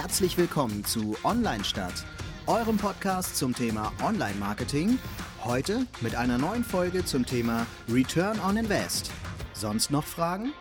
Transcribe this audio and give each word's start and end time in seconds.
Herzlich 0.00 0.38
willkommen 0.38 0.84
zu 0.84 1.16
Online 1.24 1.64
Stadt, 1.64 2.06
eurem 2.46 2.76
Podcast 2.76 3.36
zum 3.36 3.52
Thema 3.52 3.92
Online 4.00 4.36
Marketing. 4.38 4.96
Heute 5.42 5.86
mit 6.02 6.14
einer 6.14 6.38
neuen 6.38 6.62
Folge 6.62 7.04
zum 7.04 7.26
Thema 7.26 7.66
Return 7.92 8.38
on 8.38 8.56
Invest. 8.56 9.10
Sonst 9.54 9.90
noch 9.90 10.04
Fragen? 10.04 10.52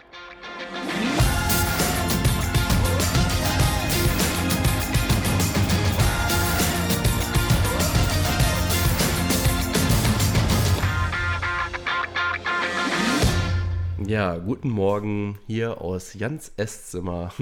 Ja, 14.07 14.37
guten 14.37 14.69
Morgen 14.69 15.37
hier 15.47 15.81
aus 15.81 16.13
Jans 16.13 16.53
Esszimmer. 16.55 17.33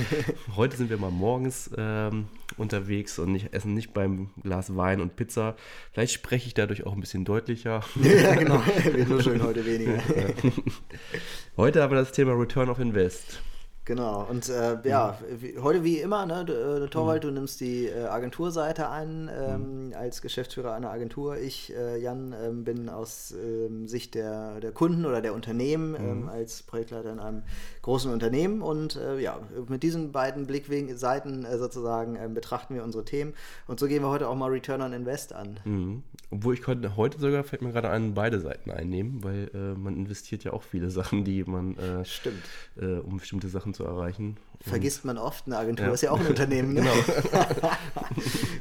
Heute 0.56 0.74
sind 0.74 0.88
wir 0.88 0.96
mal 0.96 1.10
morgens 1.10 1.70
ähm, 1.76 2.28
unterwegs 2.56 3.18
und 3.18 3.30
nicht, 3.30 3.52
essen 3.52 3.74
nicht 3.74 3.92
beim 3.92 4.30
Glas 4.42 4.74
Wein 4.74 5.02
und 5.02 5.16
Pizza. 5.16 5.54
Vielleicht 5.92 6.14
spreche 6.14 6.46
ich 6.46 6.54
dadurch 6.54 6.86
auch 6.86 6.94
ein 6.94 7.00
bisschen 7.00 7.26
deutlicher. 7.26 7.82
ja, 8.02 8.36
genau. 8.36 8.62
Wir 8.90 9.04
nur 9.04 9.22
schön 9.22 9.42
heute 9.42 9.66
weniger. 9.66 10.02
Heute 11.58 11.82
haben 11.82 11.92
wir 11.92 12.00
das 12.00 12.12
Thema 12.12 12.32
Return 12.32 12.70
of 12.70 12.78
Invest. 12.78 13.42
Genau, 13.86 14.26
und 14.30 14.48
äh, 14.48 14.78
ja, 14.88 15.18
wie, 15.28 15.58
heute 15.58 15.84
wie 15.84 15.98
immer, 15.98 16.24
ne, 16.24 16.46
du, 16.46 16.84
äh, 16.84 16.88
Torwald, 16.88 17.22
mhm. 17.22 17.28
du 17.28 17.34
nimmst 17.34 17.60
die 17.60 17.86
äh, 17.86 18.06
Agenturseite 18.06 18.88
an 18.88 19.30
ähm, 19.30 19.88
mhm. 19.88 19.94
als 19.94 20.22
Geschäftsführer 20.22 20.72
einer 20.72 20.88
Agentur. 20.88 21.36
Ich, 21.36 21.70
äh, 21.76 22.00
Jan, 22.00 22.34
ähm, 22.42 22.64
bin 22.64 22.88
aus 22.88 23.32
ähm, 23.32 23.86
Sicht 23.86 24.14
der, 24.14 24.60
der 24.60 24.72
Kunden 24.72 25.04
oder 25.04 25.20
der 25.20 25.34
Unternehmen 25.34 25.94
ähm, 25.96 26.22
mhm. 26.22 26.28
als 26.30 26.62
Projektleiter 26.62 27.12
in 27.12 27.18
einem 27.18 27.42
großen 27.82 28.10
Unternehmen. 28.10 28.62
Und 28.62 28.96
äh, 28.96 29.18
ja, 29.18 29.38
mit 29.68 29.82
diesen 29.82 30.12
beiden 30.12 30.46
Blickseiten 30.46 31.44
äh, 31.44 31.58
sozusagen 31.58 32.16
ähm, 32.16 32.32
betrachten 32.32 32.74
wir 32.74 32.84
unsere 32.84 33.04
Themen. 33.04 33.34
Und 33.66 33.80
so 33.80 33.86
gehen 33.86 34.02
wir 34.02 34.08
heute 34.08 34.28
auch 34.28 34.36
mal 34.36 34.50
Return 34.50 34.80
on 34.80 34.94
Invest 34.94 35.34
an. 35.34 35.60
Mhm. 35.64 36.02
Obwohl 36.30 36.54
ich 36.54 36.62
konnte, 36.62 36.96
heute 36.96 37.18
sogar, 37.18 37.44
fällt 37.44 37.60
mir 37.60 37.72
gerade 37.72 37.90
an, 37.90 38.14
beide 38.14 38.40
Seiten 38.40 38.70
einnehmen, 38.70 39.22
weil 39.22 39.50
man 39.76 39.94
investiert 39.94 40.42
ja 40.42 40.52
auch 40.52 40.62
viele 40.64 40.90
Sachen, 40.90 41.22
die 41.24 41.44
man, 41.44 41.76
Stimmt. 42.02 42.42
um 43.04 43.18
bestimmte 43.18 43.46
Sachen 43.48 43.73
zu 43.74 43.84
erreichen. 43.84 44.36
Vergisst 44.60 45.04
man 45.04 45.18
oft, 45.18 45.46
eine 45.46 45.58
Agentur 45.58 45.86
ja. 45.86 45.92
ist 45.92 46.00
ja 46.02 46.10
auch 46.10 46.20
ein 46.20 46.26
Unternehmen. 46.26 46.72
Ne? 46.72 46.80
genau. 46.80 46.92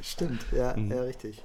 Stimmt, 0.02 0.46
ja, 0.52 0.76
mhm. 0.76 0.92
ja 0.92 1.02
richtig. 1.04 1.44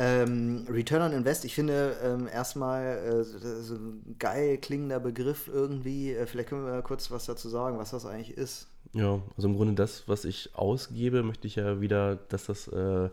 Ähm, 0.00 0.64
Return 0.70 1.02
on 1.02 1.12
Invest, 1.12 1.44
ich 1.44 1.54
finde 1.54 1.96
ähm, 2.04 2.28
erstmal 2.32 2.98
äh, 2.98 3.24
so 3.24 3.74
ein 3.74 4.14
geil 4.18 4.56
klingender 4.58 5.00
Begriff 5.00 5.48
irgendwie. 5.52 6.12
Äh, 6.12 6.26
vielleicht 6.26 6.50
können 6.50 6.64
wir 6.64 6.82
kurz 6.82 7.10
was 7.10 7.26
dazu 7.26 7.48
sagen, 7.48 7.78
was 7.78 7.90
das 7.90 8.06
eigentlich 8.06 8.36
ist. 8.36 8.68
Ja, 8.92 9.20
also 9.36 9.48
im 9.48 9.56
Grunde 9.56 9.74
das, 9.74 10.06
was 10.06 10.24
ich 10.24 10.54
ausgebe, 10.54 11.22
möchte 11.22 11.46
ich 11.46 11.56
ja 11.56 11.80
wieder, 11.80 12.16
dass 12.16 12.46
das 12.46 12.68
äh, 12.68 13.10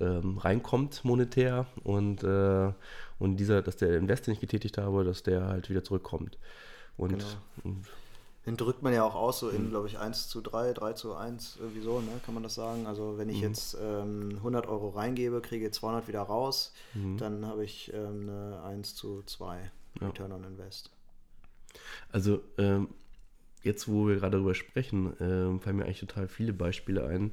ähm, 0.00 0.38
reinkommt 0.38 1.04
monetär 1.04 1.66
und, 1.82 2.22
äh, 2.24 2.72
und 3.18 3.36
dieser, 3.36 3.62
dass 3.62 3.76
der 3.76 3.96
Invest, 3.96 4.26
den 4.26 4.34
ich 4.34 4.40
getätigt 4.40 4.76
habe, 4.76 5.04
dass 5.04 5.22
der 5.22 5.46
halt 5.46 5.70
wieder 5.70 5.84
zurückkommt. 5.84 6.36
Und, 6.96 7.18
genau. 7.18 7.24
und 7.62 7.86
den 8.46 8.56
drückt 8.56 8.82
man 8.82 8.92
ja 8.92 9.04
auch 9.04 9.14
aus, 9.14 9.40
so 9.40 9.48
in, 9.48 9.66
mhm. 9.66 9.70
glaube 9.70 9.88
ich, 9.88 9.98
1 9.98 10.28
zu 10.28 10.40
3, 10.40 10.72
3 10.72 10.92
zu 10.92 11.14
1, 11.14 11.56
irgendwie 11.60 11.80
so, 11.80 12.00
ne? 12.00 12.20
kann 12.24 12.34
man 12.34 12.42
das 12.42 12.54
sagen. 12.54 12.86
Also 12.86 13.16
wenn 13.16 13.28
ich 13.28 13.38
mhm. 13.38 13.42
jetzt 13.42 13.76
ähm, 13.80 14.32
100 14.36 14.66
Euro 14.66 14.90
reingebe, 14.90 15.40
kriege 15.40 15.70
200 15.70 16.08
wieder 16.08 16.22
raus, 16.22 16.72
mhm. 16.92 17.16
dann 17.16 17.46
habe 17.46 17.64
ich 17.64 17.92
ähm, 17.94 18.28
eine 18.28 18.62
1 18.62 18.94
zu 18.94 19.22
2 19.24 19.70
ja. 20.00 20.06
Return 20.06 20.32
on 20.32 20.44
Invest. 20.44 20.90
Also 22.12 22.40
ähm, 22.58 22.88
jetzt, 23.62 23.88
wo 23.88 24.06
wir 24.08 24.16
gerade 24.16 24.36
darüber 24.36 24.54
sprechen, 24.54 25.14
ähm, 25.20 25.60
fallen 25.60 25.76
mir 25.76 25.84
eigentlich 25.84 26.00
total 26.00 26.28
viele 26.28 26.52
Beispiele 26.52 27.06
ein, 27.06 27.32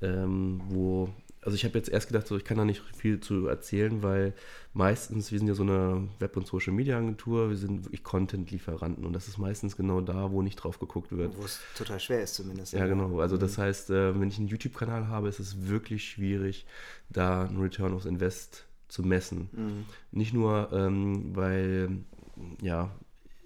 ähm, 0.00 0.62
wo 0.68 1.08
also 1.44 1.54
ich 1.54 1.64
habe 1.64 1.76
jetzt 1.76 1.90
erst 1.90 2.08
gedacht, 2.08 2.26
so, 2.26 2.36
ich 2.36 2.44
kann 2.44 2.56
da 2.56 2.64
nicht 2.64 2.82
viel 2.96 3.20
zu 3.20 3.46
erzählen, 3.46 4.02
weil 4.02 4.32
meistens, 4.72 5.30
wir 5.30 5.38
sind 5.38 5.48
ja 5.48 5.54
so 5.54 5.62
eine 5.62 6.08
Web- 6.18 6.36
und 6.36 6.46
Social-Media-Agentur, 6.46 7.50
wir 7.50 7.56
sind 7.56 7.84
wirklich 7.84 8.02
Content-Lieferanten 8.02 9.04
und 9.04 9.12
das 9.12 9.28
ist 9.28 9.38
meistens 9.38 9.76
genau 9.76 10.00
da, 10.00 10.30
wo 10.30 10.42
nicht 10.42 10.56
drauf 10.56 10.78
geguckt 10.78 11.12
wird. 11.12 11.36
Wo 11.36 11.44
es 11.44 11.60
total 11.76 12.00
schwer 12.00 12.22
ist 12.22 12.34
zumindest. 12.34 12.72
Ja, 12.72 12.86
genau. 12.86 13.20
Also 13.20 13.36
mhm. 13.36 13.40
das 13.40 13.58
heißt, 13.58 13.90
äh, 13.90 14.18
wenn 14.18 14.28
ich 14.28 14.38
einen 14.38 14.48
YouTube-Kanal 14.48 15.08
habe, 15.08 15.28
ist 15.28 15.38
es 15.38 15.68
wirklich 15.68 16.04
schwierig, 16.04 16.66
da 17.10 17.44
einen 17.44 17.60
Return 17.60 17.92
of 17.92 18.06
Invest 18.06 18.64
zu 18.88 19.02
messen. 19.02 19.50
Mhm. 19.52 19.84
Nicht 20.12 20.32
nur, 20.32 20.70
ähm, 20.72 21.36
weil 21.36 21.98
ja, 22.62 22.90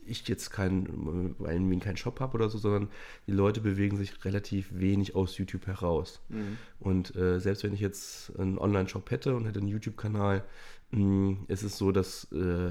ich 0.09 0.27
jetzt 0.29 0.51
keinen, 0.51 1.35
weil 1.39 1.81
keinen 1.81 1.97
Shop 1.97 2.21
habe 2.21 2.35
oder 2.35 2.49
so, 2.49 2.59
sondern 2.59 2.89
die 3.27 3.33
Leute 3.33 3.61
bewegen 3.61 3.97
sich 3.97 4.25
relativ 4.25 4.69
wenig 4.73 5.15
aus 5.15 5.39
YouTube 5.39 5.67
heraus. 5.67 6.21
Mhm. 6.29 6.59
Und 6.81 7.17
äh, 7.17 7.39
selbst 7.41 7.65
wenn 7.65 7.75
ich 7.75 7.81
jetzt 7.81 8.39
einen 8.39 8.59
Online-Shop 8.59 9.11
hätte 9.11 9.35
und 9.37 9.47
hätte 9.47 9.61
einen 9.61 9.69
YouTube-Kanal, 9.69 10.45
mm, 10.91 11.35
ist 11.49 11.63
es 11.63 11.79
so, 11.79 11.93
dass 11.93 12.31
äh, 12.33 12.71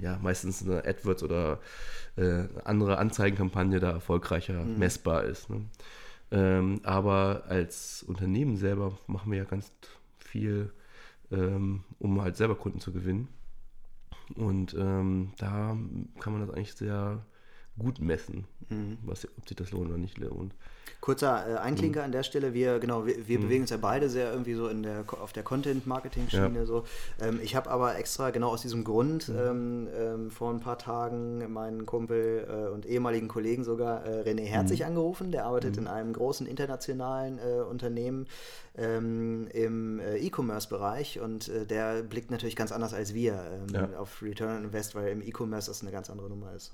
ja 0.00 0.18
meistens 0.22 0.62
eine 0.62 0.84
AdWords 0.84 1.22
oder 1.22 1.60
äh, 2.16 2.44
andere 2.64 2.98
Anzeigenkampagne 2.98 3.80
da 3.80 3.90
erfolgreicher 3.90 4.64
mhm. 4.64 4.78
messbar 4.78 5.24
ist. 5.24 5.50
Ne? 5.50 5.64
Ähm, 6.32 6.80
aber 6.84 7.44
als 7.48 8.04
Unternehmen 8.04 8.56
selber 8.56 8.96
machen 9.06 9.32
wir 9.32 9.38
ja 9.38 9.44
ganz 9.44 9.72
viel, 10.18 10.72
ähm, 11.30 11.82
um 11.98 12.22
halt 12.22 12.36
selber 12.36 12.54
Kunden 12.54 12.80
zu 12.80 12.92
gewinnen. 12.92 13.28
Und 14.36 14.74
ähm, 14.74 15.32
da 15.38 15.76
kann 16.20 16.32
man 16.32 16.46
das 16.46 16.50
eigentlich 16.50 16.74
sehr 16.74 17.24
gut 17.78 18.00
messen, 18.00 18.46
mhm. 18.68 18.98
was, 19.02 19.26
ob 19.38 19.48
sich 19.48 19.56
das 19.56 19.70
lohnt 19.72 19.88
oder 19.88 19.98
nicht 19.98 20.18
lohnt. 20.18 20.54
Kurzer 21.00 21.46
äh, 21.48 21.56
Einklinker 21.56 22.00
mhm. 22.00 22.04
an 22.06 22.12
der 22.12 22.22
Stelle. 22.22 22.52
Wir, 22.52 22.78
genau, 22.78 23.06
wir, 23.06 23.26
wir 23.26 23.38
mhm. 23.38 23.42
bewegen 23.42 23.62
uns 23.62 23.70
ja 23.70 23.78
beide 23.78 24.08
sehr 24.10 24.30
irgendwie 24.30 24.54
so 24.54 24.68
in 24.68 24.82
der, 24.82 25.04
auf 25.20 25.32
der 25.32 25.42
Content-Marketing-Schiene. 25.42 26.58
Ja. 26.58 26.66
So. 26.66 26.84
Ähm, 27.20 27.40
ich 27.42 27.56
habe 27.56 27.70
aber 27.70 27.96
extra 27.96 28.30
genau 28.30 28.50
aus 28.50 28.62
diesem 28.62 28.84
Grund 28.84 29.28
mhm. 29.28 29.38
ähm, 29.38 29.88
ähm, 29.98 30.30
vor 30.30 30.52
ein 30.52 30.60
paar 30.60 30.78
Tagen 30.78 31.50
meinen 31.52 31.86
Kumpel 31.86 32.46
äh, 32.48 32.72
und 32.72 32.86
ehemaligen 32.86 33.28
Kollegen 33.28 33.64
sogar 33.64 34.04
äh, 34.04 34.22
René 34.28 34.44
Herzig 34.44 34.80
mhm. 34.80 34.86
angerufen. 34.86 35.32
Der 35.32 35.46
arbeitet 35.46 35.76
mhm. 35.76 35.82
in 35.82 35.88
einem 35.88 36.12
großen 36.12 36.46
internationalen 36.46 37.38
äh, 37.38 37.62
Unternehmen 37.62 38.26
ähm, 38.76 39.48
im 39.52 40.00
äh, 40.00 40.18
E-Commerce-Bereich 40.18 41.18
und 41.20 41.48
äh, 41.48 41.66
der 41.66 42.02
blickt 42.02 42.30
natürlich 42.30 42.56
ganz 42.56 42.72
anders 42.72 42.94
als 42.94 43.14
wir 43.14 43.42
ähm, 43.52 43.74
ja. 43.74 43.98
auf 43.98 44.22
Return 44.22 44.58
on 44.58 44.64
Invest, 44.64 44.94
weil 44.94 45.08
im 45.08 45.22
E-Commerce 45.22 45.70
das 45.70 45.82
eine 45.82 45.90
ganz 45.90 46.08
andere 46.10 46.28
Nummer 46.28 46.52
ist. 46.54 46.72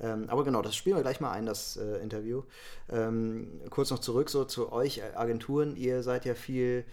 Ähm, 0.00 0.24
aber 0.28 0.44
genau, 0.44 0.62
das 0.62 0.74
spielen 0.74 0.96
wir 0.96 1.02
gleich 1.02 1.20
mal 1.20 1.32
ein, 1.32 1.44
das 1.44 1.76
Interview. 1.76 2.42
Ähm, 2.90 3.27
kurz 3.70 3.90
noch 3.90 3.98
zurück 3.98 4.30
so 4.30 4.44
zu 4.44 4.72
euch 4.72 5.02
Agenturen. 5.16 5.76
Ihr 5.76 6.02
seid 6.02 6.24
ja 6.24 6.34
viel, 6.34 6.84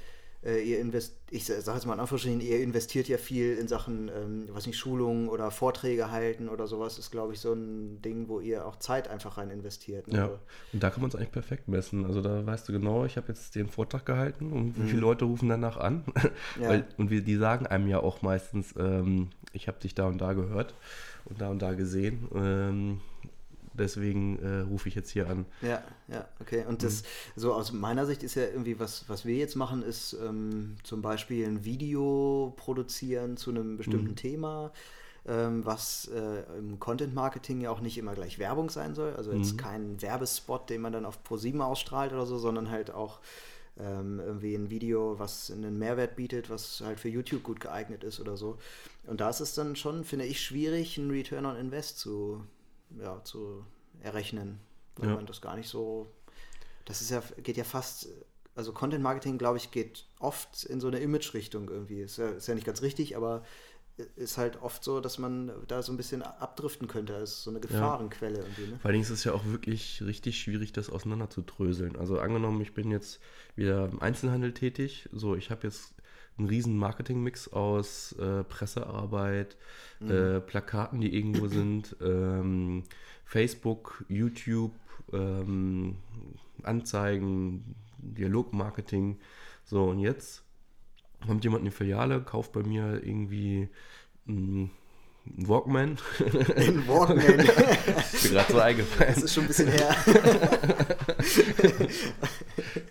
äh, 0.44 0.62
ihr 0.62 0.79
invest, 0.79 1.16
ich 1.31 1.46
sage 1.46 1.78
jetzt 1.78 1.85
mal 1.85 1.94
in 1.94 2.00
Anführungsstrichen, 2.00 2.41
ihr 2.41 2.62
investiert 2.62 3.07
ja 3.07 3.18
viel 3.18 3.57
in 3.57 3.68
Sachen, 3.68 4.09
ähm, 4.09 4.50
was 4.50 4.68
nicht 4.68 4.78
Schulungen 4.78 5.29
oder 5.29 5.51
Vorträge 5.51 6.12
halten 6.12 6.50
oder 6.50 6.68
sowas. 6.68 7.00
Ist 7.00 7.12
glaube 7.12 7.34
ich 7.34 7.40
so 7.40 7.53
ein 7.53 8.01
Ding, 8.01 8.28
wo 8.28 8.40
ihr 8.40 8.66
auch 8.66 8.78
Zeit 8.78 9.07
einfach 9.07 9.38
rein 9.38 9.50
investiert. 9.50 10.07
Ne? 10.07 10.18
Ja. 10.18 10.29
Und 10.74 10.84
da 10.84 10.90
kann 10.90 11.01
man 11.01 11.09
es 11.09 11.16
eigentlich 11.16 11.31
perfekt 11.31 11.68
messen. 11.68 12.06
Also 12.06 12.22
da 12.22 12.45
weißt 12.45 12.68
du 12.69 12.74
genau, 12.74 13.06
ich 13.06 13.18
habe 13.18 13.29
jetzt 13.29 13.56
den 13.56 13.68
Vortrag 13.68 14.06
gehalten 14.06 14.51
und 14.51 14.78
wie 14.78 14.81
mhm. 14.81 14.88
viele 14.88 15.01
Leute 15.01 15.25
rufen 15.25 15.50
danach 15.50 15.78
an. 15.78 16.03
Ja. 16.59 16.69
Weil, 16.69 16.85
und 16.97 17.09
wir, 17.09 17.22
die 17.22 17.35
sagen 17.35 17.68
einem 17.68 17.88
ja 17.88 18.00
auch 18.00 18.22
meistens, 18.22 18.74
ähm, 18.78 19.29
ich 19.51 19.68
habe 19.68 19.79
dich 19.79 19.94
da 19.95 20.06
und 20.07 20.19
da 20.19 20.34
gehört 20.34 20.74
und 21.25 21.41
da 21.41 21.50
und 21.50 21.62
da 21.62 21.74
gesehen. 21.74 23.00
Deswegen 23.78 24.40
äh, 24.40 24.59
rufe 24.62 24.90
ich 24.90 24.96
jetzt 24.96 25.09
hier 25.09 25.30
an. 25.30 25.46
Ja, 25.62 25.84
ja, 26.08 26.28
okay. 26.40 26.66
Und 26.68 26.84
das, 26.84 27.03
mhm. 27.03 27.41
so 27.41 27.53
aus 27.53 27.72
meiner 27.72 28.06
Sicht 28.06 28.24
ist 28.24 28.36
ja 28.36 28.44
irgendwie, 28.44 28.80
was, 28.80 29.06
was 29.08 29.25
wir 29.25 29.36
jetzt 29.36 29.56
machen, 29.56 29.84
ist 29.84 30.13
ähm, 30.13 30.78
zum 30.84 31.02
Beispiel 31.02 31.46
ein 31.46 31.66
Video 31.66 32.53
produzieren 32.58 33.38
zu 33.38 33.52
einem 33.52 33.78
bestimmten 33.78 34.12
mhm. 34.12 34.16
Thema, 34.16 34.72
ähm, 35.28 35.66
was 35.66 36.09
äh, 36.13 36.44
im 36.58 36.80
Content 36.80 37.13
Marketing 37.13 37.62
ja 37.62 37.72
auch 37.72 37.81
nicht 37.81 37.97
immer 37.97 38.13
gleich 38.13 38.40
Werbung 38.40 38.69
sein 38.69 38.95
soll. 38.95 39.13
Also 39.13 39.31
jetzt 39.33 39.54
mhm. 39.54 39.57
kein 39.57 40.01
Werbespot, 40.01 40.69
den 40.69 40.81
man 40.81 40.94
dann 40.94 41.06
auf 41.06 41.19
Pro7 41.27 41.60
ausstrahlt 41.60 42.13
oder 42.13 42.25
so, 42.25 42.38
sondern 42.38 42.69
halt 42.69 42.92
auch 42.92 43.19
ähm, 43.80 44.22
irgendwie 44.24 44.56
ein 44.56 44.69
Video, 44.69 45.19
was 45.19 45.51
einen 45.51 45.77
Mehrwert 45.77 46.16
bietet, 46.16 46.50
was 46.50 46.81
halt 46.81 47.00
für 47.00 47.10
YouTube 47.10 47.44
gut 47.44 47.60
geeignet 47.60 48.04
ist 48.04 48.19
oder 48.19 48.38
so. 48.38 48.57
Und 49.06 49.22
da 49.22 49.30
ist 49.30 49.42
es 49.42 49.54
dann 49.54 49.75
schon, 49.75 50.04
finde 50.04 50.25
ich, 50.25 50.42
schwierig, 50.42 50.98
einen 50.98 51.12
Return 51.12 51.45
on 51.45 51.57
Invest 51.57 52.00
zu, 52.00 52.44
ja, 53.00 53.24
zu 53.24 53.66
errechnen, 54.02 54.60
weil 54.98 55.10
ja. 55.10 55.16
man 55.16 55.26
das 55.26 55.42
gar 55.42 55.56
nicht 55.56 55.70
so. 55.70 56.08
Das 56.86 57.02
ist 57.02 57.10
ja, 57.10 57.24
geht 57.42 57.58
ja 57.58 57.64
fast, 57.64 58.08
also 58.54 58.72
Content 58.72 59.04
Marketing, 59.04 59.38
glaube 59.38 59.58
ich, 59.58 59.72
geht 59.72 60.06
oft 60.20 60.64
in 60.66 60.80
so 60.80 60.88
eine 60.88 61.00
Image-Richtung 61.00 61.70
irgendwie. 61.70 62.02
Ist 62.02 62.18
ja, 62.18 62.30
ist 62.30 62.48
ja 62.48 62.56
nicht 62.56 62.68
ganz 62.68 62.82
richtig, 62.82 63.18
aber 63.18 63.44
ist 64.18 64.38
halt 64.38 64.62
oft 64.62 64.84
so, 64.84 65.00
dass 65.00 65.18
man 65.18 65.52
da 65.68 65.82
so 65.82 65.94
ein 65.94 65.98
bisschen 65.98 66.22
abdriften 66.22 66.88
könnte. 66.88 67.14
Das 67.14 67.32
ist 67.32 67.44
so 67.44 67.50
eine 67.50 67.62
Gefahrenquelle 67.62 68.40
ja. 68.40 68.44
irgendwie. 68.44 68.68
Ne? 68.68 68.80
Vor 68.80 68.92
allem 68.92 69.02
ist 69.02 69.10
es 69.10 69.24
ja 69.24 69.34
auch 69.34 69.46
wirklich 69.46 70.04
richtig 70.04 70.40
schwierig, 70.40 70.74
das 70.74 70.90
auseinander 70.90 71.30
zu 71.30 71.42
dröseln. 71.42 71.96
Also 71.96 72.20
angenommen, 72.20 72.60
ich 72.62 72.74
bin 72.74 72.92
jetzt 72.92 73.20
wieder 73.56 73.86
im 73.86 74.02
Einzelhandel 74.02 74.54
tätig, 74.54 75.08
so 75.12 75.36
ich 75.36 75.50
habe 75.50 75.66
jetzt 75.66 75.94
ein 76.38 76.46
riesen 76.46 76.78
Marketingmix 76.78 77.48
aus 77.48 78.14
äh, 78.14 78.44
Pressearbeit, 78.44 79.58
mhm. 80.00 80.12
äh, 80.12 80.42
Plakaten, 80.42 81.00
die 81.00 81.16
irgendwo 81.16 81.48
sind, 81.48 81.96
ähm, 82.02 82.84
Facebook, 83.24 84.04
YouTube, 84.10 84.74
ähm, 85.14 85.98
Anzeigen, 86.64 87.76
Dialogmarketing. 88.00 89.20
So, 89.64 89.86
und 89.86 90.00
jetzt 90.00 90.44
kommt 91.26 91.44
jemand 91.44 91.62
in 91.62 91.72
die 91.72 91.76
Filiale, 91.76 92.22
kauft 92.22 92.52
bei 92.52 92.64
mir 92.64 93.02
irgendwie 93.04 93.70
ein 94.28 94.72
Walkman. 95.26 95.98
Ein 96.56 96.88
Walkman. 96.88 97.40
ist 98.14 98.26
mir 98.26 98.32
gerade 98.32 98.54
so 98.54 98.60
eingefallen. 98.60 99.16
Das 99.16 99.24
ist 99.24 99.34
schon 99.34 99.46
ein 99.46 99.48
bisschen 99.48 99.70
her. 99.70 99.96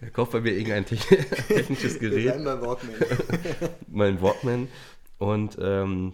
er 0.05 0.11
kauft 0.11 0.33
bei 0.33 0.41
mir 0.41 0.53
irgendein 0.53 0.85
technisches 1.49 1.99
Gerät. 1.99 2.39
Mein 2.45 2.61
Walkman. 2.61 2.95
mein 3.89 4.21
Walkman. 4.21 4.69
Und 5.19 5.57
ähm, 5.61 6.13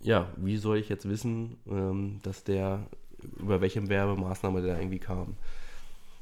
ja, 0.00 0.28
wie 0.36 0.56
soll 0.56 0.78
ich 0.78 0.88
jetzt 0.88 1.08
wissen, 1.08 1.56
ähm, 1.70 2.18
dass 2.24 2.42
der, 2.42 2.86
über 3.38 3.60
welche 3.60 3.88
Werbemaßnahme 3.88 4.60
der 4.60 4.78
irgendwie 4.78 4.98
kam? 4.98 5.36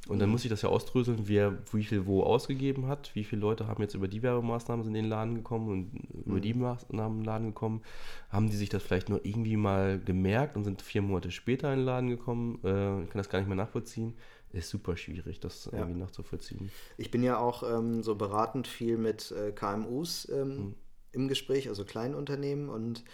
Und 0.06 0.18
dann 0.18 0.28
mhm. 0.28 0.32
muss 0.32 0.44
ich 0.44 0.50
das 0.50 0.60
ja 0.60 0.68
ausdröseln, 0.68 1.20
wer 1.24 1.56
wie 1.72 1.84
viel 1.84 2.04
wo 2.04 2.22
ausgegeben 2.22 2.86
hat, 2.86 3.10
wie 3.14 3.24
viele 3.24 3.40
Leute 3.40 3.66
haben 3.66 3.82
jetzt 3.82 3.94
über 3.94 4.06
die 4.06 4.22
Werbemaßnahmen 4.22 4.86
in 4.86 4.92
den 4.92 5.06
Laden 5.06 5.36
gekommen 5.36 5.70
und 5.70 6.26
über 6.26 6.40
die 6.40 6.52
mhm. 6.52 6.60
Maßnahmen 6.60 7.18
in 7.18 7.22
den 7.22 7.26
Laden 7.26 7.46
gekommen. 7.46 7.80
Haben 8.28 8.50
die 8.50 8.56
sich 8.56 8.68
das 8.68 8.82
vielleicht 8.82 9.08
nur 9.08 9.24
irgendwie 9.24 9.56
mal 9.56 9.98
gemerkt 9.98 10.56
und 10.56 10.64
sind 10.64 10.82
vier 10.82 11.00
Monate 11.00 11.30
später 11.30 11.72
in 11.72 11.78
den 11.78 11.86
Laden 11.86 12.10
gekommen? 12.10 12.58
Äh, 12.62 13.04
ich 13.04 13.08
kann 13.08 13.18
das 13.18 13.30
gar 13.30 13.38
nicht 13.38 13.48
mehr 13.48 13.56
nachvollziehen. 13.56 14.12
Ist 14.54 14.70
super 14.70 14.96
schwierig, 14.96 15.40
das 15.40 15.66
ja. 15.66 15.78
irgendwie 15.78 15.98
nachzuvollziehen. 15.98 16.70
Ich 16.96 17.10
bin 17.10 17.22
ja 17.22 17.38
auch 17.38 17.62
ähm, 17.62 18.02
so 18.02 18.14
beratend 18.14 18.66
viel 18.68 18.96
mit 18.96 19.32
äh, 19.32 19.52
KMUs 19.52 20.28
ähm, 20.30 20.48
mhm. 20.48 20.74
im 21.12 21.28
Gespräch, 21.28 21.68
also 21.68 21.84
kleinen 21.84 22.14
Unternehmen 22.14 22.68
und 22.68 23.04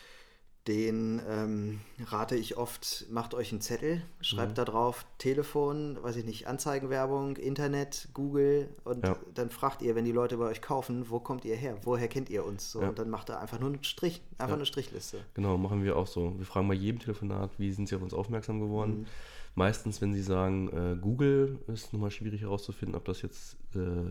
den 0.69 1.23
ähm, 1.27 1.81
rate 2.07 2.37
ich 2.37 2.59
oft, 2.59 3.07
macht 3.11 3.35
euch 3.35 3.51
einen 3.51 3.63
Zettel, 3.63 4.03
schreibt 4.21 4.53
mhm. 4.53 4.55
da 4.57 4.65
drauf 4.67 5.07
Telefon, 5.17 5.99
weiß 6.03 6.17
ich 6.17 6.25
nicht, 6.25 6.47
Anzeigenwerbung, 6.47 7.37
Internet, 7.37 8.09
Google 8.13 8.69
und 8.85 9.05
ja. 9.05 9.17
dann 9.35 9.51
fragt 9.51 9.81
ihr, 9.81 9.95
wenn 9.95 10.05
die 10.05 10.13
Leute 10.13 10.37
bei 10.37 10.45
euch 10.45 10.61
kaufen, 10.61 11.09
wo 11.09 11.19
kommt 11.19 11.47
ihr 11.47 11.57
her? 11.57 11.79
Woher 11.83 12.09
kennt 12.09 12.29
ihr 12.29 12.45
uns? 12.45 12.71
So, 12.71 12.83
ja. 12.83 12.91
Und 12.91 12.99
dann 12.99 13.09
macht 13.09 13.31
er 13.31 13.41
einfach 13.41 13.59
nur 13.59 13.71
einen 13.71 13.83
Strich, 13.85 14.21
einfach 14.33 14.51
ja. 14.51 14.55
eine 14.57 14.67
Strichliste. 14.67 15.25
Genau, 15.35 15.57
machen 15.57 15.83
wir 15.83 15.97
auch 15.97 16.07
so. 16.07 16.39
Wir 16.39 16.47
fragen 16.47 16.69
bei 16.69 16.75
jedem 16.75 17.01
Telefonat, 17.01 17.51
wie 17.59 17.73
sind 17.73 17.89
sie 17.89 17.97
auf 17.97 18.03
uns 18.03 18.13
aufmerksam 18.13 18.61
geworden? 18.61 19.01
Mhm. 19.01 19.07
Meistens, 19.55 20.01
wenn 20.01 20.13
sie 20.13 20.23
sagen, 20.23 20.69
äh, 20.69 20.97
Google 21.01 21.59
ist 21.67 21.93
nochmal 21.93 22.11
schwierig 22.11 22.43
herauszufinden, 22.43 22.97
ob 22.97 23.05
das 23.05 23.23
jetzt 23.23 23.57
äh, 23.75 24.11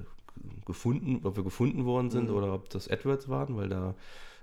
gefunden, 0.65 1.21
ob 1.23 1.37
wir 1.37 1.43
gefunden 1.43 1.85
worden 1.85 2.09
sind 2.09 2.29
mhm. 2.29 2.35
oder 2.35 2.53
ob 2.53 2.69
das 2.69 2.89
AdWords 2.89 3.29
waren, 3.29 3.55
weil 3.55 3.69
da 3.69 3.95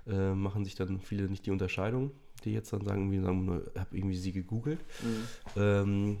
äh, 0.07 0.33
machen 0.33 0.65
sich 0.65 0.75
dann 0.75 0.99
viele 0.99 1.29
nicht 1.29 1.45
die 1.45 1.51
Unterscheidung, 1.51 2.11
die 2.43 2.53
jetzt 2.53 2.73
dann 2.73 2.83
sagen, 2.83 3.11
irgendwie 3.11 3.21
sagen, 3.21 3.61
ich 3.73 3.79
habe 3.79 3.97
irgendwie 3.97 4.17
sie 4.17 4.31
gegoogelt. 4.31 4.79
Mhm. 5.03 5.61
Ähm, 5.61 6.17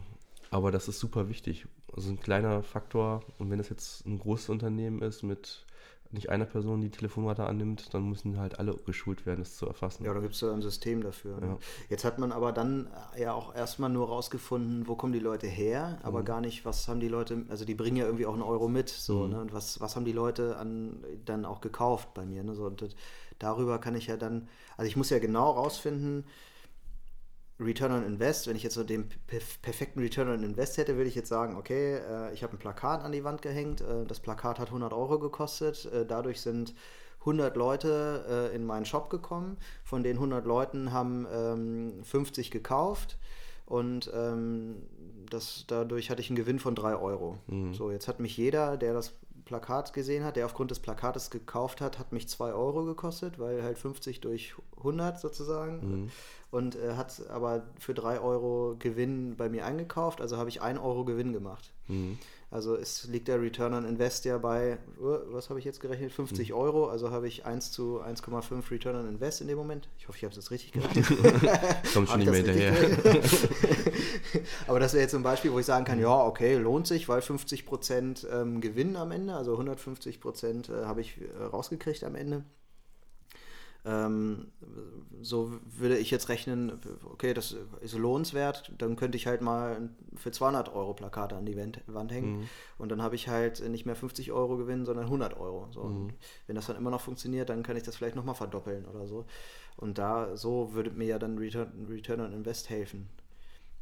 aber 0.49 0.71
das 0.71 0.87
ist 0.87 0.99
super 0.99 1.29
wichtig. 1.29 1.67
Also 1.95 2.09
ein 2.09 2.19
kleiner 2.19 2.63
Faktor, 2.63 3.21
und 3.37 3.49
wenn 3.49 3.59
es 3.59 3.69
jetzt 3.69 4.05
ein 4.05 4.19
großes 4.19 4.49
Unternehmen 4.49 5.01
ist 5.01 5.23
mit 5.23 5.65
nicht 6.11 6.29
einer 6.29 6.45
Person 6.45 6.81
die 6.81 6.89
Telefonrate 6.89 7.45
annimmt, 7.45 7.93
dann 7.93 8.09
müssen 8.09 8.39
halt 8.39 8.59
alle 8.59 8.75
geschult 8.85 9.25
werden, 9.25 9.39
das 9.39 9.57
zu 9.57 9.65
erfassen. 9.65 10.05
Ja, 10.05 10.13
da 10.13 10.19
gibt 10.19 10.35
es 10.35 10.41
ja 10.41 10.51
ein 10.51 10.61
System 10.61 11.03
dafür. 11.03 11.39
Ne? 11.39 11.47
Ja. 11.47 11.57
Jetzt 11.89 12.05
hat 12.05 12.19
man 12.19 12.31
aber 12.31 12.51
dann 12.51 12.87
ja 13.17 13.33
auch 13.33 13.53
erstmal 13.55 13.89
nur 13.89 14.07
rausgefunden, 14.07 14.87
wo 14.87 14.95
kommen 14.95 15.13
die 15.13 15.19
Leute 15.19 15.47
her, 15.47 15.99
aber 16.03 16.21
mhm. 16.21 16.25
gar 16.25 16.41
nicht, 16.41 16.65
was 16.65 16.87
haben 16.87 16.99
die 16.99 17.07
Leute, 17.07 17.45
also 17.49 17.65
die 17.65 17.75
bringen 17.75 17.97
ja 17.97 18.05
irgendwie 18.05 18.25
auch 18.25 18.33
einen 18.33 18.41
Euro 18.41 18.67
mit, 18.67 18.89
so, 18.89 19.23
mhm. 19.23 19.29
ne? 19.31 19.41
Und 19.41 19.53
was, 19.53 19.79
was 19.79 19.95
haben 19.95 20.05
die 20.05 20.11
Leute 20.13 20.57
an, 20.57 21.03
dann 21.25 21.45
auch 21.45 21.61
gekauft 21.61 22.13
bei 22.13 22.25
mir, 22.25 22.43
ne? 22.43 22.55
So, 22.55 22.65
und 22.65 22.81
das, 22.81 22.95
darüber 23.39 23.79
kann 23.79 23.95
ich 23.95 24.07
ja 24.07 24.17
dann, 24.17 24.47
also 24.77 24.87
ich 24.87 24.95
muss 24.95 25.09
ja 25.09 25.19
genau 25.19 25.51
rausfinden, 25.51 26.25
Return 27.59 27.91
on 27.91 28.03
Invest, 28.03 28.47
wenn 28.47 28.55
ich 28.55 28.63
jetzt 28.63 28.75
so 28.75 28.83
den 28.83 29.09
perfekten 29.27 29.99
Return 29.99 30.29
on 30.29 30.43
Invest 30.43 30.77
hätte, 30.77 30.95
würde 30.95 31.09
ich 31.09 31.15
jetzt 31.15 31.29
sagen, 31.29 31.57
okay, 31.57 31.95
äh, 31.95 32.33
ich 32.33 32.43
habe 32.43 32.53
ein 32.53 32.59
Plakat 32.59 33.03
an 33.03 33.11
die 33.11 33.23
Wand 33.23 33.41
gehängt, 33.41 33.81
äh, 33.81 34.05
das 34.05 34.19
Plakat 34.19 34.59
hat 34.59 34.67
100 34.67 34.93
Euro 34.93 35.17
gekostet, 35.19 35.85
äh, 35.85 36.05
dadurch 36.05 36.41
sind 36.41 36.75
100 37.21 37.57
Leute 37.57 38.51
in 38.55 38.65
meinen 38.65 38.85
Shop 38.85 39.09
gekommen, 39.09 39.57
von 39.83 40.01
den 40.01 40.15
100 40.15 40.45
Leuten 40.45 40.93
haben 40.93 41.27
50 42.03 42.45
ähm, 42.45 42.51
gekauft 42.51 43.17
und 43.65 44.09
ähm, 44.15 44.77
das, 45.29 45.65
dadurch 45.67 46.09
hatte 46.09 46.21
ich 46.21 46.29
einen 46.29 46.37
Gewinn 46.37 46.59
von 46.59 46.73
3 46.73 46.95
Euro. 46.95 47.37
Mhm. 47.47 47.73
So, 47.73 47.91
jetzt 47.91 48.07
hat 48.07 48.21
mich 48.21 48.37
jeder, 48.37 48.77
der 48.77 48.93
das 48.93 49.13
Plakat 49.43 49.91
gesehen 49.91 50.23
hat, 50.23 50.37
der 50.37 50.45
aufgrund 50.45 50.71
des 50.71 50.79
Plakates 50.79 51.29
gekauft 51.29 51.81
hat, 51.81 51.99
hat 51.99 52.13
mich 52.13 52.29
2 52.29 52.53
Euro 52.53 52.85
gekostet, 52.85 53.39
weil 53.39 53.61
halt 53.63 53.77
50 53.77 54.21
durch 54.21 54.55
100 54.77 55.19
sozusagen. 55.19 56.03
Mhm. 56.03 56.11
Und 56.49 56.75
äh, 56.75 56.93
hat 56.95 57.21
aber 57.29 57.63
für 57.77 57.93
3 57.93 58.21
Euro 58.21 58.75
Gewinn 58.79 59.35
bei 59.35 59.49
mir 59.49 59.65
eingekauft, 59.65 60.21
also 60.21 60.37
habe 60.37 60.49
ich 60.49 60.61
1 60.61 60.79
Euro 60.79 61.03
Gewinn 61.03 61.33
gemacht. 61.33 61.73
Mhm. 61.87 62.17
Also 62.49 62.77
es 62.77 63.03
liegt 63.03 63.27
der 63.27 63.41
Return 63.41 63.73
on 63.73 63.83
Invest 63.83 64.23
ja 64.23 64.37
bei, 64.37 64.77
uh, 65.01 65.17
was 65.31 65.49
habe 65.49 65.59
ich 65.59 65.65
jetzt 65.65 65.81
gerechnet? 65.81 66.13
50 66.13 66.49
mhm. 66.49 66.55
Euro, 66.55 66.87
also 66.87 67.11
habe 67.11 67.27
ich 67.27 67.45
1 67.45 67.71
zu 67.71 68.01
1,5 68.01 68.71
Return 68.71 68.95
on 68.95 69.09
Invest 69.09 69.41
in 69.41 69.47
dem 69.47 69.57
Moment. 69.57 69.89
Ich 69.99 70.07
hoffe, 70.07 70.17
ich 70.17 70.23
habe 70.23 70.31
es 70.31 70.37
jetzt 70.37 70.51
richtig 70.51 70.71
gerechnet. 70.71 71.05
Kommt 71.93 72.07
schon 72.07 72.19
nicht 72.19 72.31
mehr 72.31 72.37
hinterher. 72.37 72.73
Aber 74.67 74.79
das 74.79 74.93
wäre 74.93 75.01
jetzt 75.01 75.11
zum 75.11 75.23
Beispiel, 75.23 75.51
wo 75.51 75.59
ich 75.59 75.65
sagen 75.65 75.83
kann, 75.83 75.99
ja, 75.99 76.25
okay, 76.25 76.55
lohnt 76.55 76.87
sich, 76.87 77.09
weil 77.09 77.19
50% 77.19 78.25
ähm, 78.29 78.61
Gewinn 78.61 78.95
am 78.95 79.11
Ende, 79.11 79.35
also 79.35 79.59
150% 79.59 80.71
äh, 80.71 80.85
habe 80.85 81.01
ich 81.01 81.19
äh, 81.19 81.43
rausgekriegt 81.43 82.05
am 82.05 82.15
Ende. 82.15 82.45
Ähm, 83.87 84.47
so 85.21 85.53
würde 85.63 85.97
ich 85.97 86.11
jetzt 86.11 86.27
rechnen, 86.27 86.73
okay, 87.05 87.33
das 87.33 87.55
ist 87.79 87.95
lohnenswert, 87.95 88.73
dann 88.77 88.97
könnte 88.97 89.17
ich 89.17 89.27
halt 89.27 89.41
mal 89.41 89.89
für 90.15 90.31
200 90.31 90.75
Euro 90.75 90.93
Plakate 90.93 91.37
an 91.37 91.45
die 91.45 91.55
Wand, 91.55 92.11
hängen 92.11 92.39
mhm. 92.39 92.49
und 92.77 92.89
dann 92.89 93.01
habe 93.01 93.15
ich 93.15 93.29
halt 93.29 93.67
nicht 93.69 93.85
mehr 93.85 93.95
50 93.95 94.33
Euro 94.33 94.57
gewinnen, 94.57 94.85
sondern 94.85 95.05
100 95.05 95.39
Euro. 95.39 95.69
So. 95.71 95.83
Mhm. 95.85 96.09
Wenn 96.47 96.57
das 96.57 96.67
dann 96.67 96.75
immer 96.75 96.91
noch 96.91 96.99
funktioniert, 96.99 97.49
dann 97.49 97.63
kann 97.63 97.77
ich 97.77 97.83
das 97.83 97.95
vielleicht 97.95 98.17
nochmal 98.17 98.35
verdoppeln 98.35 98.85
oder 98.85 99.07
so. 99.07 99.25
Und 99.77 99.97
da, 99.97 100.35
so 100.35 100.73
würde 100.73 100.91
mir 100.91 101.07
ja 101.07 101.19
dann 101.19 101.37
Return, 101.37 101.87
Return 101.89 102.19
on 102.19 102.33
Invest 102.33 102.69
helfen. 102.69 103.07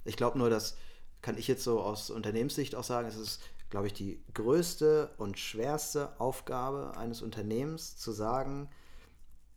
Ich 0.04 0.18
glaube 0.18 0.38
nur, 0.38 0.52
das 0.52 0.78
kann 1.24 1.38
ich 1.38 1.48
jetzt 1.48 1.64
so 1.64 1.80
aus 1.80 2.12
Unternehmenssicht 2.12 2.76
auch 2.76 2.84
sagen, 2.84 3.08
es 3.08 3.18
ist, 3.18 3.42
glaube 3.72 3.88
ich, 3.88 3.94
die 3.94 4.22
größte 4.36 5.10
und 5.18 5.40
schwerste 5.40 6.20
Aufgabe 6.20 6.96
eines 6.96 7.24
Unternehmens 7.24 7.98
zu 7.98 8.12
sagen, 8.12 8.70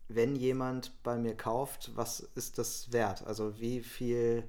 wenn 0.09 0.35
jemand 0.35 0.91
bei 1.03 1.17
mir 1.17 1.35
kauft, 1.35 1.91
was 1.95 2.19
ist 2.19 2.57
das 2.57 2.91
wert? 2.91 3.25
Also 3.25 3.59
wie 3.59 3.81
viel 3.81 4.43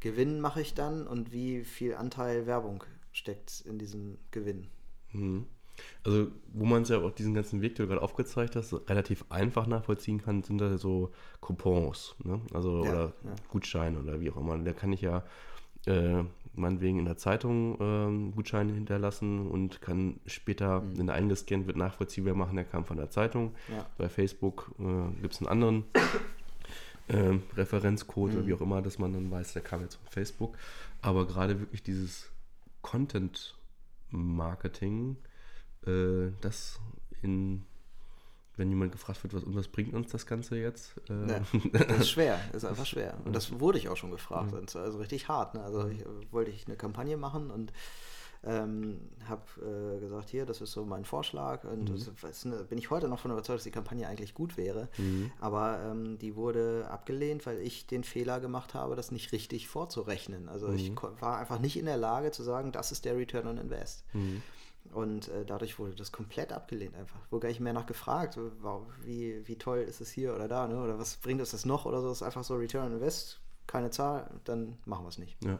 Gewinn 0.00 0.40
mache 0.40 0.60
ich 0.60 0.74
dann 0.74 1.06
und 1.06 1.32
wie 1.32 1.64
viel 1.64 1.94
Anteil 1.94 2.46
Werbung 2.46 2.84
steckt 3.12 3.62
in 3.66 3.78
diesem 3.78 4.18
Gewinn? 4.30 4.68
Mhm. 5.12 5.46
Also, 6.04 6.28
wo 6.52 6.64
man 6.64 6.82
es 6.82 6.88
ja 6.88 6.98
auch 6.98 7.10
diesen 7.10 7.34
ganzen 7.34 7.60
Weg, 7.60 7.74
den 7.74 7.84
du 7.84 7.88
gerade 7.88 8.02
aufgezeigt 8.02 8.56
hast, 8.56 8.72
relativ 8.88 9.24
einfach 9.28 9.66
nachvollziehen 9.66 10.22
kann, 10.22 10.42
sind 10.42 10.58
da 10.58 10.78
so 10.78 11.12
Coupons, 11.40 12.14
ne? 12.24 12.40
Also 12.54 12.84
ja, 12.84 12.90
oder 12.90 13.12
ja. 13.24 13.34
Gutscheine 13.48 13.98
oder 13.98 14.20
wie 14.20 14.30
auch 14.30 14.36
immer. 14.36 14.56
Da 14.58 14.72
kann 14.72 14.92
ich 14.92 15.02
ja 15.02 15.22
äh, 15.86 16.24
meinetwegen 16.56 16.98
in 16.98 17.04
der 17.04 17.16
Zeitung 17.16 17.78
ähm, 17.80 18.34
Gutscheine 18.34 18.72
hinterlassen 18.72 19.46
und 19.46 19.80
kann 19.80 20.18
später, 20.26 20.80
mhm. 20.80 20.98
wenn 20.98 21.08
er 21.08 21.14
eingescannt 21.14 21.66
wird, 21.66 21.76
nachvollziehbar 21.76 22.34
machen, 22.34 22.56
der 22.56 22.64
kam 22.64 22.84
von 22.84 22.96
der 22.96 23.10
Zeitung. 23.10 23.54
Ja. 23.68 23.86
Bei 23.98 24.08
Facebook 24.08 24.72
äh, 24.78 25.20
gibt 25.20 25.34
es 25.34 25.40
einen 25.40 25.48
anderen 25.48 25.84
äh, 27.08 27.38
Referenzcode 27.56 28.32
mhm. 28.32 28.38
oder 28.38 28.46
wie 28.46 28.54
auch 28.54 28.60
immer, 28.60 28.82
dass 28.82 28.98
man 28.98 29.12
dann 29.12 29.30
weiß, 29.30 29.52
der 29.52 29.62
kam 29.62 29.82
jetzt 29.82 29.96
von 29.96 30.08
Facebook. 30.08 30.56
Aber 31.02 31.26
gerade 31.26 31.60
wirklich 31.60 31.82
dieses 31.82 32.30
Content-Marketing, 32.82 35.16
äh, 35.86 36.30
das 36.40 36.80
in 37.22 37.64
wenn 38.56 38.70
jemand 38.70 38.92
gefragt 38.92 39.22
wird, 39.22 39.34
was, 39.34 39.42
was 39.46 39.68
bringt 39.68 39.94
uns 39.94 40.10
das 40.10 40.26
Ganze 40.26 40.56
jetzt? 40.56 40.94
Äh, 41.08 41.30
ja, 41.30 41.40
das 41.72 41.98
ist 41.98 42.10
schwer, 42.10 42.40
das 42.52 42.62
ist 42.62 42.68
einfach 42.68 42.86
schwer. 42.86 43.16
Und 43.24 43.34
das 43.34 43.60
wurde 43.60 43.78
ich 43.78 43.88
auch 43.88 43.96
schon 43.96 44.10
gefragt. 44.10 44.52
Mhm. 44.52 44.80
Also 44.80 44.98
richtig 44.98 45.28
hart. 45.28 45.54
Ne? 45.54 45.62
Also 45.62 45.88
ich, 45.88 46.04
wollte 46.30 46.50
ich 46.50 46.66
eine 46.66 46.76
Kampagne 46.76 47.16
machen 47.16 47.50
und 47.50 47.72
ähm, 48.44 49.00
habe 49.28 49.42
äh, 49.60 50.00
gesagt, 50.00 50.30
hier, 50.30 50.46
das 50.46 50.60
ist 50.60 50.72
so 50.72 50.84
mein 50.84 51.04
Vorschlag. 51.04 51.64
Und 51.64 51.90
mhm. 51.90 52.06
das, 52.22 52.44
ne, 52.44 52.64
bin 52.68 52.78
ich 52.78 52.90
heute 52.90 53.08
noch 53.08 53.18
von 53.18 53.30
überzeugt, 53.30 53.58
dass 53.58 53.64
die 53.64 53.70
Kampagne 53.70 54.06
eigentlich 54.06 54.34
gut 54.34 54.56
wäre. 54.56 54.88
Mhm. 54.98 55.32
Aber 55.40 55.80
ähm, 55.84 56.18
die 56.18 56.36
wurde 56.36 56.86
abgelehnt, 56.88 57.44
weil 57.44 57.58
ich 57.58 57.86
den 57.86 58.04
Fehler 58.04 58.40
gemacht 58.40 58.74
habe, 58.74 58.96
das 58.96 59.10
nicht 59.10 59.32
richtig 59.32 59.68
vorzurechnen. 59.68 60.48
Also 60.48 60.72
ich 60.72 60.90
mhm. 60.90 60.96
war 61.20 61.38
einfach 61.38 61.58
nicht 61.58 61.76
in 61.76 61.86
der 61.86 61.96
Lage 61.96 62.30
zu 62.30 62.42
sagen, 62.42 62.72
das 62.72 62.92
ist 62.92 63.04
der 63.04 63.16
Return 63.16 63.48
on 63.48 63.58
Invest. 63.58 64.04
Mhm. 64.90 64.96
Und 64.96 65.28
äh, 65.28 65.44
dadurch 65.44 65.78
wurde 65.78 65.94
das 65.94 66.12
komplett 66.12 66.52
abgelehnt 66.52 66.94
einfach. 66.94 67.18
Wurde 67.30 67.42
gar 67.42 67.48
nicht 67.48 67.60
mehr 67.60 67.72
nachgefragt, 67.72 68.38
wie, 69.02 69.46
wie 69.46 69.56
toll 69.56 69.78
ist 69.78 70.00
es 70.00 70.10
hier 70.10 70.34
oder 70.34 70.48
da, 70.48 70.66
ne? 70.66 70.82
oder 70.82 70.98
was 70.98 71.16
bringt 71.16 71.40
uns 71.40 71.50
das 71.50 71.64
noch 71.64 71.84
oder 71.86 72.00
so. 72.00 72.10
Es 72.10 72.18
ist 72.18 72.22
einfach 72.22 72.44
so 72.44 72.56
Return 72.56 72.86
on 72.86 72.92
Invest, 72.94 73.40
keine 73.66 73.90
Zahl, 73.90 74.30
dann 74.44 74.78
machen 74.84 75.04
wir 75.04 75.08
es 75.08 75.18
nicht. 75.18 75.42
Ja. 75.44 75.58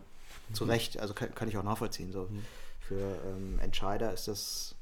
Zu 0.52 0.64
Recht, 0.64 0.99
also 0.99 1.14
kann, 1.14 1.35
kann, 1.35 1.49
ich 1.49 1.56
auch 1.56 1.62
nachvollziehen. 1.62 2.12
So. 2.12 2.28
Mhm. 2.30 2.42
Für 2.80 3.18
ähm, 3.26 3.59
Entscheider 3.61 4.12
ist 4.12 4.28
das 4.28 4.75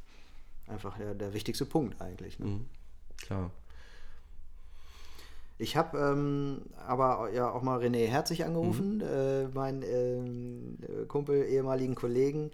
einfach 0.66 0.98
ja, 0.98 1.14
der 1.14 1.32
wichtigste 1.32 1.64
Punkt 1.64 2.00
eigentlich. 2.00 2.38
Ne? 2.38 2.46
Mhm. 2.46 2.68
klar. 3.18 3.50
Ich 5.64 5.78
habe 5.78 5.98
ähm, 5.98 6.60
aber 6.86 7.30
ja 7.32 7.50
auch 7.50 7.62
mal 7.62 7.80
René 7.80 8.06
Herzig 8.06 8.44
angerufen, 8.44 8.96
mhm. 8.96 9.02
äh, 9.02 9.48
meinen 9.48 9.82
ähm, 9.82 11.08
Kumpel, 11.08 11.42
ehemaligen 11.46 11.94
Kollegen, 11.94 12.50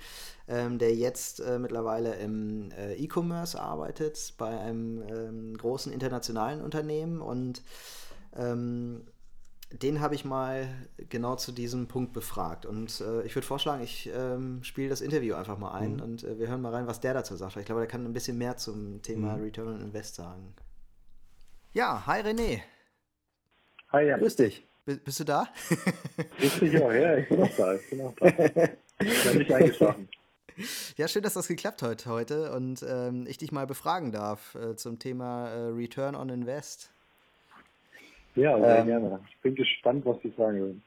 ähm, 0.46 0.78
der 0.78 0.94
jetzt 0.94 1.40
äh, 1.40 1.58
mittlerweile 1.58 2.14
im 2.14 2.70
äh, 2.70 2.94
E-Commerce 2.94 3.60
arbeitet 3.60 4.34
bei 4.38 4.56
einem 4.60 5.02
ähm, 5.02 5.56
großen 5.58 5.92
internationalen 5.92 6.60
Unternehmen 6.60 7.20
und 7.20 7.62
ähm, 8.36 9.02
den 9.72 10.00
habe 10.00 10.14
ich 10.14 10.24
mal 10.24 10.68
genau 11.08 11.34
zu 11.34 11.50
diesem 11.50 11.88
Punkt 11.88 12.12
befragt. 12.12 12.64
Und 12.64 13.00
äh, 13.00 13.22
ich 13.22 13.34
würde 13.34 13.46
vorschlagen, 13.46 13.82
ich 13.82 14.08
ähm, 14.14 14.62
spiele 14.62 14.88
das 14.88 15.00
Interview 15.00 15.34
einfach 15.34 15.58
mal 15.58 15.72
ein 15.72 15.94
mhm. 15.94 16.02
und 16.02 16.22
äh, 16.22 16.38
wir 16.38 16.46
hören 16.46 16.62
mal 16.62 16.72
rein, 16.72 16.86
was 16.86 17.00
der 17.00 17.14
dazu 17.14 17.34
sagt. 17.34 17.56
Ich 17.56 17.66
glaube, 17.66 17.80
der 17.80 17.88
kann 17.88 18.04
ein 18.04 18.12
bisschen 18.12 18.38
mehr 18.38 18.56
zum 18.56 19.02
Thema 19.02 19.36
mhm. 19.36 19.42
Return 19.42 19.68
on 19.68 19.80
Invest 19.80 20.14
sagen. 20.14 20.54
Ja, 21.72 22.04
hi 22.06 22.20
René. 22.20 22.62
Hi, 23.92 24.06
ja. 24.06 24.18
Grüß 24.18 24.36
dich. 24.36 24.64
B 24.84 24.94
bist 25.04 25.18
du 25.18 25.24
da? 25.24 25.48
Grüß 26.38 26.60
dich 26.60 26.80
auch, 26.80 26.92
ja, 26.92 27.16
ich 27.16 27.28
bin 27.28 27.42
auch 27.42 27.56
da. 27.56 27.74
Ich 27.74 27.90
bin 27.90 28.00
auch 28.02 28.14
da. 28.14 28.26
Ich 28.26 29.24
bin 29.24 29.38
nicht 29.38 29.52
eingeschlafen. 29.52 30.08
Ja, 30.96 31.08
schön, 31.08 31.22
dass 31.22 31.34
das 31.34 31.48
geklappt 31.48 31.82
hat 31.82 32.06
heute 32.06 32.52
und 32.52 32.84
ähm, 32.88 33.26
ich 33.26 33.38
dich 33.38 33.50
mal 33.50 33.66
befragen 33.66 34.12
darf 34.12 34.54
äh, 34.54 34.76
zum 34.76 35.00
Thema 35.00 35.48
äh, 35.48 35.68
Return 35.70 36.14
on 36.14 36.28
Invest. 36.28 36.92
Ja, 38.36 38.60
sehr 38.60 38.78
ähm, 38.78 38.86
gerne. 38.86 39.20
Ich 39.28 39.40
bin 39.40 39.56
gespannt, 39.56 40.06
was 40.06 40.22
Sie 40.22 40.32
sagen 40.36 40.60
würden. 40.60 40.82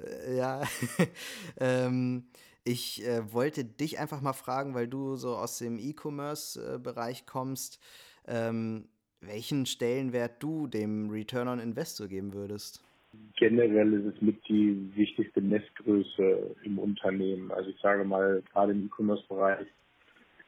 Äh, 0.00 0.36
ja, 0.36 0.62
ähm, 1.58 2.26
ich 2.64 3.06
äh, 3.06 3.32
wollte 3.32 3.64
dich 3.64 3.98
einfach 3.98 4.20
mal 4.20 4.34
fragen, 4.34 4.74
weil 4.74 4.88
du 4.88 5.16
so 5.16 5.36
aus 5.36 5.56
dem 5.56 5.78
E-Commerce-Bereich 5.78 7.24
kommst. 7.24 7.80
Ähm, 8.26 8.88
welchen 9.22 9.66
Stellenwert 9.66 10.42
du 10.42 10.66
dem 10.66 11.10
Return 11.10 11.48
on 11.48 11.60
Investor 11.60 12.08
geben 12.08 12.32
würdest? 12.32 12.84
Generell 13.36 13.92
ist 13.92 14.14
es 14.14 14.22
mit 14.22 14.36
die 14.48 14.90
wichtigste 14.94 15.40
Messgröße 15.40 16.56
im 16.64 16.78
Unternehmen. 16.78 17.50
Also 17.52 17.70
ich 17.70 17.78
sage 17.80 18.04
mal, 18.04 18.42
gerade 18.52 18.72
im 18.72 18.86
E-Commerce-Bereich 18.86 19.66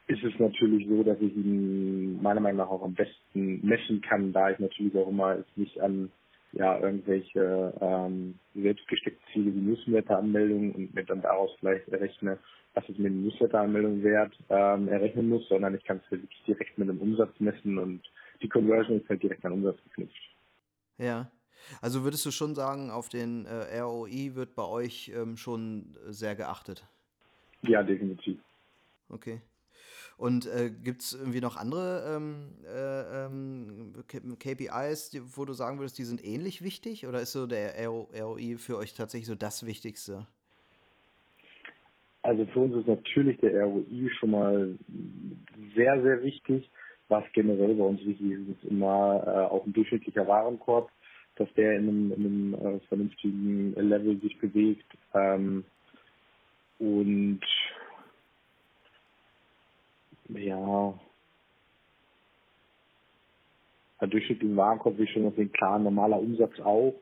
ist 0.07 0.23
es 0.23 0.39
natürlich 0.39 0.87
so, 0.87 1.03
dass 1.03 1.19
ich 1.19 1.35
ihn 1.35 2.21
meiner 2.21 2.39
Meinung 2.39 2.57
nach 2.57 2.69
auch 2.69 2.83
am 2.83 2.93
besten 2.93 3.65
messen 3.65 4.01
kann, 4.01 4.33
da 4.33 4.51
ich 4.51 4.59
natürlich 4.59 4.95
auch 4.95 5.09
immer 5.09 5.37
es 5.37 5.45
nicht 5.55 5.79
an 5.79 6.11
ja, 6.53 6.79
irgendwelche 6.79 7.73
ähm, 7.81 8.35
selbstgesteckte 8.55 9.21
Ziele 9.33 9.53
wie 9.53 9.59
Newsletter-Anmeldungen 9.59 10.71
und 10.71 10.95
mir 10.95 11.03
dann 11.03 11.21
daraus 11.21 11.51
vielleicht 11.59 11.87
errechne, 11.89 12.37
was 12.73 12.87
ist 12.87 12.97
mir 12.97 13.07
eine 13.07 13.17
Newsletter-Anmeldung 13.17 14.03
wert, 14.03 14.33
ähm, 14.49 14.87
errechnen 14.87 15.29
muss, 15.29 15.47
sondern 15.49 15.75
ich 15.75 15.83
kann 15.83 16.01
es 16.03 16.11
wirklich 16.11 16.41
direkt 16.47 16.77
mit 16.77 16.87
dem 16.87 16.99
Umsatz 16.99 17.37
messen 17.39 17.77
und 17.77 18.01
die 18.45 18.49
Conversion 18.49 19.01
ist 19.01 19.09
halt 19.09 19.23
direkt 19.23 19.43
an 19.43 19.53
Umsatz 19.53 19.77
geknüpft. 19.83 20.13
Ja. 20.99 21.31
Also 21.81 22.03
würdest 22.03 22.23
du 22.27 22.31
schon 22.31 22.53
sagen, 22.53 22.91
auf 22.91 23.09
den 23.09 23.45
äh, 23.47 23.79
ROI 23.79 24.35
wird 24.35 24.53
bei 24.53 24.63
euch 24.63 25.11
ähm, 25.15 25.35
schon 25.35 25.97
sehr 26.05 26.35
geachtet? 26.35 26.85
Ja, 27.63 27.81
definitiv. 27.81 28.37
Okay. 29.09 29.41
Und 30.17 30.45
äh, 30.45 30.69
gibt 30.69 31.01
es 31.01 31.13
irgendwie 31.13 31.41
noch 31.41 31.57
andere 31.57 32.15
ähm, 32.15 32.51
äh, 32.63 33.25
ähm, 33.25 33.93
KPIs, 34.37 35.09
die, 35.09 35.21
wo 35.35 35.43
du 35.43 35.53
sagen 35.53 35.79
würdest, 35.79 35.97
die 35.97 36.03
sind 36.03 36.23
ähnlich 36.23 36.61
wichtig? 36.61 37.07
Oder 37.07 37.21
ist 37.21 37.31
so 37.31 37.47
der 37.47 37.73
ROI 37.87 38.57
für 38.57 38.77
euch 38.77 38.93
tatsächlich 38.93 39.27
so 39.27 39.35
das 39.35 39.65
Wichtigste? 39.65 40.27
Also 42.21 42.45
für 42.45 42.59
uns 42.59 42.75
ist 42.75 42.87
natürlich 42.87 43.39
der 43.39 43.63
ROI 43.63 44.09
schon 44.19 44.31
mal 44.31 44.77
sehr, 45.75 46.01
sehr 46.03 46.21
wichtig. 46.21 46.69
Was 47.07 47.23
generell 47.33 47.75
bei 47.75 47.83
uns 47.83 48.03
wichtig 48.05 48.31
ist, 48.31 48.49
ist 48.49 48.71
immer 48.71 49.23
äh, 49.27 49.53
auch 49.53 49.65
ein 49.65 49.73
durchschnittlicher 49.73 50.27
Warenkorb, 50.27 50.89
dass 51.35 51.51
der 51.53 51.75
in 51.77 51.87
einem, 51.87 52.11
in 52.11 52.25
einem 52.25 52.53
äh, 52.53 52.79
vernünftigen 52.87 53.73
Level 53.75 54.19
sich 54.21 54.37
bewegt. 54.39 54.85
Ähm, 55.13 55.63
und 56.79 57.41
ja, 60.29 60.93
ein 63.99 64.09
durchschnittlichen 64.09 64.57
Warenkorb, 64.57 64.97
wie 64.97 65.07
schon 65.07 65.27
auf 65.27 65.35
den 65.35 65.51
klaren 65.51 65.83
normaler 65.83 66.19
Umsatz 66.19 66.59
auch, 66.59 66.95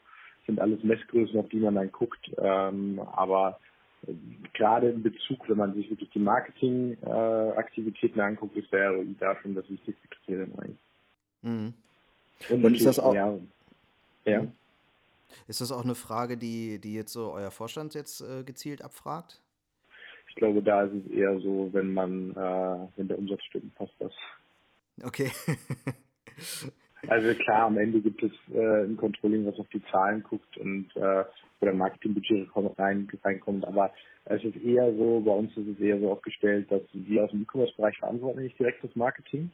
sind 0.45 0.60
alles 0.60 0.83
Messgrößen, 0.83 1.39
auf 1.39 1.50
die 1.50 1.60
man 1.60 1.75
dann 1.75 1.91
guckt. 1.91 2.31
Ähm, 2.38 3.00
aber 3.13 3.60
gerade 4.53 4.89
in 4.89 5.03
Bezug, 5.03 5.48
wenn 5.48 5.57
man 5.57 5.74
sich 5.74 5.89
wirklich 5.89 6.10
die 6.12 6.19
Marketingaktivitäten 6.19 8.19
äh, 8.19 8.24
anguckt, 8.24 8.55
ist 8.55 8.72
der 8.72 8.91
ROI 8.91 9.15
da 9.19 9.36
schon 9.41 9.55
das 9.55 9.67
wichtigste 9.69 10.07
Kriterium 10.07 10.51
eigentlich. 10.60 10.77
Mhm. 11.41 11.74
Und, 12.50 12.65
Und 12.65 12.75
ist 12.75 12.86
das 12.86 13.00
auch. 13.00 13.13
Ja, 13.13 13.38
ja. 14.25 14.41
Mhm. 14.41 14.51
Ist 15.48 15.62
das 15.62 15.72
auch 15.72 15.83
eine 15.83 15.95
Frage, 15.95 16.38
die, 16.38 16.79
die 16.79 16.93
jetzt 16.93 17.13
so 17.13 17.31
euer 17.31 17.51
Vorstand 17.51 17.95
jetzt 17.95 18.22
äh, 18.22 18.43
gezielt 18.43 18.83
abfragt? 18.83 19.41
Ich 20.29 20.36
glaube, 20.36 20.62
da 20.62 20.83
ist 20.83 20.93
es 20.93 21.12
eher 21.12 21.39
so, 21.39 21.69
wenn 21.74 21.93
man, 21.93 22.31
äh, 22.31 22.88
wenn 22.95 23.07
der 23.07 23.17
Umsatz 23.17 23.41
stimmt, 23.43 23.74
passt 23.75 23.93
das. 24.00 24.13
Okay. 25.03 25.31
Also 27.07 27.33
klar, 27.36 27.65
am 27.65 27.77
Ende 27.77 28.00
gibt 28.00 28.24
es 28.24 28.31
äh, 28.53 28.86
ein 28.86 28.98
Controlling, 28.98 29.45
was 29.45 29.60
auf 29.60 29.67
die 29.69 29.83
Zahlen 29.91 30.24
guckt 30.24 30.57
und 30.57 30.88
äh, 30.95 31.25
wo 31.60 31.65
der 31.65 31.74
Marketingbudget 31.74 32.50
rein, 32.77 33.10
reinkommt. 33.24 33.65
Aber 33.65 33.91
es 34.25 34.43
ist 34.43 34.55
eher 34.63 34.93
so, 34.93 35.19
bei 35.19 35.31
uns 35.31 35.55
ist 35.57 35.67
es 35.67 35.79
eher 35.79 36.00
so 36.00 36.12
aufgestellt, 36.12 36.72
dass 36.72 36.81
wir 36.93 37.25
aus 37.25 37.31
dem 37.31 37.41
E-Commerce-Bereich 37.41 37.98
verantworten 37.98 38.43
nicht 38.43 38.57
direkt 38.57 38.83
das 38.83 38.95
Marketing. 38.95 39.51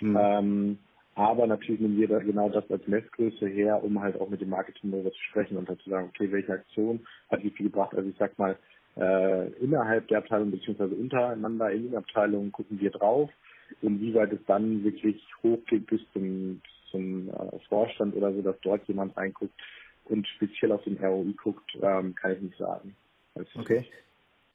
Mhm. 0.00 0.18
Ähm, 0.20 0.78
aber 1.14 1.46
natürlich 1.46 1.80
nehmen 1.80 1.98
wir 1.98 2.08
da 2.08 2.18
genau 2.18 2.48
das 2.48 2.70
als 2.70 2.86
Messgröße 2.86 3.46
her, 3.48 3.82
um 3.82 4.00
halt 4.00 4.18
auch 4.20 4.28
mit 4.28 4.40
dem 4.40 4.50
Marketing 4.50 4.90
darüber 4.90 5.10
zu 5.10 5.22
sprechen 5.30 5.56
und 5.56 5.68
halt 5.68 5.80
zu 5.82 5.90
sagen, 5.90 6.08
okay, 6.08 6.30
welche 6.30 6.52
Aktion 6.52 7.00
hat 7.30 7.42
wie 7.42 7.50
viel 7.50 7.66
gebracht. 7.66 7.94
Also 7.94 8.08
ich 8.08 8.16
sag 8.18 8.38
mal, 8.38 8.56
äh, 8.96 9.48
innerhalb 9.54 10.06
der 10.08 10.18
Abteilung 10.18 10.50
beziehungsweise 10.50 10.94
untereinander 10.94 11.70
in 11.70 11.84
den 11.84 11.96
Abteilungen 11.96 12.52
gucken 12.52 12.80
wir 12.80 12.90
drauf, 12.90 13.30
inwieweit 13.82 14.32
es 14.32 14.44
dann 14.46 14.84
wirklich 14.84 15.22
hochgeht 15.42 15.86
bis 15.86 16.00
zum 16.12 16.60
zum 16.90 17.28
äh, 17.30 17.58
Vorstand 17.68 18.14
oder 18.14 18.32
so, 18.32 18.42
dass 18.42 18.56
dort 18.62 18.86
jemand 18.88 19.16
reinguckt 19.16 19.54
und 20.04 20.26
speziell 20.28 20.72
auf 20.72 20.82
den 20.84 20.98
ROI 20.98 21.32
guckt, 21.42 21.70
ähm, 21.80 22.14
kann 22.14 22.32
ich 22.32 22.40
nicht 22.40 22.58
sagen. 22.58 22.96
okay. 23.54 23.86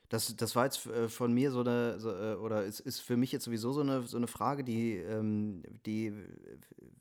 Das, 0.10 0.36
das 0.36 0.56
war 0.56 0.66
jetzt 0.66 0.86
äh, 0.86 1.10
von 1.10 1.34
mir 1.34 1.50
so 1.52 1.62
eine, 1.62 2.00
so, 2.00 2.12
äh, 2.12 2.36
oder 2.36 2.64
ist, 2.64 2.80
ist 2.80 3.00
für 3.00 3.18
mich 3.18 3.32
jetzt 3.32 3.46
sowieso 3.46 3.72
so 3.72 3.82
eine, 3.82 4.04
so 4.04 4.18
eine 4.18 4.28
Frage, 4.28 4.64
die, 4.64 4.98
ähm, 4.98 5.64
die 5.86 6.14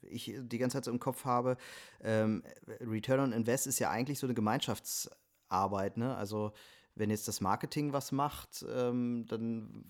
ich 0.02 0.34
die 0.38 0.58
ganze 0.58 0.78
Zeit 0.78 0.84
so 0.84 0.90
im 0.90 1.00
Kopf 1.00 1.24
habe. 1.24 1.56
Ähm, 2.02 2.42
Return 2.80 3.20
on 3.20 3.32
Invest 3.32 3.66
ist 3.66 3.78
ja 3.78 3.90
eigentlich 3.90 4.18
so 4.18 4.26
eine 4.26 4.34
Gemeinschaftsarbeit, 4.34 5.96
ne? 5.98 6.16
Also 6.16 6.52
wenn 6.96 7.10
jetzt 7.10 7.26
das 7.28 7.40
Marketing 7.40 7.92
was 7.92 8.12
macht, 8.12 8.64
ähm, 8.74 9.26
dann 9.28 9.84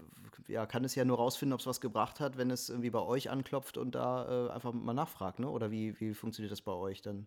ja, 0.48 0.66
kann 0.66 0.84
es 0.84 0.94
ja 0.94 1.04
nur 1.04 1.18
rausfinden, 1.18 1.52
ob 1.52 1.60
es 1.60 1.66
was 1.66 1.80
gebracht 1.80 2.20
hat, 2.20 2.38
wenn 2.38 2.50
es 2.50 2.70
irgendwie 2.70 2.90
bei 2.90 3.02
euch 3.02 3.30
anklopft 3.30 3.76
und 3.76 3.94
da 3.94 4.48
äh, 4.48 4.52
einfach 4.52 4.72
mal 4.72 4.94
nachfragt, 4.94 5.38
ne? 5.38 5.48
Oder 5.48 5.70
wie, 5.70 5.98
wie 6.00 6.14
funktioniert 6.14 6.52
das 6.52 6.62
bei 6.62 6.72
euch 6.72 7.02
dann? 7.02 7.26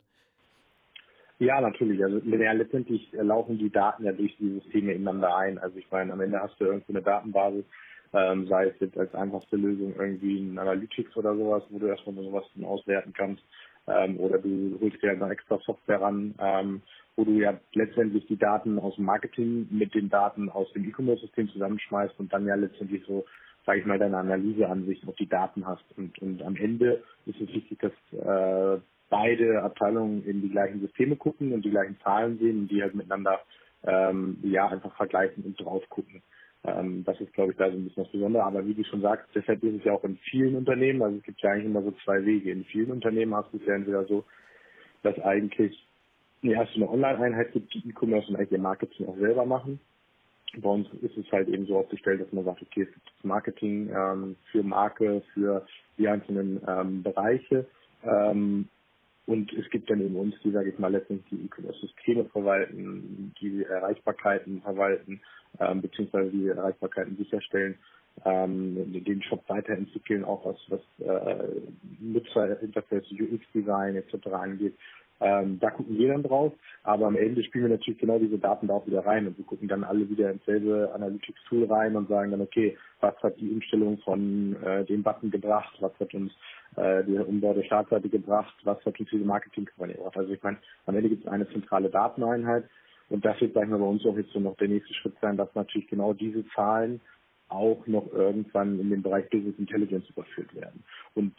Ja, 1.39 1.61
natürlich. 1.61 2.03
Also 2.03 2.17
ja, 2.17 2.51
letztendlich 2.51 3.11
laufen 3.11 3.59
die 3.59 3.69
Daten 3.69 4.05
ja 4.05 4.11
durch 4.11 4.35
die 4.37 4.59
Systeme 4.59 4.93
ineinander 4.93 5.35
ein. 5.35 5.59
Also 5.59 5.77
ich 5.77 5.89
meine, 5.91 6.11
am 6.11 6.21
Ende 6.21 6.39
hast 6.39 6.59
du 6.59 6.65
irgendwo 6.65 6.93
eine 6.93 7.03
Datenbasis, 7.03 7.65
ähm, 8.13 8.47
sei 8.47 8.67
es 8.67 8.79
jetzt 8.79 8.97
als 8.97 9.13
einfachste 9.13 9.55
Lösung 9.55 9.93
irgendwie 9.95 10.39
ein 10.39 10.57
Analytics 10.57 11.15
oder 11.15 11.35
sowas, 11.35 11.63
wo 11.69 11.77
du 11.77 11.87
erstmal 11.87 12.15
sowas 12.15 12.45
auswerten 12.63 13.13
kannst. 13.13 13.43
Ähm, 13.87 14.19
oder 14.19 14.37
du 14.37 14.77
holst 14.81 15.01
dir 15.01 15.11
eine 15.11 15.29
extra 15.29 15.59
Software 15.65 16.01
ran, 16.01 16.35
ähm, 16.39 16.81
wo 17.15 17.23
du 17.23 17.31
ja 17.31 17.57
letztendlich 17.73 18.25
die 18.27 18.37
Daten 18.37 18.77
aus 18.79 18.95
dem 18.95 19.05
Marketing 19.05 19.67
mit 19.71 19.95
den 19.95 20.09
Daten 20.09 20.49
aus 20.49 20.71
dem 20.73 20.87
E-Commerce-System 20.87 21.49
zusammenschmeißt 21.49 22.19
und 22.19 22.31
dann 22.31 22.45
ja 22.45 22.55
letztendlich 22.55 23.03
so, 23.05 23.25
sage 23.65 23.79
ich 23.79 23.85
mal, 23.85 23.97
deine 23.97 24.17
Analyseansicht 24.17 25.07
auf 25.07 25.15
die 25.15 25.29
Daten 25.29 25.65
hast. 25.65 25.85
Und, 25.97 26.19
und 26.19 26.41
am 26.43 26.55
Ende 26.55 27.03
ist 27.25 27.39
es 27.41 27.53
wichtig, 27.53 27.79
dass 27.79 27.93
äh, 28.11 28.81
beide 29.09 29.63
Abteilungen 29.63 30.23
in 30.25 30.41
die 30.41 30.49
gleichen 30.49 30.81
Systeme 30.81 31.15
gucken 31.15 31.53
und 31.53 31.63
die 31.63 31.71
gleichen 31.71 31.97
Zahlen 32.03 32.37
sehen 32.39 32.59
und 32.59 32.71
die 32.71 32.81
halt 32.81 32.93
miteinander 32.93 33.39
ähm, 33.85 34.37
ja 34.43 34.67
einfach 34.67 34.95
vergleichen 34.95 35.43
und 35.43 35.59
drauf 35.59 35.83
gucken. 35.89 36.21
Ähm, 36.63 37.03
das 37.05 37.19
ist, 37.21 37.33
glaube 37.33 37.51
ich, 37.51 37.57
da 37.57 37.69
so 37.69 37.77
ein 37.77 37.85
bisschen 37.85 38.03
das 38.03 38.11
Besondere. 38.11 38.43
Aber 38.43 38.65
wie 38.65 38.73
du 38.73 38.83
schon 38.83 39.01
sagst, 39.01 39.27
deshalb 39.35 39.63
ist 39.63 39.79
es 39.79 39.83
ja 39.83 39.93
auch 39.93 40.03
in 40.03 40.17
vielen 40.17 40.55
Unternehmen, 40.55 41.01
also 41.01 41.17
es 41.17 41.23
gibt 41.23 41.41
ja 41.41 41.51
eigentlich 41.51 41.65
immer 41.65 41.83
so 41.83 41.91
zwei 42.03 42.23
Wege. 42.25 42.51
In 42.51 42.65
vielen 42.65 42.91
Unternehmen 42.91 43.35
hast 43.35 43.51
du 43.53 43.57
es 43.57 43.65
ja 43.65 43.75
entweder 43.75 44.05
so, 44.05 44.25
dass 45.03 45.17
eigentlich 45.19 45.87
ja, 46.41 46.63
es 46.63 46.69
eine 46.75 46.89
Online-Einheit 46.89 47.53
gibt, 47.53 47.73
die 47.73 47.89
E-Commerce 47.89 48.29
und 48.29 48.35
eigentlich 48.35 48.51
ihr 48.51 48.59
Marketing 48.59 49.07
auch 49.07 49.17
selber 49.17 49.45
machen. 49.45 49.79
Bei 50.57 50.69
uns 50.69 50.87
ist 51.01 51.17
es 51.17 51.31
halt 51.31 51.49
eben 51.49 51.65
so 51.65 51.77
aufgestellt, 51.77 52.21
dass 52.21 52.31
man 52.31 52.45
sagt, 52.45 52.61
okay, 52.61 52.83
es 52.83 52.93
gibt 52.93 53.23
Marketing 53.23 53.89
ähm, 53.89 54.35
für 54.51 54.63
Marke, 54.63 55.21
für 55.33 55.65
die 55.97 56.07
einzelnen 56.07 56.61
ähm, 56.67 57.03
Bereiche. 57.03 57.65
Ähm, 58.03 58.67
und 59.27 59.53
es 59.53 59.69
gibt 59.69 59.89
dann 59.89 60.01
eben 60.01 60.15
uns, 60.15 60.35
die, 60.43 60.51
sage 60.51 60.69
ich 60.69 60.79
mal, 60.79 60.91
letztendlich 60.91 61.29
die 61.29 61.45
E-Commerce-Systeme 61.45 62.25
verwalten, 62.25 63.33
die 63.39 63.63
Erreichbarkeiten 63.63 64.61
verwalten 64.61 65.21
ähm, 65.59 65.81
beziehungsweise 65.81 66.31
die 66.31 66.47
Erreichbarkeiten 66.47 67.17
sicherstellen, 67.17 67.75
ähm, 68.25 69.03
den 69.03 69.21
Shop 69.23 69.43
weiterentwickeln, 69.47 70.23
auch 70.23 70.45
was, 70.45 70.57
was 70.69 71.07
äh, 71.07 71.61
Nutzerinterface, 71.99 73.11
UX-Design 73.11 73.95
etc. 73.95 74.27
angeht. 74.27 74.75
Ähm, 75.19 75.59
da 75.59 75.71
gucken 75.71 75.97
wir 75.97 76.09
dann 76.09 76.21
drauf, 76.21 76.53
aber 76.83 77.07
am 77.07 77.15
Ende 77.15 77.43
spielen 77.43 77.65
wir 77.65 77.75
natürlich 77.75 77.99
genau 77.99 78.19
diese 78.19 78.37
Daten 78.37 78.67
da 78.67 78.75
auch 78.75 78.85
wieder 78.85 79.03
rein 79.03 79.25
und 79.25 79.35
wir 79.37 79.45
gucken 79.45 79.67
dann 79.67 79.83
alle 79.83 80.07
wieder 80.09 80.31
ins 80.31 80.45
selbe 80.45 80.91
Analytics-Tool 80.93 81.65
rein 81.65 81.95
und 81.95 82.07
sagen 82.07 82.31
dann, 82.31 82.41
okay, 82.41 82.77
was 82.99 83.15
hat 83.23 83.39
die 83.39 83.49
Umstellung 83.49 83.97
von 83.99 84.55
äh, 84.63 84.85
dem 84.85 85.01
Button 85.01 85.31
gebracht, 85.31 85.75
was 85.79 85.91
hat 85.99 86.13
uns 86.13 86.31
äh, 86.77 87.03
der 87.03 87.27
Umbau 87.27 87.53
der 87.53 87.63
Startseite 87.63 88.07
gebracht, 88.07 88.55
was 88.63 88.83
uns 88.85 88.95
diese 89.11 89.25
Marketingkampagne 89.25 89.95
gebracht. 89.95 90.17
Also 90.17 90.31
ich 90.31 90.41
meine, 90.41 90.57
am 90.85 90.95
Ende 90.95 91.09
gibt 91.09 91.25
es 91.25 91.31
eine 91.31 91.49
zentrale 91.49 91.89
Dateneinheit 91.89 92.65
und 93.09 93.25
das 93.25 93.39
wird, 93.41 93.53
sagen 93.53 93.71
wir, 93.71 93.79
bei 93.79 93.85
uns 93.85 94.05
auch 94.05 94.17
jetzt 94.17 94.31
so 94.31 94.39
noch 94.39 94.55
der 94.57 94.67
nächste 94.67 94.93
Schritt 94.93 95.15
sein, 95.21 95.37
dass 95.37 95.53
natürlich 95.55 95.87
genau 95.87 96.13
diese 96.13 96.47
Zahlen 96.49 97.01
auch 97.49 97.85
noch 97.87 98.11
irgendwann 98.11 98.79
in 98.79 98.89
den 98.89 99.01
Bereich 99.01 99.29
Business 99.29 99.57
Intelligence 99.57 100.09
überführt 100.09 100.53
werden. 100.53 100.83
Und 101.15 101.33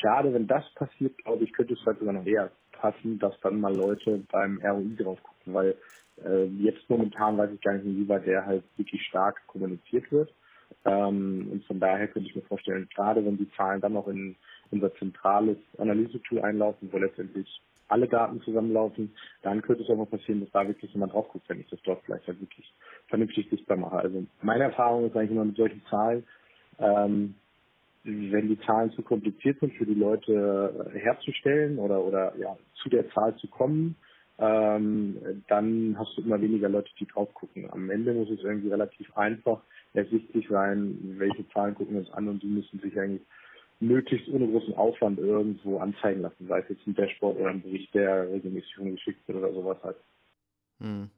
gerade 0.00 0.32
wenn 0.34 0.46
das 0.46 0.64
passiert, 0.74 1.16
glaube 1.18 1.44
ich, 1.44 1.52
könnte 1.52 1.74
es 1.74 1.86
halt 1.86 1.98
sogar 1.98 2.14
noch 2.14 2.26
eher 2.26 2.50
passen, 2.72 3.18
dass 3.18 3.38
dann 3.40 3.60
mal 3.60 3.74
Leute 3.74 4.22
beim 4.30 4.60
ROI 4.62 4.96
drauf 4.98 5.22
gucken, 5.22 5.54
weil 5.54 5.76
äh, 6.24 6.44
jetzt 6.44 6.88
momentan 6.90 7.38
weiß 7.38 7.50
ich 7.54 7.60
gar 7.60 7.74
nicht, 7.74 7.86
inwieweit 7.86 8.26
der 8.26 8.44
halt 8.44 8.64
wirklich 8.76 9.02
stark 9.06 9.40
kommuniziert 9.46 10.10
wird. 10.10 10.32
Ähm, 10.84 11.48
und 11.52 11.64
von 11.64 11.78
daher 11.78 12.08
könnte 12.08 12.28
ich 12.28 12.34
mir 12.34 12.42
vorstellen, 12.42 12.88
gerade 12.94 13.24
wenn 13.24 13.38
die 13.38 13.50
Zahlen 13.52 13.80
dann 13.80 13.92
noch 13.92 14.08
in 14.08 14.36
unser 14.72 14.94
zentrales 14.96 15.58
Analysetool 15.78 16.40
einlaufen, 16.40 16.88
wo 16.90 16.98
letztendlich 16.98 17.48
alle 17.88 18.08
Daten 18.08 18.40
zusammenlaufen, 18.40 19.12
dann 19.42 19.60
könnte 19.60 19.82
es 19.82 19.90
auch 19.90 19.96
mal 19.96 20.06
passieren, 20.06 20.40
dass 20.40 20.50
da 20.50 20.66
wirklich 20.66 20.92
jemand 20.92 21.12
drauf 21.12 21.28
guckt, 21.28 21.48
wenn 21.48 21.60
ich 21.60 21.68
das 21.68 21.80
dort 21.82 22.02
vielleicht 22.04 22.26
halt 22.26 22.40
wirklich 22.40 22.72
vernünftig 23.08 23.48
sichtbar 23.50 23.76
mache. 23.76 23.98
Also 23.98 24.24
meine 24.40 24.64
Erfahrung 24.64 25.06
ist 25.06 25.16
eigentlich 25.16 25.32
immer 25.32 25.44
mit 25.44 25.56
solchen 25.56 25.82
Zahlen, 25.90 26.24
ähm, 26.78 27.34
wenn 28.04 28.48
die 28.48 28.58
Zahlen 28.60 28.90
zu 28.92 29.02
kompliziert 29.02 29.60
sind 29.60 29.74
für 29.74 29.86
die 29.86 29.94
Leute 29.94 30.90
äh, 30.92 30.98
herzustellen 30.98 31.78
oder, 31.78 32.02
oder 32.02 32.36
ja, 32.38 32.56
zu 32.82 32.88
der 32.88 33.08
Zahl 33.10 33.36
zu 33.36 33.46
kommen, 33.46 33.94
ähm, 34.38 35.44
dann 35.48 35.96
hast 35.98 36.16
du 36.16 36.22
immer 36.22 36.40
weniger 36.40 36.68
Leute, 36.68 36.90
die 36.98 37.06
drauf 37.06 37.32
gucken. 37.34 37.70
Am 37.70 37.90
Ende 37.90 38.12
muss 38.14 38.30
es 38.30 38.42
irgendwie 38.42 38.70
relativ 38.70 39.16
einfach 39.16 39.60
ersichtlich 39.94 40.48
sein, 40.48 40.98
welche 41.18 41.46
Zahlen 41.50 41.74
gucken 41.74 41.94
wir 41.94 42.00
uns 42.00 42.12
an 42.12 42.28
und 42.28 42.42
die 42.42 42.48
müssen 42.48 42.80
sich 42.80 42.98
eigentlich 42.98 43.22
möglichst 43.82 44.28
ohne 44.28 44.46
großen 44.48 44.74
Aufwand 44.74 45.18
irgendwo 45.18 45.78
anzeigen 45.78 46.22
lassen, 46.22 46.46
sei 46.48 46.60
es 46.60 46.68
jetzt 46.68 46.86
ein 46.86 46.94
Dashboard 46.94 47.38
oder 47.38 47.50
ein 47.50 47.62
Bericht, 47.62 47.94
der 47.94 48.30
regelmäßig 48.30 48.78
umgeschickt 48.78 49.26
wird 49.28 49.38
oder 49.38 49.52
sowas 49.52 49.78
halt. 49.82 49.96
Hm. 50.80 51.10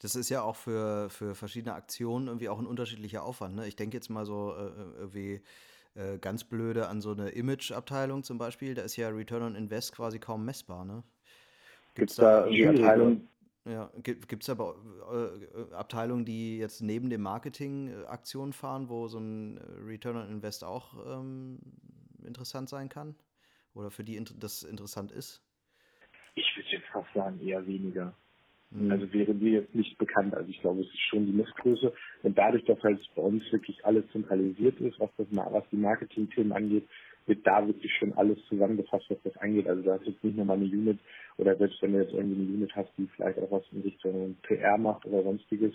Das 0.00 0.14
ist 0.14 0.28
ja 0.28 0.42
auch 0.42 0.56
für, 0.56 1.08
für 1.08 1.34
verschiedene 1.34 1.74
Aktionen 1.74 2.26
irgendwie 2.26 2.48
auch 2.48 2.58
ein 2.58 2.66
unterschiedlicher 2.66 3.24
Aufwand. 3.24 3.56
Ne? 3.56 3.66
Ich 3.66 3.76
denke 3.76 3.96
jetzt 3.96 4.10
mal 4.10 4.26
so 4.26 4.54
äh, 4.54 4.66
äh 4.66 4.98
irgendwie 4.98 5.40
äh, 5.94 6.18
ganz 6.18 6.44
blöde 6.44 6.88
an 6.88 7.00
so 7.00 7.12
eine 7.12 7.30
Image-Abteilung 7.30 8.22
zum 8.22 8.38
Beispiel. 8.38 8.74
Da 8.74 8.82
ist 8.82 8.96
ja 8.96 9.08
Return 9.08 9.42
on 9.42 9.54
Invest 9.54 9.92
quasi 9.92 10.18
kaum 10.18 10.44
messbar. 10.44 10.84
Ne? 10.84 11.02
Gibt 11.94 12.10
es 12.10 12.16
da 12.16 12.46
die 12.46 12.66
Abteilung? 12.66 13.26
Ja, 13.66 13.90
gibt 14.02 14.42
es 14.42 14.48
aber 14.48 14.76
äh, 15.12 15.74
Abteilungen, 15.74 16.24
die 16.24 16.58
jetzt 16.58 16.80
neben 16.80 17.10
dem 17.10 17.20
Marketing 17.20 17.88
äh, 17.88 18.06
Aktionen 18.06 18.54
fahren, 18.54 18.88
wo 18.88 19.06
so 19.06 19.18
ein 19.18 19.60
Return 19.86 20.16
on 20.16 20.30
Invest 20.30 20.64
auch 20.64 20.94
ähm, 21.06 21.58
interessant 22.24 22.68
sein 22.68 22.88
kann? 22.88 23.14
Oder 23.74 23.90
für 23.90 24.04
die 24.04 24.22
das 24.38 24.62
interessant 24.62 25.12
ist? 25.12 25.42
Ich 26.34 26.56
würde 26.56 26.68
jetzt 26.70 26.86
fast 26.92 27.12
sagen, 27.14 27.40
eher 27.40 27.66
weniger. 27.66 28.14
Mhm. 28.70 28.90
Also 28.90 29.12
wäre 29.12 29.34
mir 29.34 29.60
jetzt 29.60 29.74
nicht 29.74 29.98
bekannt. 29.98 30.34
Also 30.34 30.48
ich 30.48 30.60
glaube, 30.60 30.80
es 30.80 30.86
ist 30.86 31.08
schon 31.08 31.26
die 31.26 31.32
Messgröße. 31.32 31.92
Und 32.22 32.38
dadurch, 32.38 32.64
dass 32.64 32.82
halt 32.82 33.00
bei 33.14 33.22
uns 33.22 33.42
wirklich 33.52 33.84
alles 33.84 34.04
zentralisiert 34.12 34.80
ist, 34.80 34.98
was, 35.00 35.10
das, 35.16 35.26
was 35.30 35.64
die 35.70 35.76
Marketing-Themen 35.76 36.52
angeht, 36.52 36.88
wird 37.26 37.46
da 37.46 37.66
wirklich 37.66 37.92
schon 37.98 38.12
alles 38.14 38.38
zusammengefasst, 38.48 39.06
was 39.08 39.22
das 39.22 39.36
angeht. 39.38 39.68
Also 39.68 39.82
da 39.82 39.96
ist 39.96 40.06
jetzt 40.06 40.24
nicht 40.24 40.36
nochmal 40.36 40.56
eine 40.56 40.66
Unit 40.66 40.98
oder 41.36 41.56
selbst 41.56 41.80
wenn 41.82 41.92
du 41.92 42.02
jetzt 42.02 42.12
irgendwie 42.12 42.42
eine 42.42 42.52
Unit 42.52 42.74
hast, 42.74 42.90
die 42.96 43.08
vielleicht 43.14 43.38
auch 43.38 43.50
was 43.50 43.62
in 43.72 43.82
Richtung 43.82 44.36
PR 44.42 44.78
macht 44.78 45.04
oder 45.06 45.22
sonstiges, 45.22 45.74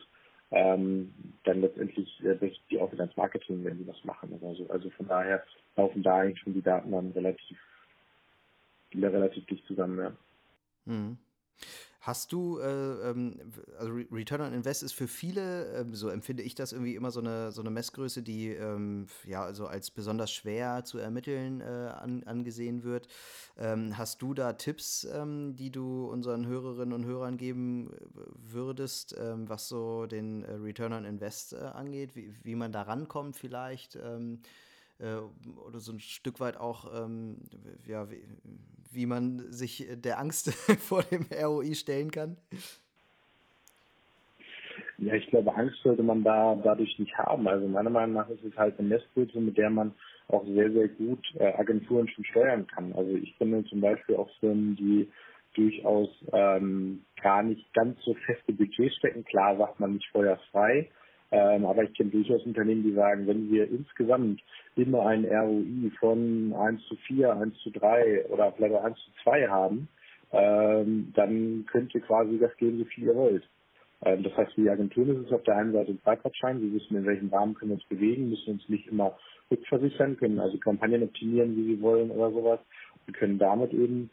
ähm, 0.52 1.14
dann 1.44 1.62
letztendlich 1.62 2.24
äh, 2.24 2.36
die 2.70 2.80
auch 2.80 2.92
wieder 2.92 3.06
ins 3.06 3.18
Marketing, 3.18 3.64
wenn 3.64 3.78
die 3.78 3.88
was 3.88 4.04
machen 4.04 4.32
oder 4.34 4.56
so. 4.56 4.70
Also 4.70 4.90
von 4.92 5.08
daher 5.08 5.44
laufen 5.76 6.04
da 6.04 6.18
eigentlich 6.20 6.40
schon 6.40 6.54
die 6.54 6.62
Daten 6.62 6.92
dann 6.92 7.12
relativ, 7.12 7.58
relativ 8.94 9.46
dicht 9.46 9.66
zusammen, 9.68 10.00
ja. 10.00 10.12
Mhm. 10.86 11.18
Hast 12.06 12.32
du, 12.34 12.60
äh, 12.60 13.10
ähm, 13.10 13.40
also 13.80 13.92
Return 14.12 14.42
on 14.42 14.54
Invest 14.54 14.84
ist 14.84 14.94
für 14.94 15.08
viele, 15.08 15.66
äh, 15.74 15.86
so 15.92 16.10
empfinde 16.10 16.44
ich 16.44 16.54
das 16.54 16.72
irgendwie 16.72 16.94
immer 16.94 17.10
so 17.10 17.20
eine, 17.20 17.52
so 17.52 17.62
eine 17.62 17.72
Messgröße, 17.72 18.22
die 18.22 18.50
ähm, 18.50 19.08
ja 19.26 19.44
also 19.44 19.66
als 19.66 19.90
besonders 19.90 20.32
schwer 20.32 20.84
zu 20.84 21.00
ermitteln 21.00 21.62
äh, 21.62 21.64
an, 21.64 22.22
angesehen 22.26 22.84
wird. 22.84 23.08
Ähm, 23.58 23.98
hast 23.98 24.22
du 24.22 24.36
da 24.36 24.54
Tipps, 24.54 25.08
ähm, 25.12 25.56
die 25.56 25.72
du 25.72 26.06
unseren 26.06 26.46
Hörerinnen 26.46 26.94
und 26.94 27.06
Hörern 27.06 27.38
geben 27.38 27.92
äh, 27.92 28.20
würdest, 28.54 29.16
ähm, 29.20 29.50
was 29.50 29.68
so 29.68 30.06
den 30.06 30.44
äh, 30.44 30.52
Return 30.52 30.94
on 30.94 31.06
Invest 31.06 31.54
äh, 31.54 31.58
angeht, 31.58 32.16
wie, 32.16 32.32
wie 32.44 32.54
man 32.54 32.72
da 32.72 32.84
rankommt 32.84 33.36
vielleicht? 33.36 33.98
Äh, 35.00 35.16
oder 35.68 35.80
so 35.80 35.92
ein 35.92 36.00
Stück 36.00 36.40
weit 36.40 36.58
auch, 36.58 37.04
ähm, 37.04 37.38
ja, 37.86 38.10
wie, 38.10 38.24
wie, 38.92 39.06
man 39.06 39.52
sich 39.52 39.88
der 39.96 40.20
Angst 40.20 40.54
vor 40.80 41.04
dem 41.04 41.26
ROI 41.32 41.74
stellen 41.76 42.12
kann? 42.12 42.38
Ja, 44.98 45.14
ich 45.14 45.28
glaube, 45.28 45.54
Angst 45.54 45.78
sollte 45.84 46.04
man 46.04 46.24
da 46.24 46.56
dadurch 46.64 46.98
nicht 46.98 47.18
haben. 47.18 47.48
Also 47.48 47.68
meiner 47.68 47.90
Meinung 47.90 48.16
nach 48.16 48.30
ist 48.30 48.44
es 48.44 48.56
halt 48.56 48.80
eine 48.80 48.88
Messgröße, 48.88 49.40
mit 49.40 49.58
der 49.58 49.70
man 49.70 49.94
auch 50.30 50.46
sehr, 50.46 50.72
sehr 50.72 50.88
gut 50.88 51.24
äh, 51.36 51.54
Agenturen 51.54 52.08
schon 52.08 52.26
steuern 52.26 52.66
kann. 52.68 52.94
Also 52.94 53.12
ich 53.16 53.36
finde 53.38 53.66
zum 53.66 53.82
Beispiel 53.82 54.16
auch 54.16 54.30
Firmen, 54.40 54.76
die 54.78 55.12
durchaus 55.54 56.10
ähm, 56.32 57.04
gar 57.22 57.44
nicht 57.44 57.74
ganz 57.74 58.02
so 58.04 58.14
feste 58.26 58.54
Budgets 58.54 58.96
stecken. 58.96 59.26
Klar 59.26 59.58
sagt 59.58 59.80
man 59.80 59.94
nicht 59.94 60.08
feuerfrei, 60.12 60.90
ähm, 61.32 61.66
aber 61.66 61.84
ich 61.84 61.94
kenne 61.94 62.12
durchaus 62.12 62.44
Unternehmen, 62.46 62.84
die 62.84 62.94
sagen, 62.94 63.28
wenn 63.28 63.52
wir 63.52 63.70
insgesamt 63.70 64.42
immer 64.76 65.06
ein 65.08 65.26
ROI 65.26 65.92
von 66.00 66.54
1 66.54 66.84
zu 66.88 66.96
4, 67.08 67.34
1 67.34 67.58
zu 67.60 67.72
3 67.72 68.26
oder 68.28 68.52
vielleicht 68.52 68.76
auch 68.76 68.84
1 68.84 68.98
zu 68.98 69.12
2 69.24 69.48
haben, 69.48 69.88
ähm, 70.32 71.12
dann 71.16 71.66
könnt 71.72 71.94
ihr 71.96 72.02
quasi 72.02 72.38
das 72.38 72.56
geben, 72.58 72.80
so 72.80 72.86
viel 72.86 73.06
ihr 73.06 73.16
wollt. 73.16 73.44
Ähm, 74.04 74.24
das 74.24 74.36
heißt, 74.38 74.54
für 74.54 74.62
die 74.62 74.70
Agenturen 74.70 75.22
ist 75.22 75.28
es 75.28 75.34
auf 75.34 75.44
der 75.44 75.58
einen 75.58 75.74
Seite 75.74 75.92
ein 75.92 76.00
Freifahrtschein. 76.00 76.60
Sie 76.60 76.74
wissen, 76.74 76.98
in 76.98 77.06
welchem 77.06 77.30
Rahmen 77.30 77.56
können 77.56 77.72
wir 77.72 77.76
uns 77.76 77.86
bewegen, 77.86 78.30
müssen 78.30 78.54
uns 78.54 78.70
nicht 78.70 78.88
immer 78.88 79.18
rückversichern, 79.50 80.18
können 80.18 80.40
also 80.40 80.58
Kampagnen 80.58 81.04
optimieren, 81.04 81.56
wie 81.56 81.76
sie 81.76 81.82
wollen 81.82 82.12
oder 82.12 82.32
sowas. 82.32 82.60
Wir 83.06 83.14
können 83.14 83.38
damit 83.38 83.74
eben 83.74 84.10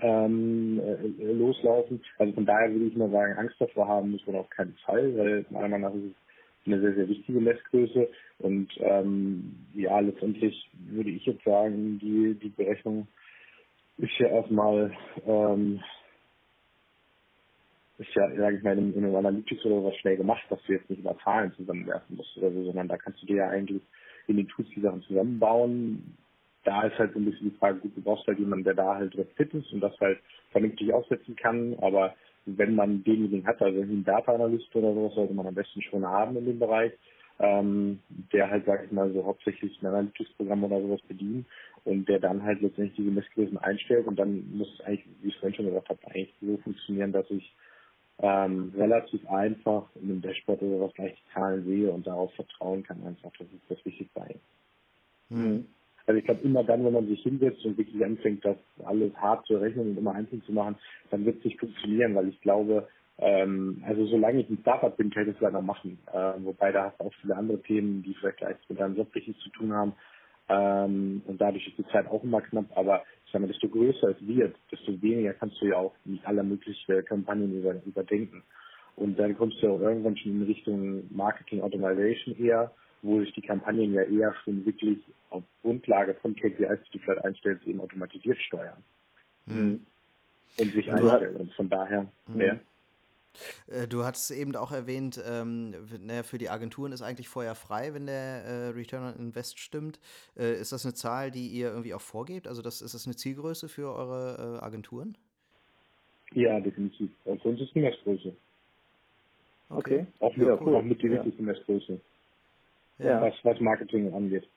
ähm, 0.00 0.80
äh, 0.80 1.32
loslaufen. 1.32 2.02
Also 2.18 2.32
von 2.32 2.46
daher 2.46 2.72
würde 2.72 2.86
ich 2.86 2.96
mal 2.96 3.10
sagen, 3.10 3.38
Angst 3.38 3.56
davor 3.58 3.88
haben 3.88 4.12
muss 4.12 4.26
man 4.26 4.36
auf 4.36 4.50
keinen 4.50 4.74
Fall, 4.84 5.16
weil 5.16 5.46
meiner 5.50 5.68
Meinung 5.68 5.80
nach 5.80 5.94
ist 5.94 6.10
es 6.10 6.66
eine 6.66 6.80
sehr, 6.80 6.94
sehr 6.94 7.08
wichtige 7.08 7.40
Messgröße. 7.40 8.08
Und 8.38 8.68
ähm, 8.78 9.56
ja, 9.74 9.98
letztendlich 10.00 10.70
würde 10.88 11.10
ich 11.10 11.24
jetzt 11.26 11.44
sagen, 11.44 11.98
die, 11.98 12.34
die 12.34 12.50
Berechnung 12.50 13.06
ist 13.98 14.18
ja 14.18 14.28
erstmal 14.28 14.92
ähm, 15.26 15.80
ist 18.00 18.14
ja, 18.14 18.34
sage 18.34 18.56
ich 18.56 18.62
mal, 18.62 18.78
in, 18.78 18.94
in 18.94 19.04
einem 19.04 19.14
Analytics 19.14 19.64
oder 19.66 19.84
was 19.84 19.96
schnell 19.96 20.16
gemacht, 20.16 20.42
dass 20.48 20.58
du 20.66 20.72
jetzt 20.72 20.88
nicht 20.88 21.00
immer 21.00 21.18
Zahlen 21.18 21.52
zusammenwerfen 21.52 22.16
musst 22.16 22.36
oder 22.38 22.50
so, 22.50 22.64
sondern 22.64 22.88
da 22.88 22.96
kannst 22.96 23.22
du 23.22 23.26
dir 23.26 23.36
ja 23.36 23.48
eigentlich 23.48 23.82
in 24.26 24.38
den 24.38 24.48
Tools 24.48 24.68
die 24.74 24.80
Sachen 24.80 25.02
zusammenbauen, 25.02 26.16
da 26.64 26.82
ist 26.82 26.98
halt 26.98 27.12
so 27.12 27.18
ein 27.18 27.24
bisschen 27.24 27.50
die 27.50 27.56
Frage, 27.56 27.78
gut, 27.78 27.96
du 27.96 28.02
brauchst 28.02 28.26
halt 28.26 28.38
jemanden, 28.38 28.64
der 28.64 28.74
da 28.74 28.96
halt 28.96 29.16
recht 29.16 29.32
fit 29.36 29.52
ist 29.54 29.72
und 29.72 29.80
das 29.80 29.98
halt 30.00 30.18
vernünftig 30.50 30.92
aufsetzen 30.92 31.36
kann, 31.36 31.76
aber 31.80 32.14
wenn 32.46 32.74
man 32.74 33.04
denjenigen 33.04 33.46
hat, 33.46 33.60
also 33.62 33.80
einen 33.80 34.04
Data 34.04 34.34
Analyst 34.34 34.74
oder 34.74 34.92
sowas, 34.92 35.14
sollte 35.14 35.34
man 35.34 35.46
am 35.46 35.54
besten 35.54 35.82
schon 35.82 36.06
haben 36.06 36.36
in 36.36 36.46
dem 36.46 36.58
Bereich, 36.58 36.92
ähm, 37.38 38.00
der 38.32 38.50
halt, 38.50 38.66
sag 38.66 38.84
ich 38.84 38.92
mal, 38.92 39.12
so 39.12 39.24
hauptsächlich 39.24 39.80
ein 39.80 39.86
Analytics-Programm 39.86 40.64
oder 40.64 40.80
sowas 40.80 41.00
bedient 41.08 41.46
und 41.84 42.08
der 42.08 42.18
dann 42.18 42.42
halt 42.42 42.60
letztendlich 42.60 42.96
diese 42.96 43.10
Messgrößen 43.10 43.58
einstellt 43.58 44.06
und 44.06 44.18
dann 44.18 44.50
muss 44.56 44.72
es 44.74 44.80
eigentlich, 44.84 45.06
wie 45.22 45.28
ich 45.28 45.36
vorhin 45.38 45.54
schon 45.54 45.66
gesagt 45.66 45.88
habe, 45.88 46.06
eigentlich 46.06 46.34
so 46.40 46.56
funktionieren, 46.58 47.12
dass 47.12 47.30
ich 47.30 47.54
ähm, 48.18 48.72
relativ 48.76 49.26
einfach 49.28 49.88
in 49.94 50.10
einem 50.10 50.22
Dashboard 50.22 50.62
oder 50.62 50.86
was 50.86 50.94
gleich 50.94 51.14
die 51.14 51.32
Zahlen 51.32 51.64
sehe 51.64 51.90
und 51.90 52.06
darauf 52.06 52.32
vertrauen 52.34 52.82
kann 52.82 53.02
einfach. 53.06 53.30
Das 53.38 53.48
ist 53.48 53.70
das 53.70 53.84
Wichtigste. 53.86 54.20
Mhm. 55.30 55.66
Also 56.10 56.18
ich 56.18 56.24
glaube, 56.24 56.40
immer 56.42 56.64
dann, 56.64 56.84
wenn 56.84 56.92
man 56.92 57.06
sich 57.06 57.22
hinsetzt 57.22 57.64
und 57.64 57.78
wirklich 57.78 58.04
anfängt, 58.04 58.44
das 58.44 58.56
alles 58.84 59.14
hart 59.14 59.46
zu 59.46 59.56
rechnen 59.56 59.90
und 59.90 59.98
immer 59.98 60.12
einzeln 60.12 60.42
zu 60.42 60.50
machen, 60.50 60.74
dann 61.12 61.24
wird 61.24 61.38
es 61.38 61.44
nicht 61.44 61.60
funktionieren, 61.60 62.16
weil 62.16 62.30
ich 62.30 62.40
glaube, 62.40 62.88
ähm, 63.18 63.80
also 63.86 64.04
solange 64.06 64.40
ich 64.40 64.50
ein 64.50 64.58
Startup 64.60 64.96
bin, 64.96 65.10
kann 65.10 65.28
ich 65.28 65.34
das 65.34 65.40
leider 65.40 65.62
machen. 65.62 66.00
Äh, 66.12 66.32
wobei 66.38 66.72
da 66.72 66.86
hast 66.86 66.98
du 66.98 67.04
auch 67.04 67.14
viele 67.20 67.36
andere 67.36 67.62
Themen, 67.62 68.02
die 68.02 68.12
vielleicht 68.14 68.38
gleich 68.38 68.56
mit 68.68 68.80
deinem 68.80 68.96
Job 68.96 69.14
richtig 69.14 69.38
zu 69.38 69.50
tun 69.50 69.72
haben. 69.72 69.92
Ähm, 70.48 71.22
und 71.28 71.40
dadurch 71.40 71.64
ist 71.68 71.78
die 71.78 71.86
Zeit 71.92 72.08
auch 72.08 72.24
immer 72.24 72.40
knapp, 72.40 72.66
aber 72.74 73.04
ich 73.24 73.30
sage 73.30 73.42
mal, 73.42 73.52
desto 73.52 73.68
größer 73.68 74.08
es 74.08 74.26
wird, 74.26 74.56
desto 74.72 75.00
weniger 75.00 75.32
kannst 75.34 75.62
du 75.62 75.66
ja 75.66 75.76
auch 75.76 75.94
nicht 76.04 76.26
alle 76.26 76.42
möglichen 76.42 77.04
Kampagnen 77.04 77.56
über, 77.56 77.76
überdenken. 77.86 78.42
Und 78.96 79.16
dann 79.16 79.38
kommst 79.38 79.62
du 79.62 79.68
auch 79.68 79.80
irgendwann 79.80 80.16
schon 80.16 80.32
in 80.32 80.42
Richtung 80.42 81.04
Marketing 81.14 81.60
Automation 81.60 82.36
eher, 82.36 82.72
wo 83.02 83.20
sich 83.20 83.32
die 83.34 83.42
Kampagnen 83.42 83.94
ja 83.94 84.02
eher 84.02 84.34
schon 84.44 84.64
wirklich 84.64 84.98
auf 85.30 85.42
Grundlage 85.62 86.14
von 86.14 86.34
KPIs, 86.34 86.78
die 86.86 86.98
du 86.98 87.04
vielleicht 87.04 87.24
einstellst, 87.24 87.66
eben 87.66 87.80
automatisiert 87.80 88.38
steuern. 88.38 88.82
Mhm. 89.46 89.86
Und 90.58 90.72
sich 90.72 90.90
einstellen. 90.92 91.36
Und 91.36 91.52
von 91.54 91.68
daher, 91.68 92.06
mhm. 92.26 92.40
ja. 92.40 92.58
Äh, 93.68 93.86
du 93.86 94.04
hattest 94.04 94.30
eben 94.32 94.54
auch 94.56 94.72
erwähnt, 94.72 95.22
ähm, 95.24 95.74
naja, 96.00 96.22
für 96.22 96.38
die 96.38 96.50
Agenturen 96.50 96.92
ist 96.92 97.02
eigentlich 97.02 97.28
vorher 97.28 97.54
frei, 97.54 97.94
wenn 97.94 98.06
der 98.06 98.44
äh, 98.44 98.68
Return 98.68 99.14
on 99.14 99.18
Invest 99.18 99.58
stimmt. 99.58 100.00
Äh, 100.36 100.60
ist 100.60 100.72
das 100.72 100.84
eine 100.84 100.94
Zahl, 100.94 101.30
die 101.30 101.48
ihr 101.48 101.68
irgendwie 101.68 101.94
auch 101.94 102.00
vorgebt? 102.00 102.48
Also 102.48 102.62
das, 102.62 102.82
ist 102.82 102.94
das 102.94 103.06
eine 103.06 103.16
Zielgröße 103.16 103.68
für 103.68 103.94
eure 103.94 104.58
äh, 104.60 104.64
Agenturen? 104.64 105.16
Ja, 106.32 106.60
definitiv. 106.60 107.10
Und 107.24 107.40
für 107.42 107.48
uns 107.48 107.60
ist 107.60 107.74
die 107.74 107.80
Messgröße. 107.80 108.34
Okay. 109.68 110.06
Auch, 110.18 110.36
mit, 110.36 110.46
ja, 110.46 110.60
cool. 110.60 110.74
auch 110.76 110.82
mit 110.82 111.00
die 111.02 111.08
ja. 111.08 111.24
Messgröße. 111.38 112.00
Ja. 113.02 113.22
Was, 113.22 113.34
was 113.42 113.60
Marketing 113.60 114.12
angeht. 114.12 114.48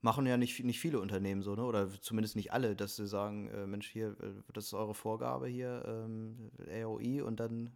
Machen 0.00 0.26
ja 0.26 0.36
nicht, 0.36 0.64
nicht 0.64 0.80
viele 0.80 0.98
Unternehmen 0.98 1.42
so, 1.42 1.54
ne? 1.54 1.64
Oder 1.64 1.88
zumindest 2.00 2.34
nicht 2.34 2.52
alle, 2.52 2.74
dass 2.74 2.96
sie 2.96 3.06
sagen, 3.06 3.48
äh, 3.48 3.66
Mensch, 3.66 3.88
hier, 3.88 4.16
äh, 4.20 4.52
das 4.52 4.64
ist 4.64 4.74
eure 4.74 4.94
Vorgabe 4.94 5.46
hier, 5.46 5.84
ähm, 5.86 6.50
AOI 6.68 7.22
und 7.22 7.38
dann 7.38 7.70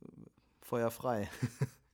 äh, 0.00 0.06
Feuer 0.62 0.90
frei. 0.90 1.28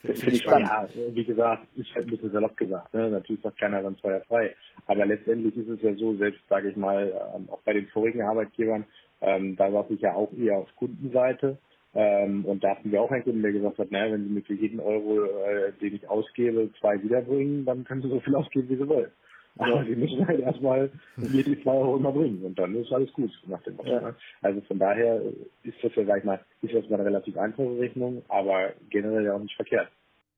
Finde 0.00 0.30
ich 0.30 0.42
spannend. 0.42 0.68
Ja, 0.68 0.88
wie 1.14 1.24
gesagt, 1.24 1.66
ist 1.76 1.94
halt 1.94 2.06
ein 2.06 2.10
bisschen 2.10 2.32
salopp 2.32 2.56
gesagt. 2.56 2.94
Ne? 2.94 3.10
Natürlich 3.10 3.42
sagt 3.42 3.58
keiner 3.58 3.82
dann 3.82 3.96
Feuer 3.96 4.22
frei. 4.22 4.56
Aber 4.86 5.04
letztendlich 5.04 5.54
ist 5.56 5.68
es 5.68 5.82
ja 5.82 5.94
so, 5.94 6.16
selbst 6.16 6.40
sage 6.48 6.70
ich 6.70 6.76
mal, 6.76 7.12
ähm, 7.36 7.48
auch 7.50 7.60
bei 7.60 7.74
den 7.74 7.86
vorigen 7.88 8.22
Arbeitgebern, 8.22 8.86
ähm, 9.20 9.56
da 9.56 9.70
war 9.72 9.88
ich 9.90 10.00
ja 10.00 10.14
auch 10.14 10.32
eher 10.32 10.56
auf 10.56 10.74
Kundenseite. 10.76 11.58
Ähm, 11.94 12.44
und 12.44 12.62
da 12.62 12.70
hatten 12.70 12.92
wir 12.92 13.02
auch 13.02 13.10
einen 13.10 13.24
Kunden, 13.24 13.42
der 13.42 13.52
gesagt 13.52 13.78
hat, 13.78 13.90
naja, 13.90 14.12
wenn 14.12 14.24
Sie 14.24 14.30
mir 14.30 14.42
für 14.42 14.54
jeden 14.54 14.78
Euro, 14.80 15.24
äh, 15.24 15.72
den 15.80 15.96
ich 15.96 16.08
ausgebe, 16.08 16.70
zwei 16.78 17.02
wiederbringen, 17.02 17.64
dann 17.64 17.84
können 17.84 18.02
Sie 18.02 18.08
so 18.08 18.20
viel 18.20 18.34
ausgeben, 18.36 18.68
wie 18.68 18.76
Sie 18.76 18.88
wollen. 18.88 19.10
Aber 19.58 19.84
Sie 19.84 19.96
müssen 19.96 20.26
halt 20.26 20.40
erstmal 20.40 20.90
mir 21.16 21.42
die 21.42 21.60
zwei 21.62 21.72
Euro 21.72 21.96
immer 21.96 22.12
bringen 22.12 22.42
und 22.44 22.58
dann 22.58 22.74
ist 22.76 22.92
alles 22.92 23.12
gut 23.12 23.30
nach 23.46 23.60
dem 23.64 23.76
Motto. 23.76 23.90
Ja. 23.90 24.14
Also 24.40 24.60
von 24.62 24.78
daher 24.78 25.20
ist 25.64 25.76
das 25.82 25.94
ja, 25.96 26.04
sag 26.06 26.18
ich 26.18 26.24
mal, 26.24 26.40
ist 26.62 26.72
das 26.72 26.88
mal 26.88 27.00
eine 27.00 27.06
relativ 27.06 27.36
einfache 27.36 27.78
Rechnung, 27.78 28.22
aber 28.28 28.72
generell 28.88 29.24
ja 29.24 29.34
auch 29.34 29.40
nicht 29.40 29.56
verkehrt. 29.56 29.88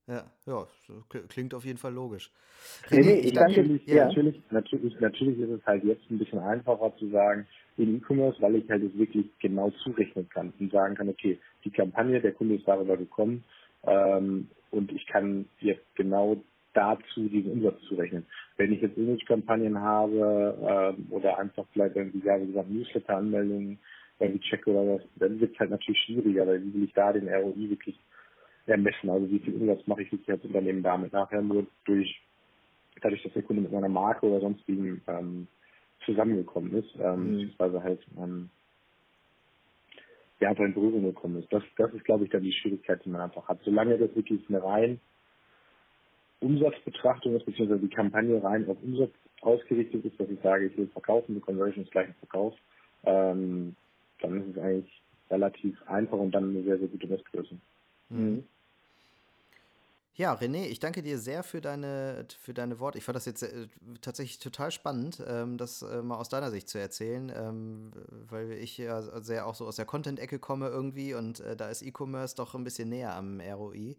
Ja, 0.08 0.24
ja, 0.46 0.66
klingt 1.28 1.54
auf 1.54 1.64
jeden 1.64 1.78
Fall 1.78 1.94
logisch. 1.94 2.30
Nee, 2.90 3.02
nee, 3.02 3.20
ich, 3.20 3.34
danke, 3.34 3.62
natürlich, 3.62 3.86
ja. 3.86 4.06
natürlich, 4.06 4.42
natürlich, 4.50 5.00
natürlich 5.00 5.38
ist 5.38 5.50
es 5.50 5.66
halt 5.66 5.84
jetzt 5.84 6.10
ein 6.10 6.18
bisschen 6.18 6.40
einfacher 6.40 6.92
zu 6.96 7.08
sagen, 7.10 7.46
in 7.76 7.96
E-Commerce, 7.96 8.40
weil 8.42 8.56
ich 8.56 8.68
halt 8.68 8.82
es 8.82 8.98
wirklich 8.98 9.26
genau 9.40 9.70
zurechnen 9.82 10.28
kann 10.28 10.52
und 10.58 10.72
sagen 10.72 10.96
kann, 10.96 11.08
okay, 11.08 11.38
die 11.64 11.70
Kampagne, 11.70 12.20
der 12.20 12.32
Kunde 12.32 12.56
ist 12.56 12.66
darüber 12.66 12.96
gekommen 12.96 13.44
ähm, 13.84 14.48
und 14.72 14.90
ich 14.90 15.06
kann 15.06 15.46
jetzt 15.60 15.84
genau 15.94 16.42
dazu 16.74 17.28
diesen 17.28 17.52
Umsatz 17.52 17.80
zurechnen. 17.82 18.26
Wenn 18.56 18.72
ich 18.72 18.80
jetzt 18.80 18.96
Image-Kampagnen 18.96 19.78
habe 19.78 20.96
ähm, 20.98 21.06
oder 21.10 21.38
einfach 21.38 21.64
vielleicht 21.72 21.94
irgendwie, 21.96 22.26
ja, 22.26 22.40
wie 22.40 22.46
gesagt, 22.46 22.70
Newsletter-Anmeldungen 22.70 23.78
irgendwie 24.18 24.48
checke 24.48 24.70
oder 24.70 24.94
was, 24.94 25.02
dann 25.16 25.40
wird 25.40 25.52
es 25.52 25.58
halt 25.60 25.70
natürlich 25.70 26.00
schwieriger, 26.02 26.46
weil 26.46 26.62
wie 26.64 26.74
will 26.74 26.84
ich 26.84 26.92
da 26.92 27.12
den 27.12 27.28
ROI 27.28 27.70
wirklich 27.70 27.98
ermessen? 28.66 29.10
Also 29.10 29.30
wie 29.30 29.38
viel 29.38 29.54
Umsatz 29.54 29.86
mache 29.86 30.02
ich 30.02 30.12
wirklich 30.12 30.30
als 30.30 30.44
Unternehmen 30.44 30.82
damit? 30.82 31.12
Nachher 31.12 31.42
nur 31.42 31.66
durch, 31.84 32.22
dadurch, 33.00 33.22
dass 33.22 33.32
der 33.32 33.42
Kunde 33.42 33.62
mit 33.62 33.72
meiner 33.72 33.88
Marke 33.88 34.26
oder 34.26 34.40
sonstigen 34.40 35.02
ähm, 35.06 35.48
zusammengekommen 36.04 36.72
ist, 36.74 36.94
ähm, 37.00 37.14
mhm. 37.14 37.32
beziehungsweise 37.32 37.82
halt 37.82 38.00
ähm, 38.18 38.50
ja, 40.40 40.50
einfach 40.50 40.64
in 40.64 40.74
Berührung 40.74 41.04
gekommen 41.04 41.38
ist. 41.38 41.52
Das, 41.52 41.62
das 41.76 41.92
ist, 41.94 42.04
glaube 42.04 42.24
ich, 42.24 42.30
dann 42.30 42.42
die 42.42 42.52
Schwierigkeit, 42.52 43.04
die 43.04 43.10
man 43.10 43.20
einfach 43.20 43.46
hat. 43.46 43.60
Solange 43.64 43.96
das 43.98 44.14
wirklich 44.16 44.42
eine 44.48 44.62
rein 44.62 45.00
Umsatzbetrachtung 46.40 47.36
ist, 47.36 47.46
beziehungsweise 47.46 47.80
die 47.80 47.94
Kampagne 47.94 48.42
rein 48.42 48.68
auf 48.68 48.76
Umsatz 48.82 49.12
ausgerichtet 49.42 50.04
ist, 50.04 50.18
dass 50.18 50.28
ich 50.28 50.40
sage, 50.40 50.66
ich 50.66 50.76
will 50.76 50.88
verkaufen, 50.88 51.36
die 51.36 51.40
Conversion 51.40 51.84
ist 51.84 51.92
gleich 51.92 52.08
ein 52.08 52.14
Verkauf, 52.14 52.54
ähm, 53.04 53.76
dann 54.20 54.40
ist 54.40 54.56
es 54.56 54.62
eigentlich 54.62 55.02
relativ 55.30 55.80
einfach 55.86 56.18
und 56.18 56.32
dann 56.32 56.50
eine 56.50 56.62
sehr, 56.62 56.78
sehr 56.78 56.88
gute 56.88 57.06
Messgröße. 57.06 57.56
Mhm. 58.12 58.44
Ja, 60.14 60.34
René, 60.34 60.66
ich 60.66 60.78
danke 60.78 61.02
dir 61.02 61.18
sehr 61.18 61.42
für 61.42 61.62
deine, 61.62 62.26
für 62.38 62.52
deine 62.52 62.78
Worte. 62.78 62.98
Ich 62.98 63.04
fand 63.04 63.16
das 63.16 63.24
jetzt 63.24 63.42
äh, 63.42 63.66
tatsächlich 64.02 64.38
total 64.40 64.70
spannend, 64.70 65.22
ähm, 65.26 65.56
das 65.56 65.80
äh, 65.80 66.02
mal 66.02 66.16
aus 66.16 66.28
deiner 66.28 66.50
Sicht 66.50 66.68
zu 66.68 66.78
erzählen, 66.78 67.32
ähm, 67.34 67.92
weil 68.28 68.52
ich 68.52 68.76
ja 68.76 69.00
sehr 69.22 69.46
auch 69.46 69.54
so 69.54 69.66
aus 69.66 69.76
der 69.76 69.86
Content-Ecke 69.86 70.38
komme 70.38 70.68
irgendwie 70.68 71.14
und 71.14 71.40
äh, 71.40 71.56
da 71.56 71.70
ist 71.70 71.80
E-Commerce 71.80 72.36
doch 72.36 72.54
ein 72.54 72.62
bisschen 72.62 72.90
näher 72.90 73.14
am 73.14 73.40
ROI, 73.40 73.96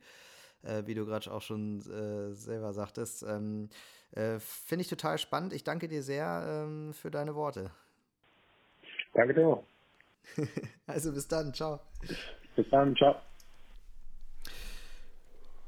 äh, 0.62 0.84
wie 0.86 0.94
du 0.94 1.08
gerade 1.08 1.32
auch 1.32 1.42
schon 1.42 1.80
äh, 1.90 2.36
selber 2.36 2.74
sagtest. 2.74 3.24
Ähm, 3.24 3.70
äh, 4.12 4.38
Finde 4.40 4.84
ich 4.84 4.90
total 4.90 5.18
spannend. 5.18 5.52
Ich 5.52 5.64
danke 5.64 5.88
dir 5.88 6.04
sehr 6.04 6.66
ähm, 6.68 6.94
für 6.94 7.10
deine 7.10 7.34
Worte. 7.34 7.72
Danke 9.16 9.34
dir 9.34 9.48
auch. 9.48 9.64
also 10.86 11.12
bis 11.12 11.28
dann, 11.28 11.56
ciao. 11.56 11.80
Bis 12.56 12.70
dann, 12.70 12.96
ciao. 12.96 13.16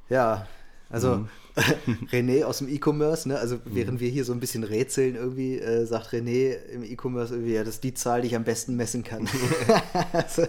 Ja, 0.09 0.47
also 0.89 1.15
mhm. 1.17 1.29
René 2.11 2.43
aus 2.43 2.59
dem 2.59 2.67
E-Commerce, 2.67 3.27
ne? 3.27 3.39
also 3.39 3.59
während 3.65 3.95
mhm. 3.95 3.99
wir 4.01 4.09
hier 4.09 4.25
so 4.25 4.33
ein 4.33 4.39
bisschen 4.39 4.63
rätseln, 4.63 5.15
irgendwie 5.15 5.57
äh, 5.57 5.85
sagt 5.85 6.07
René 6.13 6.55
im 6.65 6.83
E-Commerce 6.83 7.33
irgendwie, 7.33 7.53
ja, 7.53 7.63
das 7.63 7.75
ist 7.75 7.83
die 7.83 7.93
Zahl, 7.93 8.21
die 8.21 8.27
ich 8.27 8.35
am 8.35 8.43
besten 8.43 8.75
messen 8.75 9.03
kann. 9.03 9.27
also. 10.13 10.43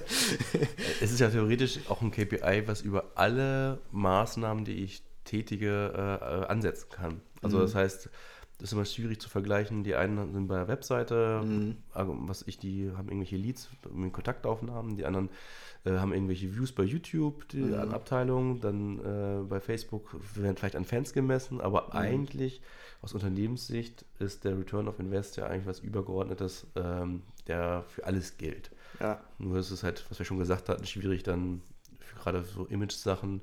Es 1.01 1.13
ist 1.13 1.21
ja 1.21 1.31
theoretisch 1.31 1.79
auch 1.89 2.03
ein 2.03 2.11
KPI, 2.11 2.65
was 2.67 2.83
über 2.83 3.13
alle 3.15 3.79
Maßnahmen, 3.93 4.65
die 4.65 4.83
ich 4.83 5.03
tätige, 5.25 5.93
äh, 5.95 6.43
äh, 6.43 6.47
ansetzen 6.47 6.89
kann. 6.91 7.21
Also 7.43 7.59
mhm. 7.59 7.63
das 7.63 7.75
heißt, 7.75 8.11
das 8.59 8.71
ist 8.71 8.73
immer 8.73 8.85
schwierig 8.85 9.21
zu 9.21 9.29
vergleichen. 9.29 9.85
Die 9.85 9.95
einen 9.95 10.33
sind 10.33 10.49
bei 10.49 10.57
der 10.57 10.69
Webseite, 10.69 11.43
mhm. 11.45 11.77
Also 11.93 12.17
was 12.21 12.43
ich, 12.47 12.59
die 12.59 12.91
haben 12.97 13.09
irgendwelche 13.09 13.37
Leads 13.37 13.69
mit 13.93 14.13
Kontaktaufnahmen, 14.13 14.97
die 14.97 15.05
anderen 15.05 15.29
äh, 15.85 15.99
haben 15.99 16.13
irgendwelche 16.13 16.55
Views 16.57 16.73
bei 16.73 16.83
YouTube, 16.83 17.49
die 17.49 17.59
mhm. 17.59 17.93
Abteilung, 17.93 18.61
dann 18.61 18.99
äh, 18.99 19.43
bei 19.45 19.61
Facebook 19.61 20.17
werden 20.35 20.57
vielleicht 20.57 20.77
an 20.77 20.85
Fans 20.85 21.13
gemessen, 21.13 21.61
aber 21.61 21.89
mhm. 21.89 21.93
eigentlich 21.93 22.63
aus 23.03 23.13
Unternehmenssicht 23.13 24.05
ist 24.19 24.45
der 24.45 24.59
Return 24.59 24.89
of 24.89 24.99
Invest 24.99 25.37
ja 25.37 25.47
eigentlich 25.47 25.67
was 25.67 25.81
Übergeordnetes, 25.81 26.67
ähm, 26.77 27.23
der 27.47 27.85
für 27.89 28.05
alles 28.05 28.39
gilt. 28.39 28.71
Ja. 29.01 29.21
Nur 29.39 29.59
ist 29.59 29.71
es 29.71 29.83
halt, 29.83 30.05
was 30.09 30.19
wir 30.19 30.25
schon 30.25 30.39
gesagt 30.39 30.69
hatten, 30.71 30.87
schwierig 30.87 31.23
dann 31.23 31.61
für 32.01 32.17
gerade 32.17 32.43
so 32.43 32.65
Image-Sachen, 32.65 33.43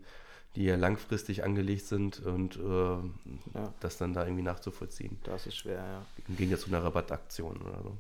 die 0.56 0.66
ja 0.66 0.76
langfristig 0.76 1.44
angelegt 1.44 1.86
sind 1.86 2.20
und 2.20 2.58
äh, 2.58 2.62
ja. 2.62 3.74
das 3.80 3.98
dann 3.98 4.14
da 4.14 4.24
irgendwie 4.24 4.44
nachzuvollziehen. 4.44 5.20
Das 5.24 5.48
ist 5.48 5.56
schwer, 5.56 5.84
ja. 5.84 6.06
Im 6.28 6.38
Gegensatz 6.38 6.62
zu 6.62 6.68
einer 6.68 6.84
Rabattaktion 6.84 7.58
oder 7.58 7.82
so. 7.82 7.98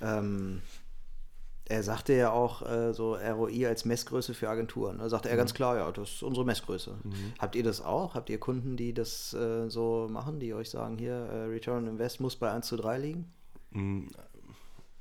Ähm, 0.00 0.62
er 1.66 1.82
sagte 1.82 2.14
ja 2.14 2.32
auch 2.32 2.62
äh, 2.62 2.92
so 2.92 3.14
ROI 3.14 3.68
als 3.68 3.84
Messgröße 3.84 4.34
für 4.34 4.48
Agenturen. 4.48 4.98
Da 4.98 5.08
sagte 5.08 5.28
mhm. 5.28 5.34
er 5.34 5.36
ganz 5.36 5.54
klar, 5.54 5.76
ja, 5.76 5.92
das 5.92 6.10
ist 6.10 6.22
unsere 6.22 6.44
Messgröße. 6.44 6.96
Mhm. 7.02 7.32
Habt 7.38 7.54
ihr 7.54 7.62
das 7.62 7.80
auch? 7.80 8.14
Habt 8.14 8.30
ihr 8.30 8.40
Kunden, 8.40 8.76
die 8.76 8.92
das 8.92 9.34
äh, 9.34 9.68
so 9.68 10.08
machen, 10.10 10.40
die 10.40 10.52
euch 10.52 10.70
sagen, 10.70 10.98
hier, 10.98 11.12
äh, 11.12 11.44
Return 11.44 11.84
on 11.84 11.90
Invest 11.90 12.20
muss 12.20 12.36
bei 12.36 12.50
1 12.50 12.66
zu 12.66 12.76
3 12.76 12.98
liegen? 12.98 13.32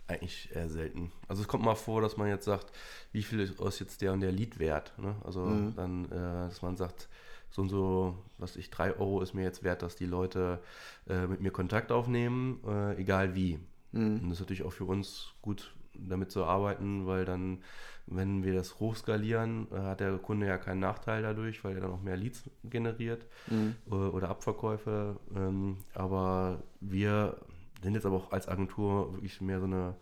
Eigentlich 0.09 0.49
eher 0.55 0.67
selten. 0.69 1.11
Also 1.27 1.43
es 1.43 1.47
kommt 1.47 1.63
mal 1.63 1.75
vor, 1.75 2.01
dass 2.01 2.17
man 2.17 2.27
jetzt 2.27 2.45
sagt, 2.45 2.71
wie 3.11 3.21
viel 3.21 3.41
ist 3.41 3.79
jetzt 3.79 4.01
der 4.01 4.11
und 4.11 4.21
der 4.21 4.31
Lead 4.31 4.57
wert? 4.57 4.91
Ne? 4.97 5.15
Also 5.23 5.41
mhm. 5.41 5.75
dann, 5.75 6.05
äh, 6.05 6.47
dass 6.49 6.63
man 6.63 6.75
sagt, 6.77 7.07
so 7.51 7.61
und 7.61 7.69
so, 7.69 8.17
was 8.39 8.55
ich, 8.55 8.71
3 8.71 8.97
Euro 8.97 9.21
ist 9.21 9.35
mir 9.35 9.43
jetzt 9.43 9.63
wert, 9.63 9.83
dass 9.83 9.95
die 9.95 10.07
Leute 10.07 10.61
äh, 11.07 11.27
mit 11.27 11.41
mir 11.41 11.51
Kontakt 11.51 11.91
aufnehmen, 11.91 12.59
äh, 12.67 12.99
egal 12.99 13.35
wie. 13.35 13.59
Mhm. 13.91 14.21
Und 14.21 14.29
das 14.29 14.37
ist 14.37 14.39
natürlich 14.39 14.63
auch 14.63 14.73
für 14.73 14.85
uns 14.85 15.31
gut 15.43 15.75
damit 15.93 16.31
zu 16.31 16.43
arbeiten, 16.43 17.05
weil 17.05 17.25
dann, 17.25 17.59
wenn 18.07 18.43
wir 18.43 18.55
das 18.55 18.79
hochskalieren, 18.79 19.67
äh, 19.71 19.79
hat 19.79 19.99
der 19.99 20.17
Kunde 20.17 20.47
ja 20.47 20.57
keinen 20.57 20.79
Nachteil 20.79 21.21
dadurch, 21.21 21.63
weil 21.63 21.75
er 21.75 21.81
dann 21.81 21.91
auch 21.91 22.01
mehr 22.01 22.17
Leads 22.17 22.49
generiert 22.63 23.27
mhm. 23.45 23.75
oder 23.91 24.29
Abverkäufe. 24.29 25.17
Ähm, 25.35 25.77
aber 25.93 26.63
wir 26.79 27.37
sind 27.81 27.95
jetzt 27.95 28.05
aber 28.05 28.17
auch 28.17 28.31
als 28.31 28.47
Agentur 28.47 29.13
wirklich 29.13 29.41
mehr 29.41 29.59
so 29.59 29.65
eine 29.65 29.95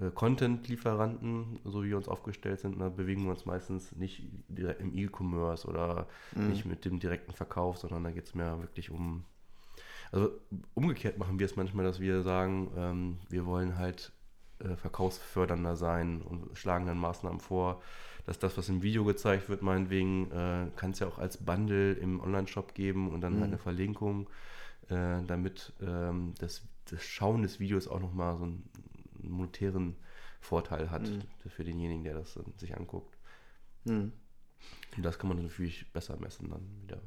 äh, 0.00 0.10
Content-Lieferanten, 0.10 1.60
so 1.64 1.84
wie 1.84 1.90
wir 1.90 1.96
uns 1.96 2.08
aufgestellt 2.08 2.60
sind, 2.60 2.80
da 2.80 2.88
bewegen 2.88 3.24
wir 3.24 3.30
uns 3.30 3.44
meistens 3.44 3.94
nicht 3.94 4.22
direkt 4.48 4.80
im 4.80 4.96
E-Commerce 4.96 5.66
oder 5.68 6.06
mhm. 6.34 6.48
nicht 6.48 6.64
mit 6.64 6.84
dem 6.84 6.98
direkten 6.98 7.32
Verkauf, 7.32 7.78
sondern 7.78 8.04
da 8.04 8.10
geht 8.10 8.24
es 8.24 8.34
mehr 8.34 8.58
wirklich 8.60 8.90
um. 8.90 9.24
Also 10.10 10.30
umgekehrt 10.74 11.18
machen 11.18 11.38
wir 11.38 11.46
es 11.46 11.56
manchmal, 11.56 11.84
dass 11.84 12.00
wir 12.00 12.22
sagen, 12.22 12.70
ähm, 12.76 13.18
wir 13.28 13.46
wollen 13.46 13.78
halt 13.78 14.12
äh, 14.58 14.76
verkaufsfördernder 14.76 15.76
sein 15.76 16.22
und 16.22 16.56
schlagen 16.56 16.86
dann 16.86 16.98
Maßnahmen 16.98 17.40
vor, 17.40 17.82
dass 18.26 18.38
das, 18.38 18.56
was 18.56 18.68
im 18.68 18.82
Video 18.82 19.04
gezeigt 19.04 19.48
wird, 19.48 19.62
meinetwegen, 19.62 20.30
äh, 20.30 20.66
kann 20.76 20.92
es 20.92 21.00
ja 21.00 21.08
auch 21.08 21.18
als 21.18 21.36
Bundle 21.36 21.92
im 21.94 22.20
Online-Shop 22.20 22.74
geben 22.74 23.10
und 23.10 23.20
dann 23.20 23.32
halt 23.32 23.38
mhm. 23.38 23.40
halt 23.40 23.50
eine 23.52 23.58
Verlinkung, 23.58 24.28
äh, 24.88 25.22
damit 25.26 25.72
ähm, 25.82 26.34
das, 26.38 26.62
das 26.92 27.04
Schauen 27.04 27.42
des 27.42 27.58
Videos 27.58 27.88
auch 27.88 28.00
nochmal 28.00 28.36
so 28.36 28.44
einen 28.44 28.70
monetären 29.22 29.96
Vorteil 30.40 30.90
hat 30.90 31.08
mhm. 31.08 31.22
für 31.48 31.64
denjenigen, 31.64 32.04
der 32.04 32.14
das 32.14 32.38
sich 32.56 32.76
anguckt. 32.76 33.16
Hm. 33.86 34.12
Und 34.96 35.02
das 35.02 35.18
kann 35.18 35.28
man 35.28 35.42
natürlich 35.42 35.90
besser 35.92 36.16
messen 36.18 36.50
dann 36.50 36.62
wieder. 36.82 37.00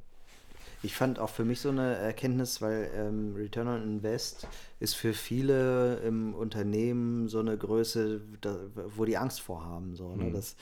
Ich 0.84 0.96
fand 0.96 1.20
auch 1.20 1.30
für 1.30 1.46
mich 1.46 1.62
so 1.62 1.70
eine 1.70 1.96
Erkenntnis, 1.96 2.62
weil 2.62 2.92
ähm, 2.96 3.34
Return 3.36 3.68
on 3.68 3.84
Invest 3.84 4.48
ist 4.80 4.96
für 4.96 5.14
viele 5.14 5.98
im 6.00 6.34
Unternehmen 6.34 7.28
so 7.28 7.40
eine 7.40 7.58
Größe, 7.58 8.22
da, 8.42 8.58
wo 8.96 9.06
die 9.06 9.18
Angst 9.18 9.42
vorhaben. 9.42 9.96
So, 9.96 10.16
ne? 10.16 10.26
Mhm. 10.26 10.34
Das, 10.34 10.56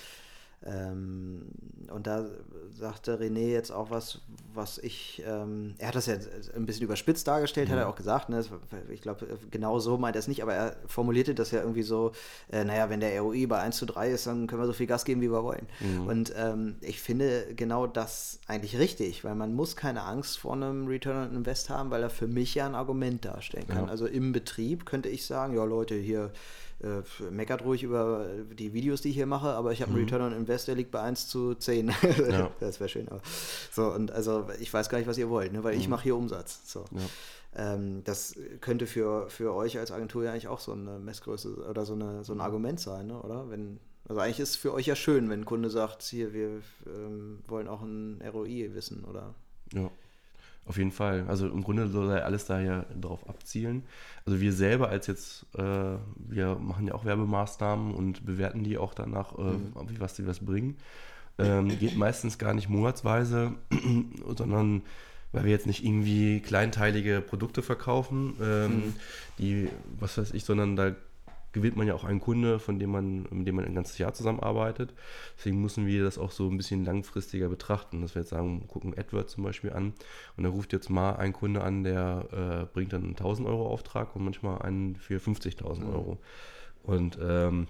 ähm, 0.65 1.43
und 1.91 2.08
da 2.08 2.26
sagte 2.71 3.19
René 3.19 3.52
jetzt 3.52 3.71
auch 3.71 3.91
was, 3.91 4.19
was 4.54 4.78
ich, 4.78 5.21
ähm, 5.28 5.76
er 5.78 5.89
hat 5.89 5.95
das 5.95 6.06
ja 6.06 6.15
ein 6.56 6.65
bisschen 6.65 6.84
überspitzt 6.84 7.28
dargestellt, 7.28 7.67
mhm. 7.67 7.73
hat 7.73 7.80
er 7.80 7.89
auch 7.89 7.95
gesagt, 7.95 8.30
ne? 8.30 8.43
ich 8.89 9.02
glaube, 9.02 9.28
genau 9.52 9.80
so 9.80 9.97
meint 9.97 10.15
er 10.15 10.19
es 10.19 10.28
nicht, 10.28 10.41
aber 10.41 10.54
er 10.54 10.76
formulierte 10.88 11.36
das 11.36 11.52
ja 11.52 11.60
irgendwie 11.60 11.84
so, 11.84 12.12
äh, 12.52 12.63
naja, 12.63 12.89
wenn 12.89 12.99
der 12.99 13.19
ROI 13.21 13.47
bei 13.47 13.60
1 13.60 13.78
zu 13.78 13.86
3 13.86 14.12
ist, 14.12 14.28
dann 14.28 14.47
können 14.47 14.62
wir 14.62 14.67
so 14.67 14.73
viel 14.73 14.88
Gas 14.88 15.06
geben, 15.06 15.21
wie 15.21 15.32
wir 15.32 15.43
wollen. 15.43 15.67
Mhm. 15.80 16.08
Und 16.08 16.34
ähm, 16.36 16.76
ich 16.82 16.99
finde 17.02 17.47
genau 17.56 17.88
das 17.88 18.39
eigentlich 18.47 18.78
richtig, 18.78 19.23
weil 19.23 19.36
man 19.36 19.54
muss 19.54 19.76
keine 19.76 20.04
Angst 20.04 20.39
vor 20.39 20.54
einem 20.54 20.88
Return 20.88 21.30
on 21.30 21.36
Invest 21.36 21.69
haben, 21.69 21.91
weil 21.91 22.04
er 22.04 22.10
für 22.10 22.28
mich 22.28 22.56
ja 22.56 22.65
ein 22.65 22.76
Argument 22.76 23.26
darstellen 23.26 23.67
kann. 23.67 23.86
Ja. 23.86 23.91
Also 23.91 24.08
im 24.08 24.32
Betrieb 24.32 24.86
könnte 24.86 25.10
ich 25.10 25.26
sagen, 25.26 25.56
ja 25.56 25.63
Leute, 25.63 25.95
hier 25.95 26.32
äh, 26.83 27.31
meckert 27.31 27.63
ruhig 27.63 27.83
über 27.83 28.27
die 28.57 28.73
Videos, 28.73 29.01
die 29.01 29.09
ich 29.09 29.15
hier 29.15 29.25
mache, 29.25 29.49
aber 29.49 29.71
ich 29.71 29.81
habe 29.81 29.91
einen 29.91 30.01
mhm. 30.01 30.05
Return 30.05 30.21
on 30.21 30.33
Invest, 30.33 30.67
der 30.67 30.75
liegt 30.75 30.91
bei 30.91 31.01
1 31.01 31.27
zu 31.27 31.55
10. 31.55 31.93
Ja. 32.29 32.51
das 32.59 32.79
wäre 32.79 32.89
schön. 32.89 33.07
Aber. 33.09 33.21
So, 33.71 33.87
und 33.91 34.11
also 34.11 34.47
ich 34.59 34.73
weiß 34.73 34.89
gar 34.89 34.97
nicht, 34.97 35.07
was 35.07 35.17
ihr 35.17 35.29
wollt, 35.29 35.53
ne? 35.53 35.63
weil 35.63 35.75
mhm. 35.75 35.81
ich 35.81 35.87
mache 35.87 36.03
hier 36.03 36.15
Umsatz. 36.15 36.61
So. 36.65 36.85
Ja. 36.91 37.75
Ähm, 37.75 38.03
das 38.03 38.35
könnte 38.61 38.87
für, 38.87 39.29
für 39.29 39.53
euch 39.53 39.77
als 39.77 39.91
Agentur 39.91 40.23
ja 40.23 40.31
eigentlich 40.31 40.47
auch 40.47 40.59
so 40.59 40.73
eine 40.73 40.99
Messgröße 40.99 41.67
oder 41.69 41.85
so, 41.85 41.93
eine, 41.93 42.23
so 42.23 42.33
ein 42.33 42.41
Argument 42.41 42.79
sein, 42.79 43.07
ne? 43.07 43.19
oder? 43.21 43.49
Wenn, 43.49 43.79
also 44.07 44.21
eigentlich 44.21 44.39
ist 44.39 44.51
es 44.51 44.55
für 44.55 44.73
euch 44.73 44.87
ja 44.87 44.95
schön, 44.95 45.29
wenn 45.29 45.41
ein 45.41 45.45
Kunde 45.45 45.69
sagt, 45.69 46.03
hier, 46.03 46.33
wir 46.33 46.61
ähm, 46.87 47.39
wollen 47.47 47.67
auch 47.67 47.81
ein 47.81 48.21
ROI 48.21 48.71
wissen, 48.73 49.05
oder? 49.05 49.35
Ja. 49.73 49.89
Auf 50.65 50.78
jeden 50.78 50.91
Fall. 50.91 51.26
Also 51.28 51.47
im 51.47 51.62
Grunde 51.63 51.88
soll 51.88 52.12
alles 52.12 52.45
da 52.45 52.60
ja 52.60 52.86
drauf 52.99 53.28
abzielen. 53.28 53.84
Also 54.26 54.39
wir 54.39 54.54
selber 54.54 54.89
als 54.89 55.08
jetzt, 55.08 55.45
äh, 55.58 55.97
wir 56.15 56.56
machen 56.56 56.88
ja 56.88 56.93
auch 56.93 57.04
Werbemaßnahmen 57.04 57.93
und 57.93 58.26
bewerten 58.26 58.63
die 58.63 58.78
auch 58.78 58.93
danach, 58.93 59.38
äh, 59.38 59.41
mhm. 59.41 59.73
was 59.99 60.13
die 60.13 60.26
was 60.26 60.39
bringen. 60.39 60.78
Ähm, 61.38 61.67
geht 61.80 61.97
meistens 61.97 62.38
gar 62.38 62.54
nicht 62.54 62.69
monatsweise, 62.69 63.54
sondern 64.38 64.84
weil 65.34 65.45
wir 65.45 65.52
jetzt 65.52 65.65
nicht 65.65 65.84
irgendwie 65.84 66.39
kleinteilige 66.39 67.21
Produkte 67.21 67.63
verkaufen, 67.63 68.36
ähm, 68.39 68.69
mhm. 68.69 68.93
die, 69.39 69.69
was 69.99 70.17
weiß 70.17 70.34
ich, 70.34 70.45
sondern 70.45 70.76
da 70.76 70.95
gewinnt 71.53 71.77
man 71.77 71.87
ja 71.87 71.93
auch 71.93 72.03
einen 72.03 72.19
Kunde, 72.19 72.59
von 72.59 72.79
dem 72.79 72.89
man, 72.89 73.27
mit 73.31 73.47
dem 73.47 73.55
man 73.55 73.65
ein 73.65 73.75
ganzes 73.75 73.97
Jahr 73.97 74.13
zusammenarbeitet. 74.13 74.93
Deswegen 75.37 75.61
müssen 75.61 75.85
wir 75.85 76.03
das 76.03 76.17
auch 76.17 76.31
so 76.31 76.49
ein 76.49 76.57
bisschen 76.57 76.83
langfristiger 76.83 77.47
betrachten. 77.47 78.01
Dass 78.01 78.15
wir 78.15 78.23
jetzt 78.23 78.31
sagen, 78.31 78.67
gucken 78.67 78.97
AdWords 78.97 79.33
zum 79.33 79.43
Beispiel 79.43 79.71
an 79.71 79.93
und 80.35 80.43
da 80.43 80.49
ruft 80.49 80.73
jetzt 80.73 80.89
mal 80.89 81.15
ein 81.15 81.31
Kunde 81.31 81.63
an, 81.63 81.83
der 81.83 82.65
äh, 82.69 82.73
bringt 82.73 82.91
dann 82.91 83.03
einen 83.03 83.11
1000 83.11 83.47
Euro 83.47 83.67
Auftrag 83.67 84.15
und 84.15 84.25
manchmal 84.25 84.61
einen 84.61 84.95
für 84.95 85.19
50.000 85.19 85.81
mhm. 85.81 85.93
Euro. 85.93 86.17
Und 86.81 87.17
ähm, 87.21 87.67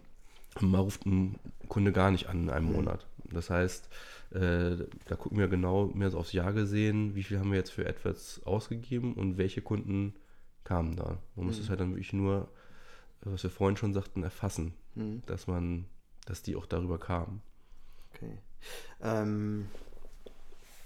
mal 0.62 0.80
ruft 0.80 1.06
ein 1.06 1.36
Kunde 1.67 1.91
gar 1.91 2.10
nicht 2.10 2.30
an 2.30 2.43
in 2.43 2.50
einem 2.50 2.67
mhm. 2.67 2.74
Monat. 2.74 3.06
Das 3.32 3.50
heißt, 3.50 3.89
äh, 4.32 4.78
da 5.06 5.15
gucken 5.15 5.38
wir 5.38 5.48
genau 5.48 5.88
mehr 5.93 6.10
so 6.10 6.19
aufs 6.19 6.34
Jahr 6.34 6.54
gesehen, 6.54 7.15
wie 7.15 7.24
viel 7.24 7.38
haben 7.38 7.52
wir 7.52 7.58
jetzt 7.58 7.72
für 7.72 7.88
AdWords 7.88 8.43
ausgegeben 8.46 9.13
und 9.13 9.38
welche 9.38 9.62
Kunden 9.62 10.13
kamen 10.63 10.96
da. 10.96 11.17
Man 11.36 11.48
muss 11.48 11.60
es 11.60 11.65
mhm. 11.65 11.69
halt 11.69 11.80
dann 11.82 11.91
wirklich 11.91 12.13
nur 12.13 12.48
was 13.26 13.44
wir 13.44 13.50
vorhin 13.50 13.78
schon 13.78 13.94
sagten, 13.94 14.24
erfassen, 14.24 14.74
mhm. 14.96 15.24
dass 15.26 15.48
man, 15.48 15.86
dass 16.26 16.42
die 16.42 16.56
auch 16.56 16.66
darüber 16.66 17.00
kamen. 17.00 17.42
Okay. 18.14 18.38
Ähm, 19.02 19.68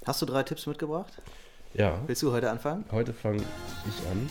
hast 0.06 0.22
du 0.22 0.26
drei 0.26 0.44
Tipps 0.44 0.66
mitgebracht? 0.68 1.22
Ja. 1.74 2.02
Willst 2.08 2.24
du 2.24 2.32
heute 2.32 2.50
anfangen? 2.50 2.86
Heute 2.92 3.14
fange 3.14 3.38
ich 3.38 4.08
an. 4.08 4.30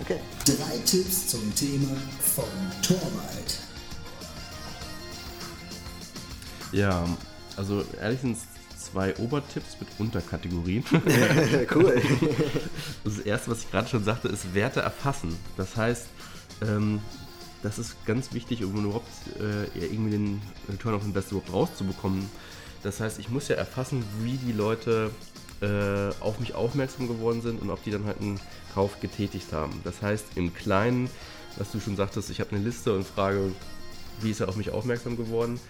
Okay. 0.00 0.20
Drei 0.46 0.78
Tipps 0.78 1.28
zum 1.28 1.54
Thema 1.54 1.94
von 2.20 2.44
Torwald. 2.82 3.60
Ja, 6.72 7.04
also 7.56 7.84
ehrlich 8.00 8.20
sind 8.20 8.36
es 8.36 8.46
zwei 8.80 9.14
Obertipps 9.16 9.76
mit 9.78 9.88
Unterkategorien. 9.98 10.84
cool. 11.74 12.00
Das 13.04 13.18
erste, 13.18 13.50
was 13.50 13.64
ich 13.64 13.70
gerade 13.70 13.88
schon 13.88 14.04
sagte, 14.04 14.28
ist 14.28 14.54
Werte 14.54 14.80
erfassen. 14.80 15.36
Das 15.56 15.76
heißt, 15.76 16.06
ähm, 16.62 17.00
das 17.62 17.78
ist 17.78 18.04
ganz 18.06 18.32
wichtig, 18.32 18.64
um 18.64 18.84
überhaupt 18.84 19.08
äh, 19.38 19.84
irgendwie 19.84 20.12
den 20.12 20.42
Return 20.68 20.94
of 20.94 21.04
Invest 21.04 21.30
überhaupt 21.30 21.52
rauszubekommen. 21.52 22.28
Das 22.82 23.00
heißt, 23.00 23.18
ich 23.18 23.28
muss 23.28 23.48
ja 23.48 23.56
erfassen, 23.56 24.02
wie 24.22 24.38
die 24.38 24.52
Leute 24.52 25.10
äh, 25.60 26.10
auf 26.20 26.40
mich 26.40 26.54
aufmerksam 26.54 27.08
geworden 27.08 27.42
sind 27.42 27.60
und 27.60 27.70
ob 27.70 27.82
die 27.84 27.90
dann 27.90 28.06
halt 28.06 28.20
einen 28.20 28.40
Kauf 28.74 29.00
getätigt 29.00 29.52
haben. 29.52 29.80
Das 29.84 30.00
heißt, 30.00 30.24
im 30.36 30.54
Kleinen, 30.54 31.10
was 31.58 31.70
du 31.72 31.80
schon 31.80 31.96
sagtest, 31.96 32.30
ich 32.30 32.40
habe 32.40 32.56
eine 32.56 32.64
Liste 32.64 32.94
und 32.94 33.06
frage, 33.06 33.52
wie 34.20 34.30
ist 34.30 34.40
er 34.40 34.48
auf 34.48 34.56
mich 34.56 34.70
aufmerksam 34.70 35.16
geworden. 35.16 35.60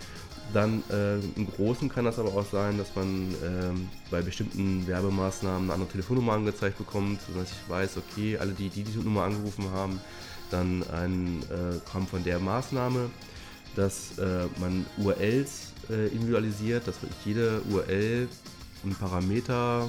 Dann 0.53 0.83
äh, 0.91 1.19
im 1.37 1.47
Großen 1.57 1.89
kann 1.89 2.05
das 2.05 2.19
aber 2.19 2.35
auch 2.35 2.47
sein, 2.51 2.77
dass 2.79 2.95
man 2.97 3.35
ähm, 3.45 3.89
bei 4.11 4.21
bestimmten 4.21 4.87
Werbemaßnahmen 4.87 5.65
eine 5.65 5.75
andere 5.75 5.91
Telefonnummer 5.91 6.33
angezeigt 6.33 6.79
bekommt, 6.79 7.21
sodass 7.23 7.51
ich 7.53 7.71
weiß, 7.71 7.99
okay, 7.99 8.37
alle 8.37 8.53
die, 8.53 8.69
die 8.69 8.83
diese 8.83 8.99
Nummer 8.99 9.25
angerufen 9.25 9.71
haben, 9.73 10.01
dann 10.51 10.83
ein 10.91 11.43
äh, 11.51 11.79
kam 11.91 12.07
von 12.07 12.25
der 12.25 12.39
Maßnahme, 12.39 13.11
dass 13.77 14.19
äh, 14.19 14.47
man 14.59 14.87
URLs 14.99 15.73
äh, 15.89 16.09
individualisiert, 16.09 16.87
dass 16.87 16.97
jede 17.25 17.63
URL 17.71 18.29
einen 18.83 18.95
Parameter, 18.95 19.89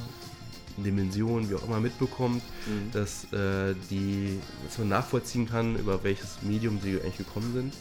Dimension, 0.78 1.50
wie 1.50 1.56
auch 1.56 1.65
immer 1.65 1.80
mitbekommt, 1.80 2.43
mhm. 2.65 2.91
dass, 2.91 3.26
äh, 3.34 3.76
die, 3.89 4.39
dass 4.65 4.78
man 4.78 4.89
nachvollziehen 4.89 5.47
kann, 5.47 5.78
über 5.78 6.04
welches 6.04 6.41
Medium 6.41 6.80
sie 6.82 7.00
eigentlich 7.02 7.17
gekommen 7.17 7.54
sind 7.54 7.74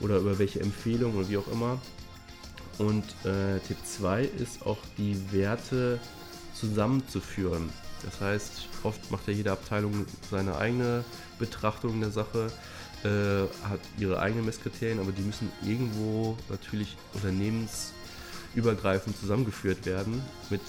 oder 0.00 0.18
über 0.18 0.38
welche 0.38 0.60
Empfehlung 0.60 1.16
oder 1.16 1.28
wie 1.28 1.38
auch 1.38 1.48
immer. 1.48 1.80
Und 2.78 3.04
äh, 3.24 3.60
Tipp 3.66 3.76
2 3.84 4.24
ist 4.24 4.66
auch 4.66 4.78
die 4.98 5.16
Werte 5.30 6.00
zusammenzuführen. 6.54 7.70
Das 8.04 8.20
heißt, 8.20 8.68
oft 8.82 9.10
macht 9.10 9.26
ja 9.28 9.34
jede 9.34 9.52
Abteilung 9.52 10.06
seine 10.30 10.56
eigene 10.56 11.04
Betrachtung 11.38 12.00
der 12.00 12.10
Sache, 12.10 12.50
äh, 13.04 13.42
hat 13.68 13.80
ihre 13.98 14.20
eigenen 14.20 14.44
Messkriterien, 14.44 15.00
aber 15.00 15.12
die 15.12 15.22
müssen 15.22 15.50
irgendwo 15.64 16.36
natürlich 16.48 16.96
unternehmensübergreifend 17.14 19.16
zusammengeführt 19.18 19.86
werden 19.86 20.22
mit 20.50 20.60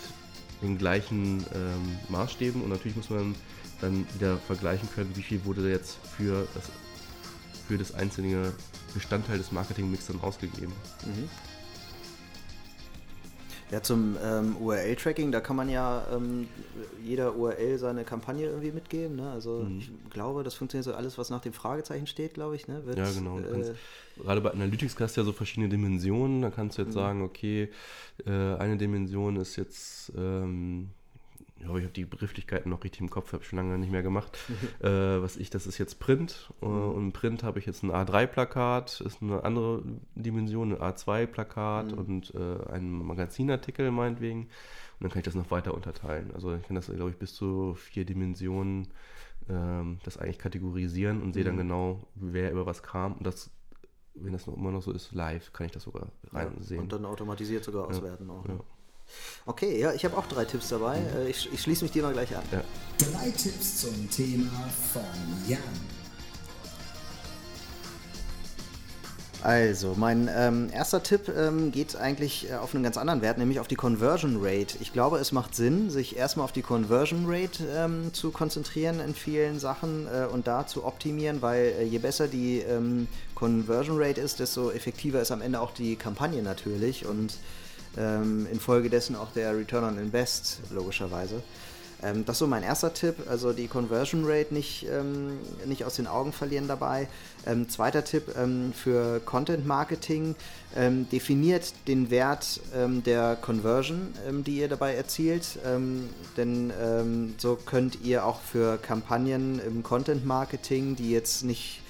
den 0.61 0.77
gleichen 0.77 1.45
ähm, 1.53 1.97
Maßstäben 2.09 2.61
und 2.61 2.69
natürlich 2.69 2.95
muss 2.95 3.09
man 3.09 3.35
dann 3.81 4.07
wieder 4.15 4.37
vergleichen 4.37 4.87
können, 4.95 5.11
wie 5.15 5.21
viel 5.21 5.43
wurde 5.45 5.69
jetzt 5.69 5.97
für 6.17 6.47
das, 6.55 6.71
für 7.67 7.77
das 7.77 7.93
einzelne 7.93 8.53
Bestandteil 8.93 9.37
des 9.37 9.51
Marketingmix 9.51 10.07
dann 10.07 10.21
ausgegeben. 10.21 10.71
Mhm. 11.05 11.29
Ja, 13.73 13.81
zum 13.81 14.17
ähm, 14.23 14.55
URL-Tracking, 14.57 15.31
da 15.31 15.41
kann 15.41 15.55
man 15.55 15.67
ja 15.67 16.05
ähm, 16.13 16.47
jeder 17.03 17.35
URL 17.35 17.79
seine 17.79 18.03
Kampagne 18.03 18.45
irgendwie 18.45 18.71
mitgeben. 18.71 19.15
Ne? 19.15 19.31
Also 19.31 19.65
mhm. 19.67 19.79
ich 19.79 19.91
glaube, 20.11 20.43
das 20.43 20.53
funktioniert 20.53 20.85
so 20.85 20.93
alles, 20.93 21.17
was 21.17 21.31
nach 21.31 21.41
dem 21.41 21.53
Fragezeichen 21.53 22.05
steht, 22.05 22.35
glaube 22.35 22.55
ich. 22.55 22.67
Ne? 22.67 22.85
Wird, 22.85 22.99
ja, 22.99 23.11
genau. 23.11 23.39
Äh, 23.39 23.73
gerade 24.21 24.41
bei 24.41 24.51
Analytics 24.51 24.95
hast 24.99 25.17
du 25.17 25.21
ja 25.21 25.25
so 25.25 25.33
verschiedene 25.33 25.69
Dimensionen. 25.69 26.43
Da 26.43 26.51
kannst 26.51 26.77
du 26.77 26.83
jetzt 26.83 26.91
mhm. 26.91 26.99
sagen, 26.99 27.21
okay, 27.23 27.71
äh, 28.27 28.29
eine 28.29 28.77
Dimension 28.77 29.37
ist 29.37 29.55
jetzt 29.55 30.11
ähm, 30.15 30.91
ja, 31.63 31.75
ich 31.75 31.83
habe 31.83 31.93
die 31.93 32.05
Begrifflichkeiten 32.05 32.69
noch 32.69 32.83
richtig 32.83 33.01
im 33.01 33.09
Kopf, 33.09 33.33
habe 33.33 33.43
schon 33.43 33.57
lange 33.57 33.77
nicht 33.77 33.91
mehr 33.91 34.03
gemacht. 34.03 34.37
äh, 34.79 34.89
was 34.89 35.37
ich, 35.37 35.49
das 35.49 35.67
ist 35.67 35.77
jetzt 35.77 35.99
Print. 35.99 36.53
Äh, 36.61 36.65
mhm. 36.65 36.91
und 36.91 37.03
im 37.05 37.11
Print 37.13 37.43
habe 37.43 37.59
ich 37.59 37.65
jetzt 37.65 37.83
ein 37.83 37.91
A3-Plakat, 37.91 39.01
ist 39.01 39.21
eine 39.21 39.43
andere 39.43 39.83
Dimension, 40.15 40.73
ein 40.73 40.81
A2-Plakat 40.93 41.91
mhm. 41.91 41.97
und 41.97 42.35
äh, 42.35 42.71
ein 42.71 42.89
Magazinartikel 42.89 43.91
meinetwegen. 43.91 44.41
Und 44.43 45.01
dann 45.01 45.11
kann 45.11 45.19
ich 45.19 45.25
das 45.25 45.35
noch 45.35 45.51
weiter 45.51 45.73
unterteilen. 45.73 46.31
Also 46.33 46.53
ich 46.55 46.63
kann 46.63 46.75
das, 46.75 46.87
glaube 46.87 47.09
ich, 47.09 47.17
bis 47.17 47.33
zu 47.33 47.73
vier 47.75 48.05
Dimensionen 48.05 48.89
ähm, 49.49 49.99
das 50.03 50.17
eigentlich 50.17 50.39
kategorisieren 50.39 51.21
und 51.21 51.33
sehe 51.33 51.43
dann 51.43 51.55
mhm. 51.55 51.59
genau, 51.59 52.07
wer 52.15 52.51
über 52.51 52.65
was 52.65 52.83
kam. 52.83 53.13
Und 53.13 53.27
das 53.27 53.51
wenn 54.15 54.33
das 54.33 54.47
noch 54.47 54.55
immer 54.55 54.71
noch 54.71 54.81
so 54.81 54.91
ist, 54.91 55.11
live, 55.13 55.51
kann 55.53 55.65
ich 55.65 55.71
das 55.71 55.83
sogar 55.83 56.07
reinsehen. 56.31 56.77
Ja, 56.77 56.83
und 56.83 56.93
dann 56.93 57.05
automatisiert 57.05 57.63
sogar 57.63 57.87
auswerten 57.87 58.27
ja, 58.27 58.33
auch. 58.33 58.45
Ne? 58.45 58.53
Ja. 58.53 58.59
Okay, 59.45 59.79
ja, 59.79 59.93
ich 59.93 60.05
habe 60.05 60.17
auch 60.17 60.27
drei 60.27 60.45
Tipps 60.45 60.69
dabei. 60.69 60.99
Äh, 60.99 61.29
ich, 61.29 61.51
ich 61.51 61.61
schließe 61.61 61.83
mich 61.83 61.91
dir 61.91 62.03
mal 62.03 62.13
gleich 62.13 62.35
an. 62.35 62.43
Ja. 62.51 62.61
Drei 62.97 63.29
Tipps 63.31 63.81
zum 63.81 64.09
Thema 64.09 64.69
von 64.91 65.03
Jan. 65.47 65.59
Also, 69.43 69.93
mein 69.97 70.29
ähm, 70.33 70.69
erster 70.71 71.03
Tipp 71.03 71.27
ähm, 71.27 71.73
geht 71.73 71.97
eigentlich 71.97 72.49
äh, 72.49 72.53
auf 72.53 72.73
einen 72.73 72.81
ganz 72.81 72.95
anderen 72.95 73.21
Wert, 73.21 73.37
nämlich 73.37 73.59
auf 73.59 73.67
die 73.67 73.75
Conversion 73.75 74.37
Rate. 74.39 74.77
Ich 74.79 74.93
glaube, 74.93 75.17
es 75.17 75.33
macht 75.33 75.53
Sinn, 75.53 75.89
sich 75.89 76.15
erstmal 76.15 76.45
auf 76.45 76.53
die 76.53 76.61
Conversion 76.61 77.25
Rate 77.27 77.65
ähm, 77.75 78.13
zu 78.13 78.31
konzentrieren 78.31 79.01
in 79.01 79.13
vielen 79.13 79.59
Sachen 79.59 80.07
äh, 80.07 80.27
und 80.31 80.47
da 80.47 80.65
zu 80.65 80.85
optimieren, 80.85 81.41
weil 81.41 81.73
äh, 81.77 81.83
je 81.83 81.97
besser 81.97 82.29
die 82.29 82.59
ähm, 82.59 83.09
Conversion 83.35 84.01
Rate 84.01 84.21
ist, 84.21 84.39
desto 84.39 84.71
effektiver 84.71 85.21
ist 85.21 85.31
am 85.31 85.41
Ende 85.41 85.59
auch 85.59 85.73
die 85.73 85.97
Kampagne 85.97 86.41
natürlich 86.41 87.05
und 87.05 87.33
ähm, 87.97 88.47
infolgedessen 88.51 89.15
auch 89.15 89.31
der 89.31 89.55
Return 89.57 89.83
on 89.83 89.97
Invest, 89.97 90.59
logischerweise. 90.71 91.41
Ähm, 92.03 92.25
das 92.25 92.35
ist 92.35 92.39
so 92.39 92.47
mein 92.47 92.63
erster 92.63 92.93
Tipp, 92.93 93.15
also 93.29 93.53
die 93.53 93.67
Conversion 93.67 94.23
Rate 94.25 94.53
nicht, 94.53 94.85
ähm, 94.91 95.39
nicht 95.65 95.85
aus 95.85 95.95
den 95.95 96.07
Augen 96.07 96.33
verlieren 96.33 96.67
dabei. 96.67 97.07
Ähm, 97.45 97.69
zweiter 97.69 98.03
Tipp 98.03 98.35
ähm, 98.37 98.73
für 98.73 99.19
Content 99.21 99.65
Marketing, 99.65 100.35
ähm, 100.75 101.07
definiert 101.09 101.73
den 101.87 102.09
Wert 102.09 102.59
ähm, 102.75 103.03
der 103.03 103.35
Conversion, 103.35 104.13
die 104.45 104.57
ihr 104.59 104.67
dabei 104.67 104.95
erzielt, 104.95 105.59
denn 106.37 106.73
so 107.37 107.55
könnt 107.55 108.01
ihr 108.03 108.25
auch 108.25 108.41
für 108.41 108.77
Kampagnen 108.77 109.59
im 109.59 109.83
Content 109.83 110.25
Marketing, 110.25 110.95
die 110.95 111.11
jetzt 111.11 111.43
nicht 111.43 111.82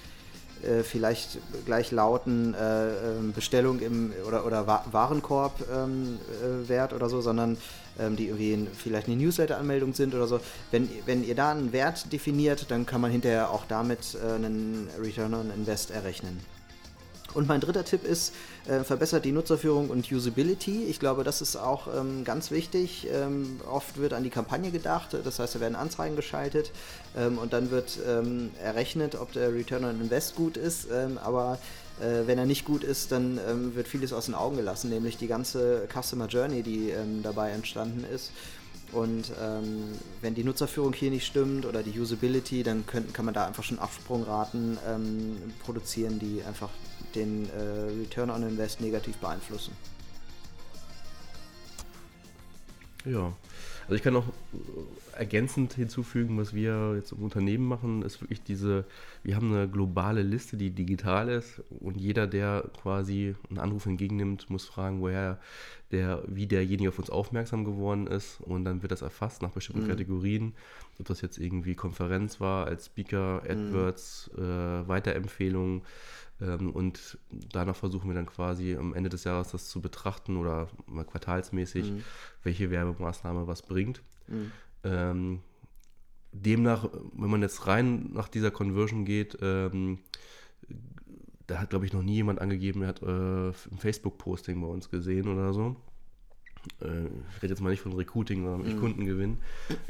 äh, 0.63 0.84
vielleicht 0.84 1.39
gleich 1.65 1.91
lauten 1.91 2.54
äh, 2.54 3.32
Bestellung 3.34 3.80
im 3.80 4.13
oder, 4.28 4.45
oder 4.45 4.67
Warenkorb 4.91 5.62
äh, 5.62 6.69
Wert 6.69 6.93
oder 6.93 7.10
so, 7.10 7.21
sondern 7.21 7.58
ähm, 7.99 8.15
die 8.15 8.26
irgendwie 8.28 8.54
in, 8.54 8.67
vielleicht 8.67 9.08
eine 9.08 9.17
Newsletter-Anmeldung 9.17 9.93
sind 9.93 10.15
oder 10.15 10.28
so. 10.28 10.39
Wenn, 10.71 10.89
wenn 11.06 11.23
ihr 11.23 11.36
da 11.36 11.52
einen 11.52 11.73
Wert 11.73 12.12
definiert, 12.12 12.71
dann 12.71 12.86
kann 12.86 13.02
man 13.02 13.12
hinterher 13.12 13.52
auch 13.52 13.65
damit 13.67 14.15
äh, 14.15 14.34
einen 14.34 14.89
Return 14.99 15.34
on 15.34 15.52
Invest 15.56 15.91
errechnen. 15.91 16.39
Und 17.34 17.48
mein 17.48 17.62
dritter 17.62 17.84
Tipp 17.84 18.04
ist, 18.04 18.34
äh, 18.67 18.84
verbessert 18.84 19.26
die 19.26 19.32
Nutzerführung 19.32 19.89
und 19.89 20.12
Usability. 20.12 20.86
Ich 20.86 21.00
glaube, 21.00 21.24
das 21.24 21.41
ist 21.41 21.56
auch 21.56 21.88
ähm, 21.88 22.24
ganz 22.24 22.52
wichtig. 22.52 23.08
Ähm, 23.12 23.60
oft 23.69 23.98
wird 23.98 24.13
an 24.13 24.24
die 24.24 24.30
Kampagne 24.30 24.72
gedacht, 24.72 25.17
das 25.24 25.39
heißt, 25.39 25.56
da 25.56 25.60
werden 25.60 25.76
Anzeigen 25.76 26.15
geschaltet 26.15 26.72
ähm, 27.17 27.38
und 27.38 27.54
dann 27.54 27.72
wird 27.72 28.00
ähm, 28.08 28.52
errechnet, 28.63 29.15
ob 29.15 29.32
der 29.34 29.54
Return 29.54 29.86
on 29.86 30.02
Invest 30.02 30.36
gut 30.36 30.58
ist. 30.58 30.88
Ähm, 30.91 31.17
aber 31.17 31.58
äh, 32.00 32.28
wenn 32.28 32.38
er 32.38 32.46
nicht 32.46 32.65
gut 32.65 32.84
ist, 32.84 33.12
dann 33.12 33.39
ähm, 33.50 33.76
wird 33.76 33.88
vieles 33.88 34.13
aus 34.13 34.26
den 34.26 34.36
Augen 34.36 34.58
gelassen, 34.58 34.89
nämlich 34.89 35.17
die 35.17 35.28
ganze 35.28 35.88
Customer 35.91 36.28
Journey, 36.28 36.63
die 36.63 36.93
dabei 37.22 37.52
entstanden 37.52 38.06
ist. 38.13 38.32
Und 38.93 39.32
ähm, 39.41 39.97
wenn 40.21 40.36
die 40.36 40.43
Nutzerführung 40.43 40.93
hier 40.93 41.10
nicht 41.10 41.25
stimmt 41.25 41.65
oder 41.65 41.82
die 41.82 41.99
Usability, 41.99 42.63
dann 42.63 42.86
können, 42.86 43.12
kann 43.12 43.25
man 43.25 43.34
da 43.34 43.47
einfach 43.47 43.63
schon 43.63 43.79
Absprungraten 43.79 44.77
ähm, 44.88 45.53
produzieren, 45.63 46.19
die 46.19 46.43
einfach 46.43 46.69
den 47.15 47.49
äh, 47.49 48.01
Return 48.01 48.29
on 48.29 48.43
Invest 48.43 48.82
negativ 48.82 49.17
beeinflussen. 49.17 49.75
Ja, 53.06 53.34
also 53.84 53.95
ich 53.95 54.03
kann 54.03 54.13
noch 54.13 54.25
ergänzend 55.15 55.73
hinzufügen, 55.73 56.38
was 56.38 56.54
wir 56.54 56.93
jetzt 56.95 57.12
im 57.12 57.23
Unternehmen 57.23 57.67
machen, 57.67 58.02
ist 58.02 58.21
wirklich 58.21 58.41
diese, 58.43 58.86
wir 59.23 59.36
haben 59.36 59.54
eine 59.54 59.67
globale 59.67 60.21
Liste, 60.21 60.58
die 60.58 60.71
digital 60.71 61.30
ist 61.30 61.62
und 61.69 61.97
jeder, 61.97 62.28
der 62.28 62.69
quasi 62.82 63.36
einen 63.49 63.60
Anruf 63.60 63.86
entgegennimmt, 63.86 64.49
muss 64.49 64.65
fragen, 64.65 65.02
woher 65.02 65.39
der, 65.91 66.23
wie 66.28 66.47
derjenige 66.47 66.89
auf 66.89 66.99
uns 66.99 67.10
aufmerksam 67.10 67.65
geworden 67.65 68.08
ist 68.08 68.41
und 68.41 68.65
dann 68.65 68.82
wird 68.82 68.91
das 68.91 69.02
erfasst 69.02 69.41
nach 69.41 69.52
bestimmten 69.52 69.84
mhm. 69.84 69.89
Kategorien, 69.89 70.54
ob 70.99 71.08
das 71.08 71.21
jetzt 71.21 71.38
irgendwie 71.38 71.76
Konferenz 71.76 72.39
war, 72.39 72.65
als 72.65 72.88
Speaker, 72.88 73.41
mhm. 73.43 73.49
AdWords, 73.49 74.32
mhm. 74.36 74.43
äh, 74.43 74.88
Weiterempfehlungen 74.88 75.84
ähm, 76.41 76.71
und 76.71 77.17
danach 77.52 77.76
versuchen 77.76 78.10
wir 78.10 78.15
dann 78.15 78.26
quasi 78.26 78.76
am 78.76 78.93
Ende 78.93 79.10
des 79.10 79.23
Jahres 79.23 79.52
das 79.52 79.69
zu 79.69 79.82
betrachten 79.82 80.38
oder 80.38 80.67
mal 80.88 81.06
quartalsmäßig, 81.06 81.91
mhm. 81.91 82.04
welche 82.43 82.71
Werbemaßnahme 82.71 83.47
was 83.47 83.62
bringt. 83.62 84.02
Mhm. 84.84 84.89
Ähm, 84.91 85.39
demnach, 86.32 86.89
wenn 87.13 87.30
man 87.30 87.41
jetzt 87.41 87.67
rein 87.67 88.12
nach 88.13 88.28
dieser 88.28 88.52
Conversion 88.52 89.06
geht, 89.06 89.38
ähm, 89.41 90.00
da 91.48 91.60
hat, 91.60 91.69
glaube 91.69 91.86
ich, 91.86 91.93
noch 91.93 92.04
nie 92.04 92.15
jemand 92.15 92.39
angegeben, 92.39 92.82
er 92.84 92.88
hat 92.89 93.02
äh, 93.02 93.50
ein 93.50 93.78
Facebook-Posting 93.78 94.60
bei 94.62 94.67
uns 94.67 94.89
gesehen 94.89 95.28
oder 95.28 95.54
so. 95.54 95.76
Äh, 96.82 97.06
ich 97.06 97.43
rede 97.43 97.54
jetzt 97.54 97.62
mal 97.62 97.69
nicht 97.69 97.82
von 97.82 97.93
Recruiting, 97.93 98.43
sondern 98.43 98.78
mm. 98.78 98.80
Kundengewinn. 98.80 99.38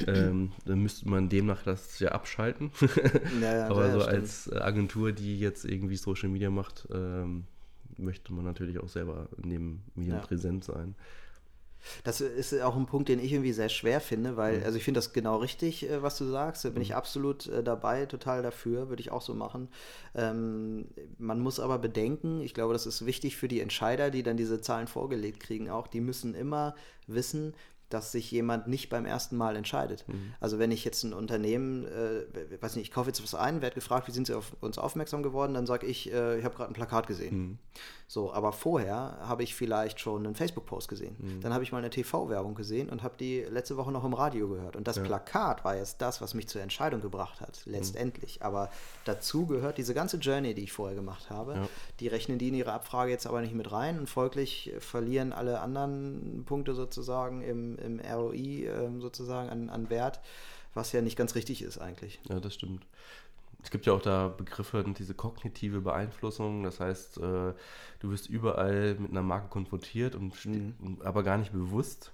Ähm, 0.08 0.52
dann 0.66 0.82
müsste 0.82 1.08
man 1.08 1.30
demnach 1.30 1.64
das 1.64 2.00
ja 2.00 2.10
abschalten. 2.10 2.72
ja, 3.42 3.58
ja, 3.58 3.68
Aber 3.68 3.92
so 3.92 4.02
stimmt. 4.02 4.16
als 4.16 4.52
Agentur, 4.52 5.12
die 5.12 5.40
jetzt 5.40 5.66
irgendwie 5.66 5.96
Social 5.96 6.30
Media 6.30 6.50
macht, 6.50 6.88
ähm, 6.92 7.46
möchte 7.98 8.34
man 8.34 8.46
natürlich 8.46 8.80
auch 8.80 8.90
selber 8.90 9.30
neben 9.38 9.84
Medien 9.96 10.16
ja. 10.16 10.22
präsent 10.22 10.64
sein. 10.64 10.96
Das 12.04 12.22
ist 12.22 12.60
auch 12.62 12.76
ein 12.76 12.86
Punkt, 12.86 13.10
den 13.10 13.20
ich 13.20 13.32
irgendwie 13.32 13.54
sehr 13.54 13.70
schwer 13.70 14.02
finde, 14.02 14.38
weil, 14.38 14.60
mhm. 14.60 14.66
also 14.66 14.78
ich 14.78 14.84
finde 14.84 15.00
das 15.00 15.14
genau 15.14 15.38
richtig, 15.38 15.90
äh, 15.90 16.02
was 16.02 16.18
du 16.18 16.26
sagst. 16.26 16.66
Da 16.66 16.70
bin 16.70 16.78
mhm. 16.78 16.84
ich 16.84 16.96
absolut 16.96 17.48
äh, 17.48 17.64
dabei, 17.64 18.06
total 18.06 18.42
dafür, 18.42 18.90
würde 18.90 19.02
ich 19.02 19.12
auch 19.12 19.22
so 19.22 19.34
machen. 19.34 19.70
Ähm, 20.16 20.88
man 21.18 21.40
muss 21.40 21.60
aber 21.60 21.80
bedenken, 21.80 22.42
ich 22.42 22.54
glaube, 22.54 22.74
das 22.74 22.86
ist 22.86 23.06
wichtig 23.06 23.38
für 23.38 23.48
die 23.48 23.60
Entscheider, 23.60 24.12
die 24.12 24.24
dann 24.24 24.38
diese 24.38 24.62
Zahlen 24.62 24.88
vorgelegt 24.88 25.40
kriegen, 25.40 25.70
auch, 25.70 25.88
die 25.88 26.02
müssen 26.02 26.36
immer 26.36 26.76
wissen, 27.08 27.54
dass 27.94 28.12
sich 28.12 28.32
jemand 28.32 28.68
nicht 28.68 28.90
beim 28.90 29.06
ersten 29.06 29.38
Mal 29.38 29.56
entscheidet. 29.56 30.06
Mhm. 30.08 30.34
Also 30.40 30.58
wenn 30.60 30.72
ich 30.72 30.84
jetzt 30.84 31.04
ein 31.04 31.14
Unternehmen, 31.14 31.86
äh, 31.86 32.62
weiß 32.62 32.76
nicht, 32.76 32.88
ich 32.88 32.92
kaufe 32.92 33.10
jetzt 33.10 33.22
was 33.22 33.36
ein, 33.36 33.62
werde 33.62 33.76
gefragt, 33.76 34.08
wie 34.08 34.12
sind 34.12 34.28
Sie 34.28 34.34
auf 34.34 34.52
uns 34.62 34.78
aufmerksam 34.78 35.22
geworden, 35.22 35.54
dann 35.54 35.66
sage 35.66 35.86
ich, 35.86 36.12
äh, 36.12 36.40
ich 36.40 36.46
habe 36.46 36.56
gerade 36.56 36.72
ein 36.72 36.74
Plakat 36.74 37.08
gesehen. 37.08 37.38
Mhm. 37.38 37.58
So, 38.08 38.32
aber 38.32 38.52
vorher 38.52 39.18
habe 39.22 39.44
ich 39.44 39.56
vielleicht 39.56 40.00
schon 40.00 40.26
einen 40.26 40.36
Facebook-Post 40.36 40.88
gesehen. 40.88 41.16
Mhm. 41.18 41.42
Dann 41.42 41.54
habe 41.54 41.64
ich 41.64 41.72
mal 41.72 41.80
eine 41.80 41.90
TV-Werbung 41.90 42.54
gesehen 42.54 42.90
und 42.90 43.02
habe 43.02 43.16
die 43.20 43.42
letzte 43.42 43.78
Woche 43.78 43.92
noch 43.92 44.04
im 44.04 44.14
Radio 44.14 44.48
gehört. 44.50 44.76
Und 44.76 44.88
das 44.88 44.98
ja. 44.98 45.04
Plakat 45.04 45.64
war 45.66 45.76
jetzt 45.76 46.02
das, 46.02 46.22
was 46.22 46.34
mich 46.34 46.48
zur 46.48 46.62
Entscheidung 46.62 47.02
gebracht 47.02 47.42
hat, 47.42 47.64
mhm. 47.66 47.74
letztendlich. 47.74 48.44
Aber 48.44 48.70
dazu 49.06 49.48
gehört 49.48 49.78
diese 49.78 49.94
ganze 49.94 50.18
Journey, 50.18 50.54
die 50.54 50.64
ich 50.64 50.72
vorher 50.72 50.96
gemacht 50.96 51.30
habe. 51.30 51.54
Ja. 51.54 51.70
Die 52.00 52.08
rechnen 52.08 52.38
die 52.38 52.50
in 52.50 52.56
ihre 52.56 52.74
Abfrage 52.74 53.12
jetzt 53.12 53.26
aber 53.26 53.42
nicht 53.42 53.56
mit 53.56 53.72
rein 53.72 54.00
und 54.00 54.10
folglich 54.10 54.72
verlieren 54.80 55.34
alle 55.34 55.60
anderen 55.62 56.44
Punkte 56.46 56.76
sozusagen 56.76 57.42
im, 57.42 57.78
im 57.84 58.00
ROI 58.00 58.66
äh, 58.66 59.00
sozusagen 59.00 59.50
an, 59.50 59.70
an 59.70 59.90
Wert, 59.90 60.20
was 60.74 60.92
ja 60.92 61.02
nicht 61.02 61.18
ganz 61.18 61.36
richtig 61.36 61.62
ist 61.62 61.78
eigentlich. 61.78 62.20
Ja, 62.30 62.40
das 62.40 62.56
stimmt. 62.56 62.86
Es 63.64 63.72
gibt 63.72 63.86
ja 63.86 63.94
auch 63.94 64.02
da 64.02 64.28
Begriffe, 64.28 64.84
diese 64.98 65.14
kognitive 65.14 65.82
Beeinflussung. 65.82 66.64
Das 66.64 66.80
heißt, 66.80 67.18
äh, 67.18 67.54
du 68.00 68.12
wirst 68.12 68.28
überall 68.28 68.96
mit 68.96 69.12
einer 69.12 69.22
Marke 69.22 69.48
konfrontiert 69.48 70.16
und 70.16 70.46
mhm. 70.46 70.98
aber 71.04 71.24
gar 71.24 71.38
nicht 71.38 71.54
bewusst 71.54 72.12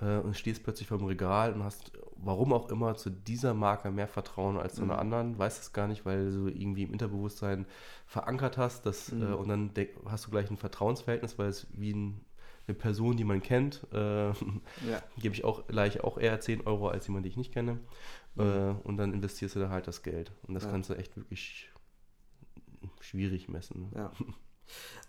äh, 0.00 0.18
und 0.18 0.36
stehst 0.36 0.62
plötzlich 0.62 0.88
vor 0.88 0.98
dem 0.98 1.08
Regal 1.08 1.52
und 1.52 1.64
hast, 1.64 1.92
warum 2.16 2.52
auch 2.52 2.70
immer, 2.70 2.94
zu 2.94 3.10
dieser 3.10 3.54
Marke 3.54 3.90
mehr 3.90 4.08
Vertrauen 4.08 4.56
als 4.56 4.76
zu 4.76 4.82
einer 4.82 4.94
mhm. 4.94 5.00
anderen. 5.00 5.38
Weißt 5.38 5.62
es 5.62 5.72
gar 5.72 5.88
nicht, 5.88 6.06
weil 6.06 6.30
du 6.30 6.46
irgendwie 6.46 6.84
im 6.84 6.90
Unterbewusstsein 6.90 7.66
verankert 8.06 8.56
hast. 8.56 8.86
Dass, 8.86 9.10
mhm. 9.10 9.22
äh, 9.22 9.34
und 9.34 9.48
dann 9.48 9.70
hast 10.06 10.26
du 10.26 10.30
gleich 10.30 10.48
ein 10.50 10.56
Vertrauensverhältnis, 10.56 11.38
weil 11.38 11.48
es 11.48 11.66
wie 11.72 11.92
ein 11.92 12.24
eine 12.66 12.76
Person, 12.76 13.16
die 13.16 13.24
man 13.24 13.42
kennt, 13.42 13.86
äh, 13.92 14.28
ja. 14.28 14.34
gebe 15.18 15.34
ich 15.34 15.44
auch 15.44 15.66
gleich 15.66 16.02
auch 16.02 16.18
eher 16.18 16.38
10 16.40 16.66
Euro 16.66 16.88
als 16.88 17.06
jemand, 17.06 17.24
den 17.24 17.30
ich 17.30 17.36
nicht 17.36 17.52
kenne. 17.52 17.80
Mhm. 18.34 18.42
Äh, 18.42 18.74
und 18.84 18.96
dann 18.96 19.12
investierst 19.12 19.56
du 19.56 19.60
da 19.60 19.68
halt 19.68 19.86
das 19.86 20.02
Geld. 20.02 20.32
Und 20.46 20.54
das 20.54 20.64
ja. 20.64 20.70
kannst 20.70 20.90
du 20.90 20.94
echt 20.94 21.16
wirklich 21.16 21.70
schwierig 23.00 23.48
messen. 23.48 23.92
Ja. 23.94 24.12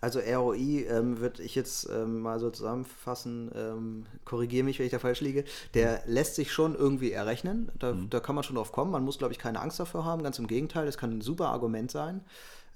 Also 0.02 0.20
ROI 0.20 0.84
ähm, 0.86 1.18
würde 1.18 1.42
ich 1.42 1.54
jetzt 1.54 1.88
ähm, 1.90 2.20
mal 2.20 2.38
so 2.38 2.50
zusammenfassen, 2.50 3.50
ähm, 3.54 4.06
korrigiere 4.26 4.64
mich, 4.64 4.78
wenn 4.78 4.84
ich 4.84 4.92
da 4.92 4.98
falsch 4.98 5.22
liege, 5.22 5.44
der 5.72 6.02
mhm. 6.04 6.12
lässt 6.12 6.34
sich 6.34 6.52
schon 6.52 6.74
irgendwie 6.74 7.10
errechnen, 7.10 7.72
da, 7.78 7.94
mhm. 7.94 8.10
da 8.10 8.20
kann 8.20 8.34
man 8.34 8.44
schon 8.44 8.56
drauf 8.56 8.70
kommen, 8.70 8.90
man 8.90 9.02
muss, 9.02 9.16
glaube 9.16 9.32
ich, 9.32 9.38
keine 9.38 9.60
Angst 9.60 9.80
davor 9.80 10.04
haben, 10.04 10.22
ganz 10.22 10.38
im 10.38 10.46
Gegenteil, 10.46 10.84
das 10.84 10.98
kann 10.98 11.10
ein 11.10 11.20
super 11.22 11.48
Argument 11.48 11.90
sein. 11.90 12.22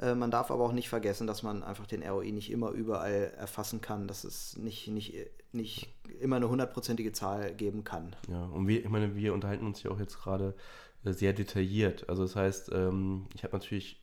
Äh, 0.01 0.15
man 0.15 0.31
darf 0.31 0.51
aber 0.51 0.65
auch 0.65 0.73
nicht 0.73 0.89
vergessen, 0.89 1.27
dass 1.27 1.43
man 1.43 1.63
einfach 1.63 1.87
den 1.87 2.03
ROI 2.03 2.33
nicht 2.33 2.51
immer 2.51 2.71
überall 2.71 3.33
erfassen 3.37 3.81
kann, 3.81 4.09
dass 4.09 4.25
es 4.25 4.57
nicht, 4.57 4.89
nicht, 4.89 5.15
nicht 5.53 5.89
immer 6.21 6.37
eine 6.37 6.49
hundertprozentige 6.49 7.13
Zahl 7.13 7.55
geben 7.55 7.85
kann. 7.85 8.17
Ja, 8.29 8.45
und 8.47 8.67
wir, 8.67 8.81
ich 8.81 8.89
meine, 8.89 9.15
wir 9.15 9.35
unterhalten 9.35 9.67
uns 9.67 9.83
ja 9.83 9.91
auch 9.91 10.01
jetzt 10.01 10.19
gerade 10.19 10.55
äh, 11.05 11.13
sehr 11.13 11.33
detailliert. 11.33 12.09
Also 12.09 12.23
das 12.23 12.37
heißt, 12.37 12.71
ähm, 12.73 13.27
ich 13.35 13.45
habe 13.45 13.57
natürlich 13.57 14.03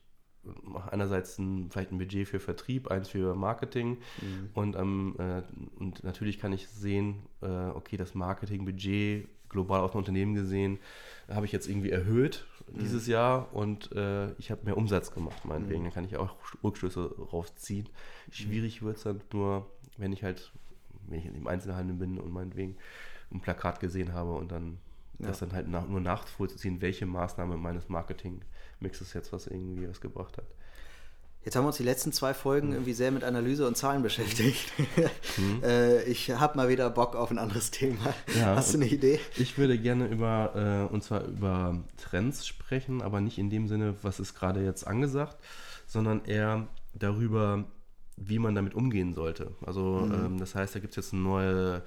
einerseits 0.90 1.38
ein, 1.38 1.68
vielleicht 1.70 1.92
ein 1.92 1.98
Budget 1.98 2.28
für 2.28 2.40
Vertrieb, 2.40 2.90
eins 2.90 3.08
für 3.08 3.34
Marketing 3.34 3.98
mhm. 4.22 4.50
und, 4.54 4.76
ähm, 4.76 5.16
äh, 5.18 5.42
und 5.78 6.04
natürlich 6.04 6.38
kann 6.38 6.52
ich 6.52 6.68
sehen, 6.68 7.26
äh, 7.42 7.46
okay, 7.46 7.96
das 7.96 8.14
Marketingbudget 8.14 9.28
global 9.48 9.80
auf 9.80 9.94
ein 9.94 9.98
Unternehmen 9.98 10.34
gesehen, 10.34 10.78
habe 11.28 11.44
ich 11.44 11.52
jetzt 11.52 11.68
irgendwie 11.68 11.90
erhöht 11.90 12.46
mhm. 12.72 12.78
dieses 12.78 13.06
Jahr 13.06 13.52
und 13.54 13.92
äh, 13.92 14.32
ich 14.32 14.50
habe 14.50 14.64
mehr 14.64 14.76
Umsatz 14.76 15.12
gemacht, 15.12 15.44
meinetwegen. 15.44 15.80
Mhm. 15.80 15.84
Dann 15.84 15.94
kann 15.94 16.04
ich 16.04 16.16
auch 16.16 16.36
Rückschlüsse 16.62 17.14
rausziehen. 17.32 17.88
Mhm. 18.26 18.32
Schwierig 18.32 18.82
wird 18.82 18.96
es 18.96 19.02
dann 19.02 19.20
nur, 19.32 19.70
wenn 19.96 20.12
ich 20.12 20.24
halt, 20.24 20.52
wenn 21.06 21.18
ich 21.18 21.26
im 21.26 21.46
Einzelhandel 21.46 21.96
bin 21.96 22.18
und 22.18 22.32
meinetwegen 22.32 22.76
ein 23.30 23.40
Plakat 23.40 23.80
gesehen 23.80 24.12
habe 24.12 24.32
und 24.32 24.50
dann 24.50 24.78
ja. 25.18 25.28
das 25.28 25.40
dann 25.40 25.52
halt 25.52 25.68
nach, 25.68 25.86
nur 25.86 26.00
nachvollziehen, 26.00 26.80
welche 26.80 27.06
Maßnahme 27.06 27.56
meines 27.56 27.88
Marketingmixes 27.88 29.12
jetzt 29.12 29.32
was 29.32 29.46
irgendwie 29.46 29.88
was 29.88 30.00
gebracht 30.00 30.36
hat. 30.38 30.46
Jetzt 31.44 31.56
haben 31.56 31.64
wir 31.64 31.68
uns 31.68 31.76
die 31.76 31.84
letzten 31.84 32.12
zwei 32.12 32.34
Folgen 32.34 32.72
irgendwie 32.72 32.92
sehr 32.92 33.10
mit 33.10 33.24
Analyse 33.24 33.66
und 33.66 33.76
Zahlen 33.76 34.02
beschäftigt. 34.02 34.72
Mhm. 35.38 35.62
äh, 35.62 36.02
ich 36.02 36.30
habe 36.32 36.56
mal 36.56 36.68
wieder 36.68 36.90
Bock 36.90 37.14
auf 37.14 37.30
ein 37.30 37.38
anderes 37.38 37.70
Thema. 37.70 38.12
Ja, 38.36 38.56
Hast 38.56 38.74
du 38.74 38.78
eine 38.78 38.86
Idee? 38.88 39.20
Ich 39.36 39.56
würde 39.56 39.78
gerne 39.78 40.08
über, 40.08 40.88
äh, 40.90 40.92
und 40.92 41.04
zwar 41.04 41.22
über 41.22 41.78
Trends 41.96 42.44
sprechen, 42.44 43.00
aber 43.02 43.20
nicht 43.20 43.38
in 43.38 43.48
dem 43.50 43.68
Sinne, 43.68 43.94
was 44.02 44.18
ist 44.18 44.34
gerade 44.34 44.64
jetzt 44.64 44.84
angesagt, 44.84 45.36
sondern 45.86 46.24
eher 46.24 46.66
darüber, 46.92 47.64
wie 48.24 48.38
man 48.38 48.54
damit 48.54 48.74
umgehen 48.74 49.12
sollte. 49.14 49.52
Also 49.64 50.06
mhm. 50.06 50.12
ähm, 50.12 50.38
das 50.38 50.54
heißt, 50.54 50.74
da 50.74 50.80
gibt 50.80 50.92
es 50.92 50.96
jetzt 50.96 51.12
einen 51.12 51.22
neuen 51.22 51.82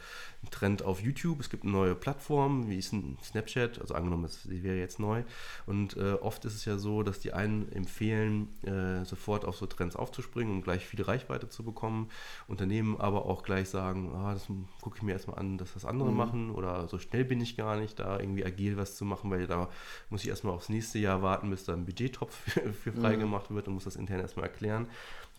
Trend 0.49 0.83
auf 0.83 1.01
YouTube, 1.01 1.39
es 1.39 1.49
gibt 1.49 1.63
eine 1.63 1.71
neue 1.71 1.95
Plattform, 1.95 2.67
wie 2.67 2.77
ist 2.77 2.95
Snapchat, 3.23 3.79
also 3.79 3.93
angenommen, 3.93 4.27
sie 4.27 4.63
wäre 4.63 4.77
jetzt 4.77 4.99
neu. 4.99 5.23
Und 5.67 5.97
äh, 5.97 6.13
oft 6.13 6.45
ist 6.45 6.55
es 6.55 6.65
ja 6.65 6.77
so, 6.77 7.03
dass 7.03 7.19
die 7.19 7.33
einen 7.33 7.71
empfehlen, 7.71 8.47
äh, 8.63 9.05
sofort 9.05 9.45
auf 9.45 9.55
so 9.55 9.67
Trends 9.67 9.95
aufzuspringen, 9.95 10.53
um 10.53 10.63
gleich 10.63 10.85
viel 10.85 11.01
Reichweite 11.01 11.47
zu 11.49 11.63
bekommen. 11.63 12.09
Unternehmen 12.47 12.99
aber 12.99 13.25
auch 13.25 13.43
gleich 13.43 13.69
sagen, 13.69 14.11
ah, 14.15 14.33
das 14.33 14.47
gucke 14.81 14.97
ich 14.97 15.03
mir 15.03 15.13
erstmal 15.13 15.37
an, 15.37 15.57
dass 15.57 15.73
das 15.73 15.85
andere 15.85 16.09
mhm. 16.09 16.17
machen 16.17 16.51
oder 16.51 16.87
so 16.87 16.97
schnell 16.97 17.25
bin 17.25 17.39
ich 17.39 17.55
gar 17.55 17.77
nicht, 17.77 17.99
da 17.99 18.19
irgendwie 18.19 18.45
agil 18.45 18.77
was 18.77 18.95
zu 18.95 19.05
machen, 19.05 19.29
weil 19.29 19.45
da 19.45 19.69
muss 20.09 20.23
ich 20.23 20.29
erstmal 20.29 20.53
aufs 20.53 20.69
nächste 20.69 20.97
Jahr 20.97 21.21
warten, 21.21 21.49
bis 21.51 21.65
da 21.65 21.73
ein 21.73 21.85
Budgettopf 21.85 22.35
für, 22.35 22.73
für 22.73 22.91
mhm. 22.91 23.01
freigemacht 23.01 23.51
wird 23.51 23.67
und 23.67 23.75
muss 23.75 23.83
das 23.83 23.95
intern 23.95 24.19
erstmal 24.19 24.47
erklären. 24.47 24.87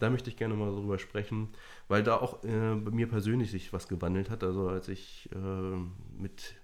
Da 0.02 0.10
möchte 0.10 0.30
ich 0.30 0.36
gerne 0.36 0.54
mal 0.54 0.66
darüber 0.66 0.98
sprechen, 0.98 1.50
weil 1.86 2.02
da 2.02 2.16
auch 2.16 2.42
äh, 2.42 2.74
bei 2.74 2.90
mir 2.90 3.08
persönlich 3.08 3.52
sich 3.52 3.72
was 3.72 3.86
gewandelt 3.86 4.30
hat. 4.30 4.42
Also 4.42 4.68
als 4.68 4.88
ich 4.88 5.28
äh, 5.32 6.20
mit 6.20 6.56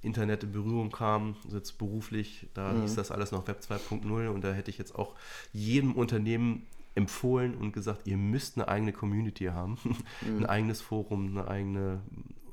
Internet 0.00 0.44
in 0.44 0.52
Berührung 0.52 0.92
kam, 0.92 1.34
jetzt 1.50 1.76
beruflich, 1.76 2.48
da 2.54 2.72
mhm. 2.72 2.82
hieß 2.82 2.94
das 2.94 3.10
alles 3.10 3.32
noch 3.32 3.48
Web 3.48 3.62
2.0 3.68 4.28
und 4.28 4.44
da 4.44 4.52
hätte 4.52 4.70
ich 4.70 4.78
jetzt 4.78 4.94
auch 4.94 5.16
jedem 5.52 5.94
Unternehmen 5.94 6.66
empfohlen 6.94 7.56
und 7.56 7.72
gesagt, 7.72 8.06
ihr 8.06 8.16
müsst 8.16 8.56
eine 8.56 8.68
eigene 8.68 8.92
Community 8.92 9.46
haben, 9.46 9.76
mhm. 10.20 10.38
ein 10.38 10.46
eigenes 10.46 10.80
Forum, 10.80 11.36
eine 11.36 11.48
eigene, 11.48 12.00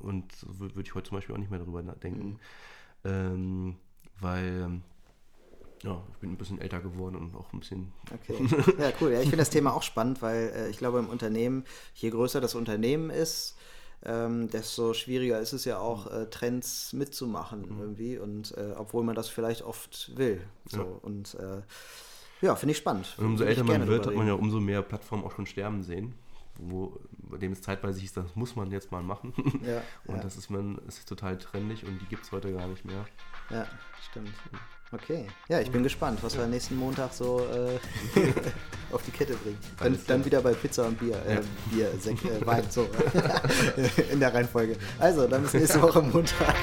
und 0.00 0.26
würde 0.58 0.82
ich 0.82 0.96
heute 0.96 1.10
zum 1.10 1.18
Beispiel 1.18 1.36
auch 1.36 1.40
nicht 1.40 1.50
mehr 1.50 1.60
darüber 1.60 1.84
nachdenken, 1.84 2.30
mhm. 3.04 3.10
ähm, 3.10 3.76
weil 4.18 4.80
ja, 5.82 6.00
ich 6.12 6.18
bin 6.18 6.30
ein 6.30 6.36
bisschen 6.36 6.60
älter 6.60 6.80
geworden 6.80 7.16
und 7.16 7.34
auch 7.34 7.52
ein 7.52 7.60
bisschen. 7.60 7.92
Okay. 8.12 8.36
Ja, 8.78 8.92
cool. 9.00 9.12
Ja, 9.12 9.18
ich 9.18 9.28
finde 9.28 9.38
das 9.38 9.50
Thema 9.50 9.74
auch 9.74 9.82
spannend, 9.82 10.22
weil 10.22 10.52
äh, 10.54 10.70
ich 10.70 10.78
glaube, 10.78 10.98
im 10.98 11.08
Unternehmen, 11.08 11.64
je 11.94 12.10
größer 12.10 12.40
das 12.40 12.54
Unternehmen 12.54 13.10
ist, 13.10 13.56
ähm, 14.04 14.48
desto 14.48 14.94
schwieriger 14.94 15.40
ist 15.40 15.52
es 15.52 15.64
ja 15.64 15.78
auch, 15.78 16.10
äh, 16.10 16.26
Trends 16.26 16.92
mitzumachen 16.92 17.62
mhm. 17.62 17.80
irgendwie. 17.80 18.18
Und 18.18 18.56
äh, 18.56 18.74
obwohl 18.76 19.02
man 19.04 19.14
das 19.14 19.28
vielleicht 19.28 19.62
oft 19.62 20.16
will. 20.16 20.40
So. 20.66 20.78
Ja. 20.78 20.84
Und 21.02 21.34
äh, 21.34 21.62
ja, 22.42 22.56
finde 22.56 22.72
ich 22.72 22.78
spannend. 22.78 23.14
Und 23.18 23.26
umso 23.26 23.44
älter 23.44 23.64
man 23.64 23.86
wird, 23.86 24.06
hat 24.06 24.14
man 24.14 24.26
ja 24.26 24.34
umso 24.34 24.60
mehr 24.60 24.82
Plattformen 24.82 25.24
auch 25.24 25.34
schon 25.34 25.46
sterben 25.46 25.82
sehen. 25.82 26.14
Wo, 26.58 27.00
bei 27.12 27.38
dem 27.38 27.52
es 27.52 27.62
zeitweise 27.62 28.00
hieß, 28.00 28.12
das 28.12 28.36
muss 28.36 28.56
man 28.56 28.70
jetzt 28.70 28.92
mal 28.92 29.02
machen. 29.02 29.32
Ja, 29.62 29.82
und 30.06 30.16
ja. 30.16 30.22
das 30.22 30.36
ist 30.36 30.50
man, 30.50 30.78
ist 30.88 31.08
total 31.08 31.38
trendig 31.38 31.84
und 31.86 32.00
die 32.00 32.06
gibt 32.06 32.24
es 32.24 32.32
heute 32.32 32.52
gar 32.52 32.66
nicht 32.66 32.84
mehr. 32.84 33.04
Ja, 33.50 33.66
stimmt. 34.10 34.32
Okay, 34.90 35.26
ja, 35.48 35.60
ich 35.60 35.70
bin 35.70 35.82
gespannt, 35.82 36.22
was 36.22 36.36
wir 36.36 36.46
nächsten 36.46 36.76
Montag 36.76 37.14
so 37.14 37.40
äh, 37.40 37.78
auf 38.92 39.02
die 39.04 39.10
Kette 39.10 39.34
bringen. 39.34 39.58
Dann, 39.78 39.98
dann, 40.06 40.24
wieder 40.24 40.42
bei 40.42 40.52
Pizza 40.52 40.86
und 40.86 40.98
Bier, 40.98 41.16
äh, 41.26 41.34
ja. 41.36 41.40
Bier, 41.70 41.92
Sek 41.98 42.22
äh, 42.24 42.44
Wein, 42.44 42.64
so 42.68 42.86
in 44.10 44.20
der 44.20 44.34
Reihenfolge. 44.34 44.76
Also, 44.98 45.26
dann 45.26 45.42
bis 45.42 45.54
nächste 45.54 45.80
Woche 45.80 46.02
Montag. 46.02 46.56